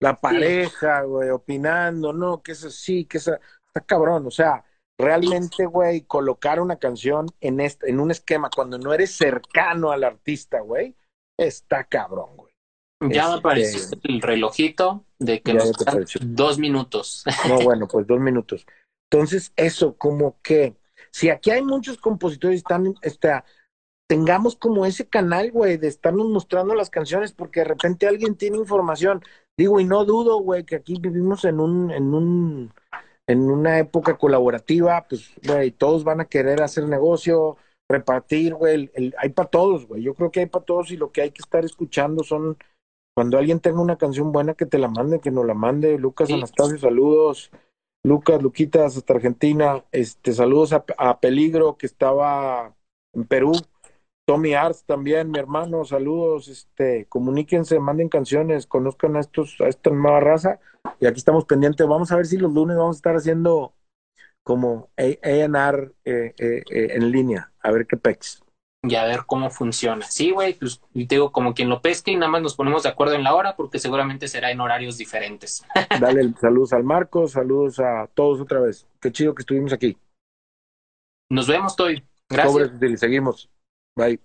la 0.00 0.20
pareja, 0.20 1.02
güey, 1.02 1.30
opinando, 1.30 2.12
no, 2.12 2.42
que 2.42 2.52
eso 2.52 2.70
sí, 2.70 3.04
que 3.06 3.18
esa, 3.18 3.38
está 3.66 3.80
cabrón, 3.82 4.26
o 4.26 4.30
sea, 4.30 4.64
realmente, 4.98 5.66
güey, 5.66 6.02
colocar 6.02 6.60
una 6.60 6.76
canción 6.76 7.26
en, 7.40 7.60
este, 7.60 7.90
en 7.90 8.00
un 8.00 8.10
esquema 8.10 8.50
cuando 8.54 8.78
no 8.78 8.92
eres 8.92 9.12
cercano 9.12 9.90
al 9.90 10.04
artista, 10.04 10.60
güey, 10.60 10.94
está 11.38 11.84
cabrón, 11.84 12.36
güey. 12.36 12.52
Ya 13.10 13.28
me 13.28 13.34
Este- 13.34 13.38
apareció 13.38 13.98
el 14.04 14.22
relojito 14.22 15.04
de 15.18 15.42
que 15.42 15.52
Ya 15.52 15.58
nos 15.58 15.76
quedan 15.76 16.04
dos 16.36 16.58
minutos. 16.58 17.24
No, 17.48 17.60
bueno, 17.60 17.88
pues 17.88 18.06
dos 18.06 18.20
minutos. 18.20 18.64
Entonces, 19.10 19.52
eso, 19.56 19.96
como 19.96 20.40
que, 20.42 20.76
si 21.10 21.28
aquí 21.28 21.50
hay 21.50 21.62
muchos 21.62 21.98
compositores, 21.98 22.58
están, 22.58 22.94
está, 23.02 23.44
tengamos 24.08 24.56
como 24.56 24.86
ese 24.86 25.08
canal, 25.08 25.50
güey, 25.50 25.78
de 25.78 25.88
estarnos 25.88 26.28
mostrando 26.28 26.74
las 26.74 26.90
canciones, 26.90 27.32
porque 27.32 27.60
de 27.60 27.64
repente 27.64 28.06
alguien 28.06 28.36
tiene 28.36 28.58
información. 28.58 29.22
Digo, 29.58 29.80
y 29.80 29.84
no 29.84 30.04
dudo, 30.04 30.38
güey, 30.38 30.64
que 30.64 30.76
aquí 30.76 30.96
vivimos 31.00 31.44
en 31.44 31.60
un, 31.60 31.90
en 31.90 32.14
un, 32.14 32.72
en 33.28 33.50
una 33.50 33.78
época 33.78 34.18
colaborativa, 34.18 35.06
pues, 35.08 35.30
güey, 35.46 35.70
todos 35.70 36.04
van 36.04 36.20
a 36.20 36.24
querer 36.26 36.62
hacer 36.62 36.88
negocio, 36.88 37.56
repartir, 37.88 38.54
güey, 38.54 38.74
el- 38.74 38.90
el- 38.94 39.14
hay 39.18 39.30
para 39.30 39.48
todos, 39.48 39.86
güey. 39.86 40.02
Yo 40.02 40.14
creo 40.14 40.30
que 40.30 40.40
hay 40.40 40.46
para 40.46 40.64
todos 40.64 40.90
y 40.90 40.96
lo 40.96 41.12
que 41.12 41.22
hay 41.22 41.30
que 41.30 41.42
estar 41.42 41.64
escuchando 41.64 42.24
son, 42.24 42.56
cuando 43.14 43.38
alguien 43.38 43.60
tenga 43.60 43.80
una 43.80 43.98
canción 43.98 44.32
buena, 44.32 44.54
que 44.54 44.66
te 44.66 44.78
la 44.78 44.88
mande, 44.88 45.20
que 45.20 45.30
nos 45.30 45.46
la 45.46 45.54
mande. 45.54 45.98
Lucas 45.98 46.28
Sí. 46.28 46.34
Anastasio, 46.34 46.78
saludos. 46.78 47.50
Lucas, 48.04 48.42
Luquitas, 48.42 48.96
hasta 48.96 49.14
Argentina. 49.14 49.84
Este, 49.92 50.32
saludos 50.32 50.72
a, 50.72 50.84
a 50.98 51.20
Peligro, 51.20 51.76
que 51.76 51.86
estaba 51.86 52.74
en 53.14 53.24
Perú. 53.24 53.52
Tommy 54.26 54.54
Arts 54.54 54.84
también, 54.84 55.30
mi 55.30 55.38
hermano, 55.38 55.84
saludos. 55.84 56.48
Este, 56.48 57.06
comuníquense, 57.06 57.78
manden 57.80 58.08
canciones, 58.08 58.66
conozcan 58.66 59.16
a 59.16 59.20
estos, 59.20 59.60
a 59.60 59.68
esta 59.68 59.90
nueva 59.90 60.20
raza. 60.20 60.60
Y 61.00 61.06
aquí 61.06 61.18
estamos 61.18 61.44
pendientes. 61.44 61.86
Vamos 61.86 62.12
a 62.12 62.16
ver 62.16 62.26
si 62.26 62.36
los 62.36 62.52
lunes 62.52 62.76
vamos 62.76 62.96
a 62.96 62.98
estar 62.98 63.16
haciendo 63.16 63.74
como 64.42 64.90
A&R 64.96 65.92
eh, 66.04 66.34
eh, 66.36 66.62
eh, 66.70 66.88
en 66.94 67.10
línea, 67.10 67.52
a 67.60 67.70
ver 67.70 67.86
qué 67.86 67.96
pex. 67.96 68.42
y 68.82 68.94
a 68.96 69.04
ver 69.04 69.20
cómo 69.26 69.50
funciona. 69.50 70.04
Sí, 70.04 70.32
güey, 70.32 70.54
pues 70.54 70.80
y 70.92 71.06
te 71.06 71.14
digo, 71.14 71.30
como 71.30 71.54
quien 71.54 71.68
lo 71.68 71.80
pesque 71.80 72.10
y 72.10 72.16
nada 72.16 72.30
más 72.30 72.42
nos 72.42 72.56
ponemos 72.56 72.82
de 72.82 72.88
acuerdo 72.88 73.14
en 73.14 73.22
la 73.22 73.34
hora 73.34 73.54
porque 73.54 73.78
seguramente 73.78 74.26
será 74.26 74.50
en 74.50 74.60
horarios 74.60 74.98
diferentes. 74.98 75.64
Dale 76.00 76.32
saludos 76.40 76.72
al 76.72 76.84
Marcos, 76.84 77.32
saludos 77.32 77.78
a 77.78 78.08
todos 78.12 78.40
otra 78.40 78.60
vez. 78.60 78.86
Qué 79.00 79.12
chido 79.12 79.34
que 79.34 79.42
estuvimos 79.42 79.72
aquí. 79.72 79.96
Nos 81.30 81.46
vemos, 81.46 81.76
Toy. 81.76 82.04
Gracias. 82.28 82.52
Sobres, 82.52 82.80
Dili, 82.80 82.96
seguimos. 82.96 83.48
right? 83.96 84.20